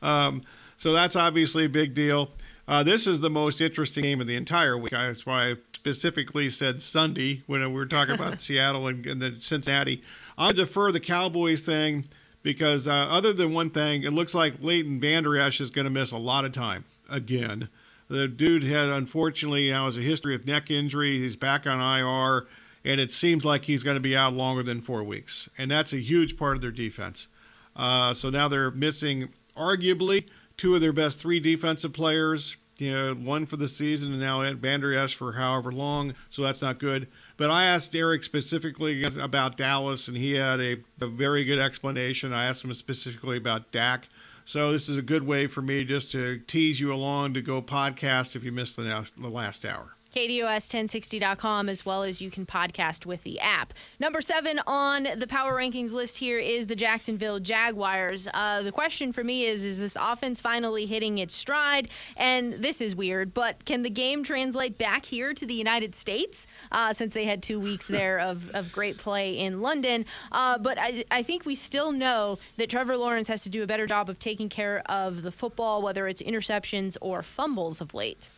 Um, 0.00 0.42
so 0.78 0.92
that's 0.92 1.16
obviously 1.16 1.66
a 1.66 1.68
big 1.68 1.94
deal. 1.94 2.30
Uh, 2.66 2.82
this 2.82 3.06
is 3.06 3.20
the 3.20 3.28
most 3.28 3.60
interesting 3.60 4.04
game 4.04 4.22
of 4.22 4.26
the 4.26 4.36
entire 4.36 4.78
week. 4.78 4.92
That's 4.92 5.26
why 5.26 5.50
I 5.50 5.56
specifically 5.74 6.48
said 6.48 6.80
Sunday 6.80 7.42
when 7.46 7.60
we 7.60 7.74
were 7.74 7.84
talking 7.84 8.14
about 8.14 8.40
Seattle 8.40 8.86
and, 8.86 9.04
and 9.04 9.20
the 9.20 9.36
Cincinnati. 9.38 10.00
I'll 10.38 10.54
defer 10.54 10.92
the 10.92 11.00
Cowboys 11.00 11.66
thing 11.66 12.06
because 12.44 12.86
uh, 12.86 12.92
other 12.92 13.32
than 13.32 13.52
one 13.52 13.70
thing, 13.70 14.04
it 14.04 14.12
looks 14.12 14.34
like 14.34 14.62
Leighton 14.62 15.00
Vander 15.00 15.36
Esch 15.36 15.60
is 15.60 15.70
going 15.70 15.86
to 15.86 15.90
miss 15.90 16.12
a 16.12 16.18
lot 16.18 16.44
of 16.44 16.52
time 16.52 16.84
again. 17.10 17.68
The 18.06 18.28
dude 18.28 18.62
had 18.62 18.90
unfortunately 18.90 19.70
now 19.70 19.86
has 19.86 19.96
a 19.96 20.02
history 20.02 20.36
of 20.36 20.46
neck 20.46 20.70
injury. 20.70 21.18
He's 21.18 21.36
back 21.36 21.66
on 21.66 21.80
IR, 21.80 22.46
and 22.84 23.00
it 23.00 23.10
seems 23.10 23.44
like 23.44 23.64
he's 23.64 23.82
going 23.82 23.96
to 23.96 24.00
be 24.00 24.14
out 24.14 24.34
longer 24.34 24.62
than 24.62 24.82
four 24.82 25.02
weeks, 25.02 25.48
and 25.58 25.70
that's 25.70 25.92
a 25.92 25.98
huge 25.98 26.36
part 26.36 26.54
of 26.54 26.62
their 26.62 26.70
defense. 26.70 27.26
Uh, 27.74 28.14
so 28.14 28.30
now 28.30 28.46
they're 28.46 28.70
missing 28.70 29.30
arguably 29.56 30.26
two 30.56 30.74
of 30.74 30.82
their 30.82 30.92
best 30.92 31.18
three 31.18 31.40
defensive 31.40 31.92
players. 31.92 32.56
You 32.76 32.92
know, 32.92 33.14
one 33.14 33.46
for 33.46 33.56
the 33.56 33.68
season, 33.68 34.12
and 34.12 34.20
now 34.20 34.52
Vander 34.54 34.92
Esch 34.92 35.14
for 35.14 35.32
however 35.32 35.72
long. 35.72 36.14
So 36.28 36.42
that's 36.42 36.60
not 36.60 36.78
good. 36.78 37.08
But 37.36 37.50
I 37.50 37.64
asked 37.64 37.94
Eric 37.96 38.22
specifically 38.22 39.04
about 39.18 39.56
Dallas, 39.56 40.06
and 40.06 40.16
he 40.16 40.34
had 40.34 40.60
a, 40.60 40.76
a 41.00 41.06
very 41.06 41.44
good 41.44 41.58
explanation. 41.58 42.32
I 42.32 42.46
asked 42.46 42.64
him 42.64 42.72
specifically 42.74 43.36
about 43.36 43.72
Dak. 43.72 44.08
So 44.44 44.72
this 44.72 44.88
is 44.88 44.96
a 44.96 45.02
good 45.02 45.26
way 45.26 45.46
for 45.46 45.62
me 45.62 45.84
just 45.84 46.12
to 46.12 46.38
tease 46.46 46.78
you 46.78 46.92
along 46.92 47.34
to 47.34 47.42
go 47.42 47.62
podcast 47.62 48.36
if 48.36 48.44
you 48.44 48.52
missed 48.52 48.76
the, 48.76 49.10
the 49.18 49.28
last 49.28 49.64
hour. 49.64 49.93
KDUS1060.com, 50.14 51.68
as 51.68 51.84
well 51.84 52.04
as 52.04 52.22
you 52.22 52.30
can 52.30 52.46
podcast 52.46 53.04
with 53.04 53.24
the 53.24 53.40
app. 53.40 53.74
Number 53.98 54.20
seven 54.20 54.60
on 54.66 55.08
the 55.16 55.26
power 55.26 55.54
rankings 55.54 55.92
list 55.92 56.18
here 56.18 56.38
is 56.38 56.68
the 56.68 56.76
Jacksonville 56.76 57.40
Jaguars. 57.40 58.28
Uh, 58.32 58.62
the 58.62 58.70
question 58.70 59.12
for 59.12 59.24
me 59.24 59.44
is 59.44 59.64
Is 59.64 59.78
this 59.78 59.96
offense 60.00 60.40
finally 60.40 60.86
hitting 60.86 61.18
its 61.18 61.34
stride? 61.34 61.88
And 62.16 62.54
this 62.54 62.80
is 62.80 62.94
weird, 62.94 63.34
but 63.34 63.64
can 63.64 63.82
the 63.82 63.90
game 63.90 64.22
translate 64.22 64.78
back 64.78 65.04
here 65.04 65.34
to 65.34 65.44
the 65.44 65.54
United 65.54 65.96
States 65.96 66.46
uh, 66.70 66.92
since 66.92 67.12
they 67.12 67.24
had 67.24 67.42
two 67.42 67.58
weeks 67.58 67.88
there 67.94 68.20
of, 68.20 68.50
of 68.50 68.70
great 68.70 68.98
play 68.98 69.36
in 69.36 69.62
London? 69.62 70.06
Uh, 70.30 70.58
but 70.58 70.78
I, 70.80 71.04
I 71.10 71.24
think 71.24 71.44
we 71.44 71.56
still 71.56 71.90
know 71.90 72.38
that 72.56 72.70
Trevor 72.70 72.96
Lawrence 72.96 73.26
has 73.26 73.42
to 73.42 73.50
do 73.50 73.64
a 73.64 73.66
better 73.66 73.86
job 73.86 74.08
of 74.08 74.20
taking 74.20 74.48
care 74.48 74.82
of 74.86 75.22
the 75.22 75.32
football, 75.32 75.82
whether 75.82 76.06
it's 76.06 76.22
interceptions 76.22 76.96
or 77.00 77.22
fumbles 77.22 77.80
of 77.80 77.94
late. 77.94 78.30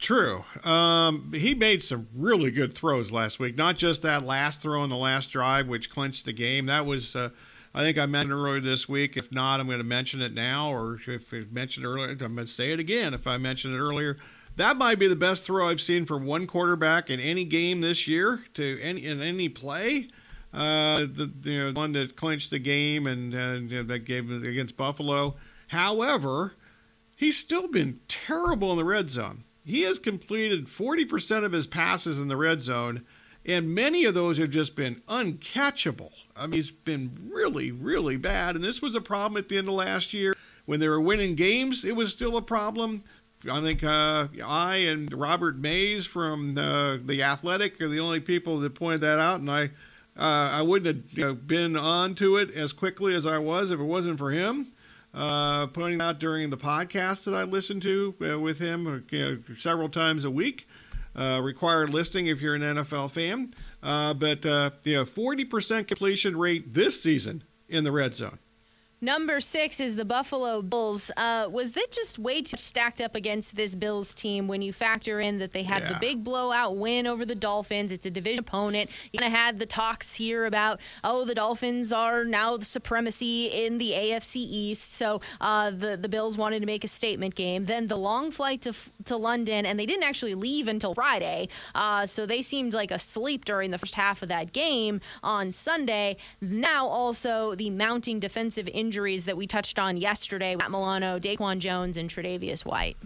True. 0.00 0.44
Um, 0.64 1.30
he 1.34 1.54
made 1.54 1.82
some 1.82 2.08
really 2.14 2.50
good 2.50 2.72
throws 2.72 3.12
last 3.12 3.38
week. 3.38 3.58
Not 3.58 3.76
just 3.76 4.00
that 4.02 4.24
last 4.24 4.62
throw 4.62 4.82
in 4.82 4.88
the 4.88 4.96
last 4.96 5.26
drive, 5.26 5.68
which 5.68 5.90
clinched 5.90 6.24
the 6.24 6.32
game. 6.32 6.66
That 6.66 6.86
was, 6.86 7.14
uh, 7.14 7.28
I 7.74 7.82
think 7.82 7.98
I 7.98 8.06
mentioned 8.06 8.32
earlier 8.32 8.60
this 8.60 8.88
week. 8.88 9.18
If 9.18 9.30
not, 9.30 9.60
I'm 9.60 9.66
going 9.66 9.78
to 9.78 9.84
mention 9.84 10.22
it 10.22 10.32
now, 10.32 10.72
or 10.72 10.98
if 11.06 11.34
I 11.34 11.44
mentioned 11.52 11.84
earlier, 11.84 12.08
I'm 12.08 12.16
going 12.16 12.36
to 12.36 12.46
say 12.46 12.72
it 12.72 12.80
again. 12.80 13.12
If 13.12 13.26
I 13.26 13.36
mentioned 13.36 13.74
it 13.74 13.78
earlier, 13.78 14.16
that 14.56 14.78
might 14.78 14.98
be 14.98 15.06
the 15.06 15.16
best 15.16 15.44
throw 15.44 15.68
I've 15.68 15.82
seen 15.82 16.06
from 16.06 16.24
one 16.24 16.46
quarterback 16.46 17.10
in 17.10 17.20
any 17.20 17.44
game 17.44 17.82
this 17.82 18.08
year 18.08 18.40
to 18.54 18.80
any 18.80 19.04
in 19.04 19.20
any 19.20 19.50
play. 19.50 20.08
Uh, 20.52 21.00
the 21.00 21.30
you 21.42 21.64
know, 21.66 21.72
one 21.78 21.92
that 21.92 22.16
clinched 22.16 22.50
the 22.50 22.58
game 22.58 23.06
and, 23.06 23.34
and 23.34 23.70
you 23.70 23.76
know, 23.76 23.82
that 23.84 24.00
gave 24.00 24.30
against 24.30 24.78
Buffalo. 24.78 25.36
However, 25.68 26.54
he's 27.16 27.36
still 27.36 27.68
been 27.68 28.00
terrible 28.08 28.72
in 28.72 28.78
the 28.78 28.84
red 28.84 29.10
zone. 29.10 29.44
He 29.70 29.82
has 29.82 30.00
completed 30.00 30.66
40% 30.66 31.44
of 31.44 31.52
his 31.52 31.68
passes 31.68 32.18
in 32.18 32.26
the 32.26 32.36
red 32.36 32.60
zone, 32.60 33.04
and 33.46 33.72
many 33.72 34.04
of 34.04 34.14
those 34.14 34.36
have 34.38 34.50
just 34.50 34.74
been 34.74 35.00
uncatchable. 35.08 36.10
I 36.36 36.46
mean, 36.46 36.54
he's 36.54 36.72
been 36.72 37.30
really, 37.30 37.70
really 37.70 38.16
bad. 38.16 38.56
And 38.56 38.64
this 38.64 38.82
was 38.82 38.96
a 38.96 39.00
problem 39.00 39.38
at 39.38 39.48
the 39.48 39.58
end 39.58 39.68
of 39.68 39.74
last 39.74 40.12
year. 40.12 40.34
When 40.66 40.80
they 40.80 40.88
were 40.88 41.00
winning 41.00 41.36
games, 41.36 41.84
it 41.84 41.94
was 41.94 42.12
still 42.12 42.36
a 42.36 42.42
problem. 42.42 43.04
I 43.48 43.60
think 43.62 43.84
uh, 43.84 44.26
I 44.44 44.76
and 44.76 45.12
Robert 45.12 45.56
Mays 45.56 46.04
from 46.04 46.58
uh, 46.58 46.98
the 47.04 47.22
Athletic 47.22 47.80
are 47.80 47.88
the 47.88 48.00
only 48.00 48.20
people 48.20 48.58
that 48.58 48.74
pointed 48.74 49.00
that 49.02 49.18
out, 49.18 49.40
and 49.40 49.50
I, 49.50 49.66
uh, 50.16 50.50
I 50.52 50.62
wouldn't 50.62 50.96
have 50.96 51.18
you 51.18 51.24
know, 51.24 51.34
been 51.34 51.76
on 51.76 52.16
to 52.16 52.36
it 52.36 52.50
as 52.54 52.72
quickly 52.72 53.14
as 53.14 53.24
I 53.24 53.38
was 53.38 53.70
if 53.70 53.78
it 53.78 53.84
wasn't 53.84 54.18
for 54.18 54.30
him. 54.32 54.72
Uh, 55.14 55.66
pointing 55.68 56.00
out 56.00 56.18
during 56.18 56.50
the 56.50 56.56
podcast 56.56 57.24
that 57.24 57.34
I 57.34 57.44
listened 57.44 57.82
to 57.82 58.14
uh, 58.22 58.38
with 58.38 58.58
him 58.58 58.86
uh, 58.86 58.98
you 59.10 59.24
know, 59.24 59.38
several 59.56 59.88
times 59.88 60.24
a 60.24 60.30
week. 60.30 60.66
Uh, 61.16 61.40
required 61.42 61.90
listing 61.90 62.28
if 62.28 62.40
you're 62.40 62.54
an 62.54 62.62
NFL 62.62 63.10
fan. 63.10 63.52
Uh, 63.82 64.14
but 64.14 64.46
uh, 64.46 64.70
you 64.84 64.94
know, 64.94 65.04
40% 65.04 65.88
completion 65.88 66.36
rate 66.36 66.72
this 66.72 67.02
season 67.02 67.42
in 67.68 67.82
the 67.82 67.90
red 67.90 68.14
zone. 68.14 68.38
Number 69.02 69.40
six 69.40 69.80
is 69.80 69.96
the 69.96 70.04
Buffalo 70.04 70.60
Bills. 70.60 71.10
Uh, 71.16 71.48
was 71.50 71.72
that 71.72 71.86
just 71.90 72.18
way 72.18 72.42
too 72.42 72.58
stacked 72.58 73.00
up 73.00 73.14
against 73.14 73.56
this 73.56 73.74
Bills 73.74 74.14
team 74.14 74.46
when 74.46 74.60
you 74.60 74.74
factor 74.74 75.20
in 75.20 75.38
that 75.38 75.52
they 75.52 75.62
had 75.62 75.82
Yeah. 75.84 75.92
the 75.94 75.98
big 75.98 76.22
blowout 76.22 76.76
win 76.76 77.06
over 77.06 77.24
the 77.24 77.34
Dolphins? 77.34 77.92
It's 77.92 78.04
a 78.04 78.10
division 78.10 78.40
opponent. 78.40 78.90
You 79.10 79.18
kind 79.20 79.32
of 79.32 79.38
had 79.38 79.58
the 79.58 79.64
talks 79.64 80.16
here 80.16 80.44
about, 80.44 80.80
oh, 81.02 81.24
the 81.24 81.34
Dolphins 81.34 81.94
are 81.94 82.26
now 82.26 82.58
the 82.58 82.66
supremacy 82.66 83.46
in 83.46 83.78
the 83.78 83.92
AFC 83.92 84.36
East. 84.36 84.92
So 84.92 85.22
uh, 85.40 85.70
the, 85.70 85.96
the 85.96 86.08
Bills 86.08 86.36
wanted 86.36 86.60
to 86.60 86.66
make 86.66 86.84
a 86.84 86.88
statement 86.88 87.34
game. 87.34 87.64
Then 87.64 87.86
the 87.86 87.96
long 87.96 88.30
flight 88.30 88.60
to, 88.62 88.74
to 89.06 89.16
London, 89.16 89.64
and 89.64 89.80
they 89.80 89.86
didn't 89.86 90.04
actually 90.04 90.34
leave 90.34 90.68
until 90.68 90.92
Friday. 90.92 91.48
Uh, 91.74 92.04
so 92.04 92.26
they 92.26 92.42
seemed 92.42 92.74
like 92.74 92.90
asleep 92.90 93.46
during 93.46 93.70
the 93.70 93.78
first 93.78 93.94
half 93.94 94.22
of 94.22 94.28
that 94.28 94.52
game 94.52 95.00
on 95.22 95.52
Sunday. 95.52 96.18
Now 96.42 96.86
also 96.86 97.54
the 97.54 97.70
mounting 97.70 98.20
defensive 98.20 98.68
injuries 98.90 99.24
that 99.26 99.36
we 99.36 99.46
touched 99.46 99.78
on 99.78 99.96
yesterday. 99.96 100.56
Matt 100.56 100.72
Milano, 100.72 101.20
DaQuan 101.20 101.60
Jones, 101.60 101.96
and 101.96 102.10
Tre'Davious 102.10 102.64
White. 102.64 102.96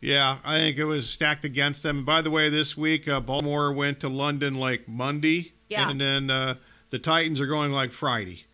Yeah, 0.00 0.38
I 0.44 0.58
think 0.58 0.78
it 0.78 0.84
was 0.84 1.10
stacked 1.10 1.44
against 1.44 1.82
them. 1.82 1.96
And 1.98 2.06
by 2.06 2.22
the 2.22 2.30
way, 2.30 2.48
this 2.48 2.76
week 2.76 3.08
uh, 3.08 3.18
Baltimore 3.18 3.72
went 3.72 3.98
to 4.00 4.08
London 4.08 4.54
like 4.54 4.86
Monday, 4.86 5.52
Yeah. 5.68 5.90
and 5.90 6.00
then 6.00 6.30
uh, 6.30 6.54
the 6.90 7.00
Titans 7.00 7.40
are 7.40 7.46
going 7.46 7.72
like 7.72 7.90
Friday. 7.90 8.44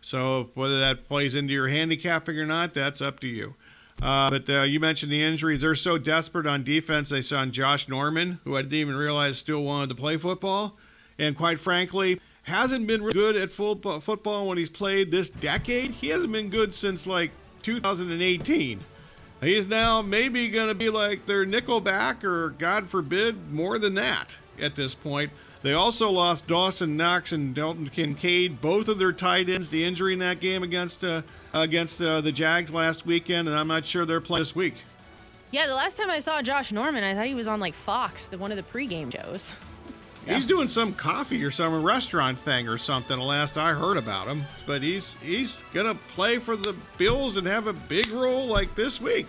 So 0.00 0.48
whether 0.54 0.80
that 0.80 1.06
plays 1.06 1.34
into 1.34 1.52
your 1.52 1.68
handicapping 1.68 2.38
or 2.38 2.46
not, 2.46 2.72
that's 2.72 3.02
up 3.02 3.20
to 3.20 3.28
you. 3.28 3.56
Uh, 4.00 4.30
but 4.30 4.48
uh, 4.48 4.62
you 4.62 4.80
mentioned 4.80 5.12
the 5.12 5.22
injuries. 5.22 5.60
They're 5.60 5.74
so 5.74 5.98
desperate 5.98 6.46
on 6.46 6.64
defense. 6.64 7.10
They 7.10 7.20
signed 7.20 7.52
Josh 7.52 7.90
Norman, 7.90 8.40
who 8.44 8.56
I 8.56 8.62
didn't 8.62 8.72
even 8.78 8.96
realize 8.96 9.36
still 9.36 9.62
wanted 9.64 9.90
to 9.90 9.96
play 9.96 10.16
football, 10.16 10.78
and 11.18 11.36
quite 11.36 11.58
frankly, 11.58 12.18
hasn't 12.50 12.86
been 12.86 13.08
good 13.08 13.36
at 13.36 13.50
full 13.50 13.76
football 14.00 14.48
when 14.48 14.58
he's 14.58 14.68
played 14.68 15.10
this 15.10 15.30
decade. 15.30 15.92
He 15.92 16.08
hasn't 16.08 16.32
been 16.32 16.50
good 16.50 16.74
since 16.74 17.06
like 17.06 17.30
2018. 17.62 18.80
He's 19.40 19.66
now 19.66 20.02
maybe 20.02 20.48
going 20.48 20.68
to 20.68 20.74
be 20.74 20.90
like 20.90 21.24
their 21.24 21.46
nickelback 21.46 22.24
or, 22.24 22.50
God 22.50 22.90
forbid, 22.90 23.50
more 23.50 23.78
than 23.78 23.94
that 23.94 24.36
at 24.60 24.76
this 24.76 24.94
point. 24.94 25.30
They 25.62 25.72
also 25.72 26.10
lost 26.10 26.46
Dawson 26.46 26.96
Knox 26.96 27.32
and 27.32 27.54
Dalton 27.54 27.88
Kincaid, 27.88 28.60
both 28.60 28.88
of 28.88 28.98
their 28.98 29.12
tight 29.12 29.48
ends. 29.48 29.68
The 29.68 29.84
injury 29.84 30.14
in 30.14 30.18
that 30.18 30.40
game 30.40 30.62
against 30.62 31.04
uh, 31.04 31.22
against 31.52 32.00
uh, 32.00 32.22
the 32.22 32.32
Jags 32.32 32.72
last 32.72 33.04
weekend, 33.04 33.48
and 33.48 33.56
I'm 33.56 33.68
not 33.68 33.84
sure 33.84 34.06
they're 34.06 34.22
playing 34.22 34.40
this 34.40 34.54
week. 34.54 34.74
Yeah, 35.50 35.66
the 35.66 35.74
last 35.74 35.98
time 35.98 36.10
I 36.10 36.20
saw 36.20 36.40
Josh 36.40 36.72
Norman, 36.72 37.04
I 37.04 37.14
thought 37.14 37.26
he 37.26 37.34
was 37.34 37.48
on 37.48 37.60
like 37.60 37.74
Fox, 37.74 38.26
the 38.26 38.38
one 38.38 38.52
of 38.52 38.56
the 38.56 38.62
pregame 38.62 39.12
shows. 39.12 39.54
He's 40.26 40.46
doing 40.46 40.68
some 40.68 40.92
coffee 40.94 41.42
or 41.44 41.50
some 41.50 41.82
restaurant 41.82 42.38
thing 42.38 42.68
or 42.68 42.78
something. 42.78 43.18
The 43.18 43.24
last 43.24 43.58
I 43.58 43.72
heard 43.72 43.96
about 43.96 44.26
him, 44.26 44.44
but 44.66 44.82
he's 44.82 45.14
he's 45.22 45.62
gonna 45.72 45.94
play 46.14 46.38
for 46.38 46.56
the 46.56 46.74
Bills 46.98 47.36
and 47.36 47.46
have 47.46 47.66
a 47.66 47.72
big 47.72 48.08
role 48.10 48.46
like 48.46 48.74
this 48.74 49.00
week. 49.00 49.28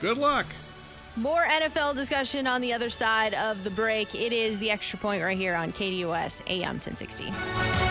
Good 0.00 0.16
luck. 0.16 0.46
More 1.16 1.44
NFL 1.44 1.96
discussion 1.96 2.46
on 2.46 2.60
the 2.60 2.72
other 2.72 2.90
side 2.90 3.34
of 3.34 3.64
the 3.64 3.70
break. 3.70 4.14
It 4.14 4.32
is 4.32 4.60
the 4.60 4.70
extra 4.70 4.98
point 5.00 5.22
right 5.22 5.36
here 5.36 5.56
on 5.56 5.72
KDUS 5.72 6.42
AM 6.46 6.78
1060. 6.78 7.87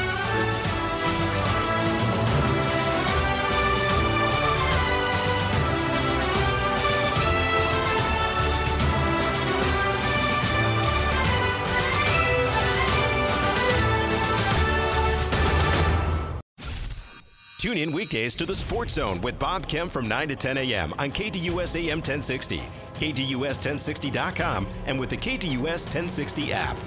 Tune 17.57 17.79
in 17.79 17.91
weekdays 17.91 18.35
to 18.35 18.45
the 18.45 18.53
Sports 18.53 18.93
Zone 18.93 19.19
with 19.21 19.39
Bob 19.39 19.67
Kemp 19.67 19.91
from 19.91 20.07
9 20.07 20.29
to 20.29 20.35
10 20.35 20.59
a.m. 20.59 20.93
on 20.99 21.09
KDUS 21.11 21.75
AM 21.75 21.97
1060, 21.97 22.59
KDUS1060.com, 22.93 24.67
and 24.85 24.99
with 24.99 25.09
the 25.09 25.17
KDUS 25.17 25.85
1060 25.85 26.53
app. 26.53 26.77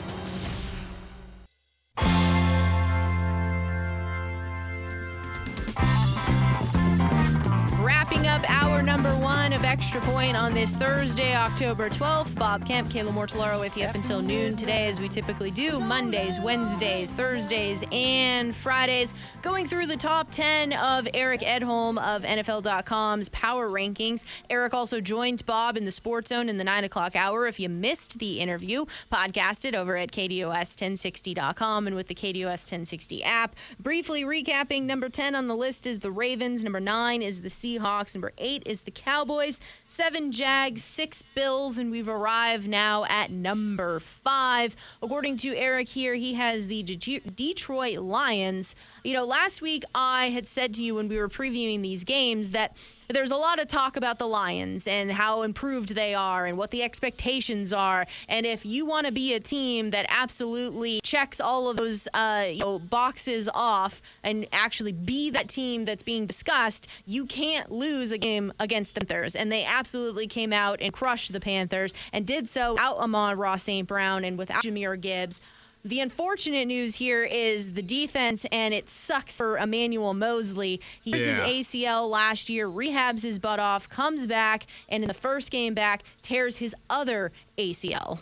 Extra 9.93 10.13
Point 10.13 10.37
on 10.37 10.55
this 10.55 10.77
Thursday, 10.77 11.35
October 11.35 11.91
12th. 11.91 12.39
Bob 12.39 12.65
Kemp, 12.65 12.89
Kayla 12.91 13.11
Mortellaro 13.11 13.59
with 13.59 13.77
you 13.77 13.87
up 13.87 13.97
until 13.97 14.23
noon 14.23 14.55
today, 14.55 14.87
as 14.87 15.01
we 15.01 15.09
typically 15.09 15.51
do 15.51 15.81
Mondays, 15.81 16.39
Wednesdays, 16.39 17.13
Thursdays, 17.13 17.83
and 17.91 18.55
Fridays. 18.55 19.15
Going 19.43 19.67
through 19.67 19.89
the 19.89 19.97
top 19.97 20.31
10 20.31 20.75
of 20.75 21.09
Eric 21.13 21.41
Edholm 21.41 21.99
of 21.99 22.23
NFL.com's 22.23 23.31
power 23.31 23.69
rankings. 23.69 24.25
Eric 24.49 24.75
also 24.75 25.01
joined 25.01 25.45
Bob 25.45 25.77
in 25.77 25.85
the 25.85 25.91
Sports 25.91 26.29
Zone 26.29 26.49
in 26.49 26.57
the 26.57 26.63
9 26.63 26.85
o'clock 26.85 27.17
hour. 27.17 27.49
If 27.49 27.59
you 27.59 27.69
missed 27.69 28.21
the 28.21 28.39
interview, 28.39 28.85
podcast 29.11 29.65
it 29.65 29.75
over 29.75 29.97
at 29.97 30.13
KDUS1060.com 30.13 31.89
and 31.89 31.97
with 31.97 32.07
the 32.07 32.15
KDUS 32.15 32.71
1060 32.71 33.25
app. 33.25 33.57
Briefly 33.81 34.23
recapping 34.23 34.83
number 34.83 35.09
10 35.09 35.35
on 35.35 35.49
the 35.49 35.57
list 35.57 35.85
is 35.85 35.99
the 35.99 36.13
Ravens, 36.13 36.63
number 36.63 36.79
9 36.79 37.23
is 37.23 37.43
the 37.43 37.49
Seahawks, 37.49 38.15
number 38.15 38.31
8 38.39 38.63
is 38.67 38.83
the 38.83 38.93
Cowboys, 38.93 39.59
7 39.87 40.33
Jags, 40.33 40.85
6 40.85 41.23
Bills, 41.35 41.79
and 41.79 41.91
we've 41.91 42.09
arrived 42.09 42.69
now 42.69 43.05
at 43.05 43.31
number 43.31 43.99
5. 44.01 44.77
According 45.03 45.37
to 45.39 45.57
Eric 45.57 45.89
here, 45.89 46.15
he 46.15 46.35
has 46.35 46.69
the 46.69 46.83
De- 46.83 47.21
Detroit 47.21 47.99
Lions. 47.99 48.75
You 49.05 49.15
know, 49.15 49.25
last 49.25 49.61
week 49.61 49.85
I 49.95 50.27
had 50.27 50.47
said 50.47 50.75
to 50.75 50.83
you 50.83 50.95
when 50.95 51.09
we 51.09 51.19
were 51.19 51.29
previewing 51.29 51.83
these 51.83 52.05
games 52.05 52.53
that 52.53 52.77
there's 53.15 53.31
a 53.31 53.37
lot 53.37 53.61
of 53.61 53.69
talk 53.69 53.97
about 53.97 54.19
the 54.19 54.27
Lions 54.27 54.87
and 54.87 55.13
how 55.13 55.43
improved 55.43 55.95
they 55.95 56.15
are 56.15 56.47
and 56.47 56.57
what 56.57 56.71
the 56.71 56.83
expectations 56.83 57.73
are. 57.73 58.07
And 58.29 58.47
if 58.47 58.65
you 58.67 58.85
want 58.87 59.07
to 59.07 59.13
be 59.13 59.35
a 59.35 59.41
team 59.41 59.91
that 59.91 60.07
absolutely 60.09 61.01
checks 61.03 61.41
all 61.41 61.69
of 61.69 61.77
those 61.77 62.09
uh, 62.15 62.47
you 62.49 62.61
know, 62.61 62.79
boxes 62.79 63.49
off 63.53 64.03
and 64.23 64.47
actually 64.53 64.93
be 64.93 65.31
that 65.31 65.49
team 65.49 65.85
that's 65.85 66.03
being 66.03 66.27
discussed, 66.27 66.87
you 67.07 67.27
can't 67.27 67.71
lose 67.71 68.13
a 68.13 68.19
game 68.19 68.53
against 68.59 68.95
the 68.95 69.05
Panthers. 69.05 69.35
And 69.35 69.51
they 69.51 69.65
absolutely 69.65 70.27
came 70.27 70.53
out 70.53 70.79
and 70.81 70.93
crushed 70.93 71.33
the 71.33 71.41
Panthers 71.41 71.93
and 72.13 72.27
did 72.27 72.49
so 72.49 72.73
without 72.73 72.99
Amon-Ra 72.99 73.57
St. 73.57 73.87
Brown 73.87 74.25
and 74.25 74.39
without 74.39 74.63
Jahmyr 74.63 75.01
Gibbs. 75.01 75.41
The 75.83 76.01
unfortunate 76.01 76.67
news 76.67 76.97
here 76.97 77.25
is 77.25 77.73
the 77.73 77.81
defense, 77.83 78.45
and 78.53 78.75
it 78.75 78.91
sucks 78.91 79.39
for 79.39 79.57
Emmanuel 79.57 80.13
Moseley. 80.13 80.79
He 81.01 81.13
used 81.13 81.27
Yeah. 81.27 81.47
his 81.47 81.67
ACL 81.67 82.07
last 82.09 82.51
year, 82.51 82.69
rehabs 82.69 83.23
his 83.23 83.39
butt 83.39 83.59
off, 83.59 83.89
comes 83.89 84.27
back, 84.27 84.67
and 84.91 85.03
in 85.03 85.09
the 85.09 85.15
first 85.15 85.51
game 85.51 85.73
back, 85.73 86.03
tears 86.21 86.59
his 86.59 86.75
other 86.91 87.33
ACL. 87.57 88.21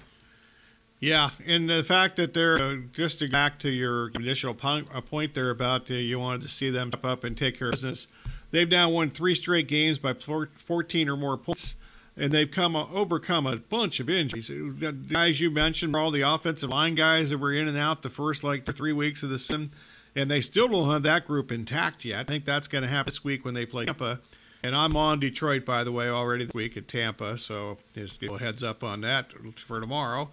Yeah, 1.00 1.30
and 1.46 1.68
the 1.68 1.82
fact 1.82 2.16
that 2.16 2.32
they're 2.32 2.60
uh, 2.62 2.76
just 2.92 3.18
to 3.20 3.26
go 3.26 3.32
back 3.32 3.58
to 3.60 3.70
your 3.70 4.10
initial 4.10 4.54
point, 4.54 4.86
uh, 4.94 5.00
point 5.00 5.34
there 5.34 5.50
about 5.50 5.90
uh, 5.90 5.94
you 5.94 6.18
wanted 6.20 6.42
to 6.42 6.48
see 6.48 6.70
them 6.70 6.88
step 6.88 7.04
up 7.04 7.24
and 7.24 7.36
take 7.36 7.58
care 7.58 7.68
of 7.68 7.72
business. 7.74 8.06
They've 8.52 8.68
now 8.68 8.88
won 8.88 9.10
three 9.10 9.34
straight 9.34 9.66
games 9.68 9.98
by 9.98 10.14
four- 10.14 10.48
14 10.54 11.08
or 11.08 11.16
more 11.16 11.36
points, 11.36 11.74
and 12.18 12.32
they've 12.32 12.50
come 12.50 12.74
overcome 12.74 13.46
a 13.46 13.56
bunch 13.56 14.00
of 14.00 14.10
injuries. 14.10 14.50
Uh, 14.50 14.72
The 14.76 14.92
guys 14.92 15.40
you 15.40 15.50
mentioned 15.50 15.94
were 15.94 16.00
all 16.00 16.10
the 16.10 16.22
offensive 16.22 16.70
line 16.70 16.94
guys 16.94 17.30
that 17.30 17.38
were 17.38 17.52
in 17.52 17.68
and 17.68 17.78
out 17.78 18.02
the 18.02 18.10
first 18.10 18.42
like 18.42 18.66
three 18.74 18.92
weeks 18.92 19.22
of 19.22 19.30
the 19.30 19.38
season, 19.38 19.70
and 20.16 20.30
they 20.30 20.40
still 20.40 20.68
don't 20.68 20.90
have 20.90 21.04
that 21.04 21.26
group 21.26 21.52
intact 21.52 22.04
yet. 22.04 22.18
I 22.20 22.24
think 22.24 22.44
that's 22.44 22.68
going 22.68 22.82
to 22.82 22.88
happen 22.88 23.10
this 23.10 23.22
week 23.22 23.44
when 23.44 23.54
they 23.54 23.64
play 23.64 23.86
Tampa. 23.86 24.20
And 24.64 24.74
I'm 24.74 24.96
on 24.96 25.20
Detroit, 25.20 25.64
by 25.64 25.84
the 25.84 25.92
way, 25.92 26.08
already 26.08 26.44
this 26.46 26.54
week 26.54 26.76
at 26.76 26.88
Tampa, 26.88 27.38
so 27.38 27.78
just 27.94 28.20
give 28.20 28.32
a 28.32 28.38
heads 28.38 28.64
up 28.64 28.82
on 28.82 29.02
that 29.02 29.32
for 29.64 29.78
tomorrow. 29.80 30.30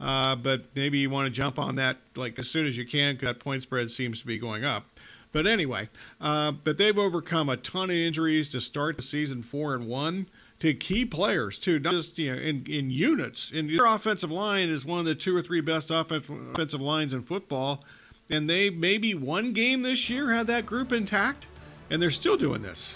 Uh, 0.00 0.34
but 0.34 0.64
maybe 0.74 0.98
you 0.98 1.10
want 1.10 1.26
to 1.26 1.30
jump 1.30 1.58
on 1.58 1.76
that 1.76 1.98
like 2.16 2.38
as 2.38 2.50
soon 2.50 2.66
as 2.66 2.76
you 2.76 2.84
can 2.84 3.14
because 3.14 3.26
that 3.28 3.40
point 3.40 3.62
spread 3.62 3.90
seems 3.90 4.20
to 4.20 4.26
be 4.26 4.38
going 4.38 4.64
up. 4.64 4.84
But 5.30 5.46
anyway, 5.46 5.88
uh, 6.20 6.52
but 6.52 6.78
they've 6.78 6.98
overcome 6.98 7.48
a 7.48 7.56
ton 7.56 7.90
of 7.90 7.96
injuries 7.96 8.50
to 8.52 8.60
start 8.60 8.96
the 8.96 9.02
season 9.02 9.42
four 9.42 9.74
and 9.74 9.86
one 9.86 10.26
to 10.60 10.74
key 10.74 11.04
players 11.04 11.58
too, 11.58 11.78
not 11.78 11.92
just 11.92 12.18
you 12.18 12.34
know 12.34 12.40
in, 12.40 12.64
in 12.68 12.90
units. 12.90 13.50
And 13.54 13.68
their 13.70 13.86
offensive 13.86 14.30
line 14.30 14.68
is 14.68 14.84
one 14.84 15.00
of 15.00 15.04
the 15.06 15.14
two 15.14 15.36
or 15.36 15.42
three 15.42 15.60
best 15.60 15.90
offensive 15.90 16.36
offensive 16.52 16.80
lines 16.80 17.12
in 17.14 17.22
football, 17.22 17.84
and 18.30 18.48
they 18.48 18.70
maybe 18.70 19.14
one 19.14 19.52
game 19.52 19.82
this 19.82 20.08
year 20.10 20.32
had 20.32 20.46
that 20.48 20.66
group 20.66 20.92
intact, 20.92 21.46
and 21.90 22.02
they're 22.02 22.10
still 22.10 22.36
doing 22.36 22.62
this. 22.62 22.94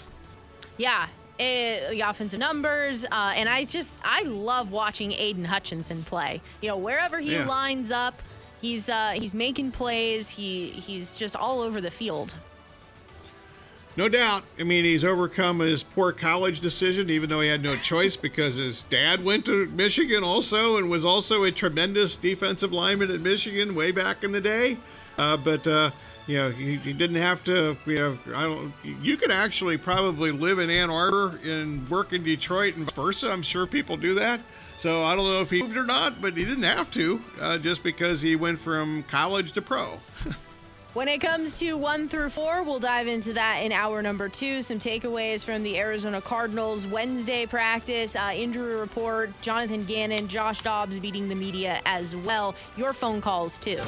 Yeah, 0.77 1.07
eh, 1.39 1.89
the 1.91 2.01
offensive 2.01 2.39
numbers, 2.39 3.05
uh, 3.05 3.31
and 3.35 3.47
I 3.47 3.63
just 3.63 3.95
I 4.03 4.23
love 4.23 4.71
watching 4.71 5.11
Aidan 5.13 5.45
Hutchinson 5.45 6.03
play. 6.03 6.41
You 6.61 6.69
know, 6.69 6.77
wherever 6.77 7.19
he 7.19 7.33
Yeah. 7.33 7.45
lines 7.47 7.91
up, 7.91 8.21
he's 8.61 8.89
uh, 8.89 9.11
he's 9.15 9.33
making 9.35 9.71
plays. 9.71 10.29
He 10.31 10.67
he's 10.69 11.15
just 11.15 11.35
all 11.35 11.61
over 11.61 11.79
the 11.79 11.91
field. 11.91 12.33
No 13.95 14.09
doubt. 14.09 14.43
I 14.59 14.63
mean, 14.63 14.85
he's 14.85 15.03
overcome 15.03 15.59
his 15.59 15.83
poor 15.83 16.11
college 16.11 16.59
decision, 16.59 17.09
even 17.09 17.29
though 17.29 17.41
he 17.41 17.49
had 17.49 17.63
no 17.63 17.75
choice 17.75 18.15
because 18.15 18.55
his 18.55 18.81
dad 18.83 19.23
went 19.23 19.45
to 19.45 19.67
Michigan 19.67 20.23
also 20.23 20.77
and 20.77 20.89
was 20.89 21.05
also 21.05 21.43
a 21.43 21.51
tremendous 21.51 22.17
defensive 22.17 22.73
lineman 22.73 23.11
at 23.11 23.21
Michigan 23.21 23.75
way 23.75 23.91
back 23.91 24.23
in 24.23 24.31
the 24.31 24.41
day. 24.41 24.77
Uh, 25.17 25.37
but 25.37 25.67
uh, 25.67 25.91
you 26.25 26.37
know, 26.37 26.49
he, 26.49 26.77
he, 26.77 26.93
didn't 26.93 27.17
have 27.17 27.43
to. 27.43 27.77
You 27.85 27.95
know, 27.95 28.17
I 28.33 28.43
don't. 28.43 28.73
You 28.83 29.17
could 29.17 29.31
actually 29.31 29.77
probably 29.77 30.31
live 30.31 30.59
in 30.59 30.69
Ann 30.69 30.89
Arbor 30.89 31.39
and 31.43 31.87
work 31.89 32.13
in 32.13 32.23
Detroit 32.23 32.75
and 32.75 32.85
vice 32.85 32.95
versa. 32.95 33.31
I'm 33.31 33.43
sure 33.43 33.67
people 33.67 33.97
do 33.97 34.15
that. 34.15 34.41
So 34.77 35.03
I 35.03 35.15
don't 35.15 35.25
know 35.25 35.41
if 35.41 35.51
he 35.51 35.61
moved 35.61 35.77
or 35.77 35.85
not, 35.85 36.19
but 36.21 36.35
he 36.35 36.45
didn't 36.45 36.63
have 36.63 36.89
to, 36.91 37.21
uh, 37.39 37.57
just 37.57 37.83
because 37.83 38.21
he 38.21 38.35
went 38.35 38.59
from 38.59 39.03
college 39.03 39.51
to 39.53 39.61
pro. 39.61 39.99
When 40.93 41.07
it 41.07 41.21
comes 41.21 41.57
to 41.57 41.73
one 41.73 42.07
through 42.07 42.29
four, 42.29 42.61
we'll 42.61 42.77
dive 42.77 43.07
into 43.07 43.33
that 43.33 43.61
in 43.63 43.71
hour 43.71 44.03
number 44.03 44.29
two. 44.29 44.61
Some 44.61 44.77
takeaways 44.77 45.43
from 45.43 45.63
the 45.63 45.79
Arizona 45.79 46.21
Cardinals 46.21 46.85
Wednesday 46.85 47.47
practice, 47.47 48.15
uh, 48.15 48.31
injury 48.35 48.75
report, 48.75 49.31
Jonathan 49.41 49.85
Gannon, 49.85 50.27
Josh 50.27 50.61
Dobbs 50.61 50.99
beating 50.99 51.29
the 51.29 51.35
media 51.35 51.81
as 51.87 52.15
well. 52.15 52.53
Your 52.77 52.93
phone 52.93 53.21
calls 53.21 53.57
too. 53.57 53.79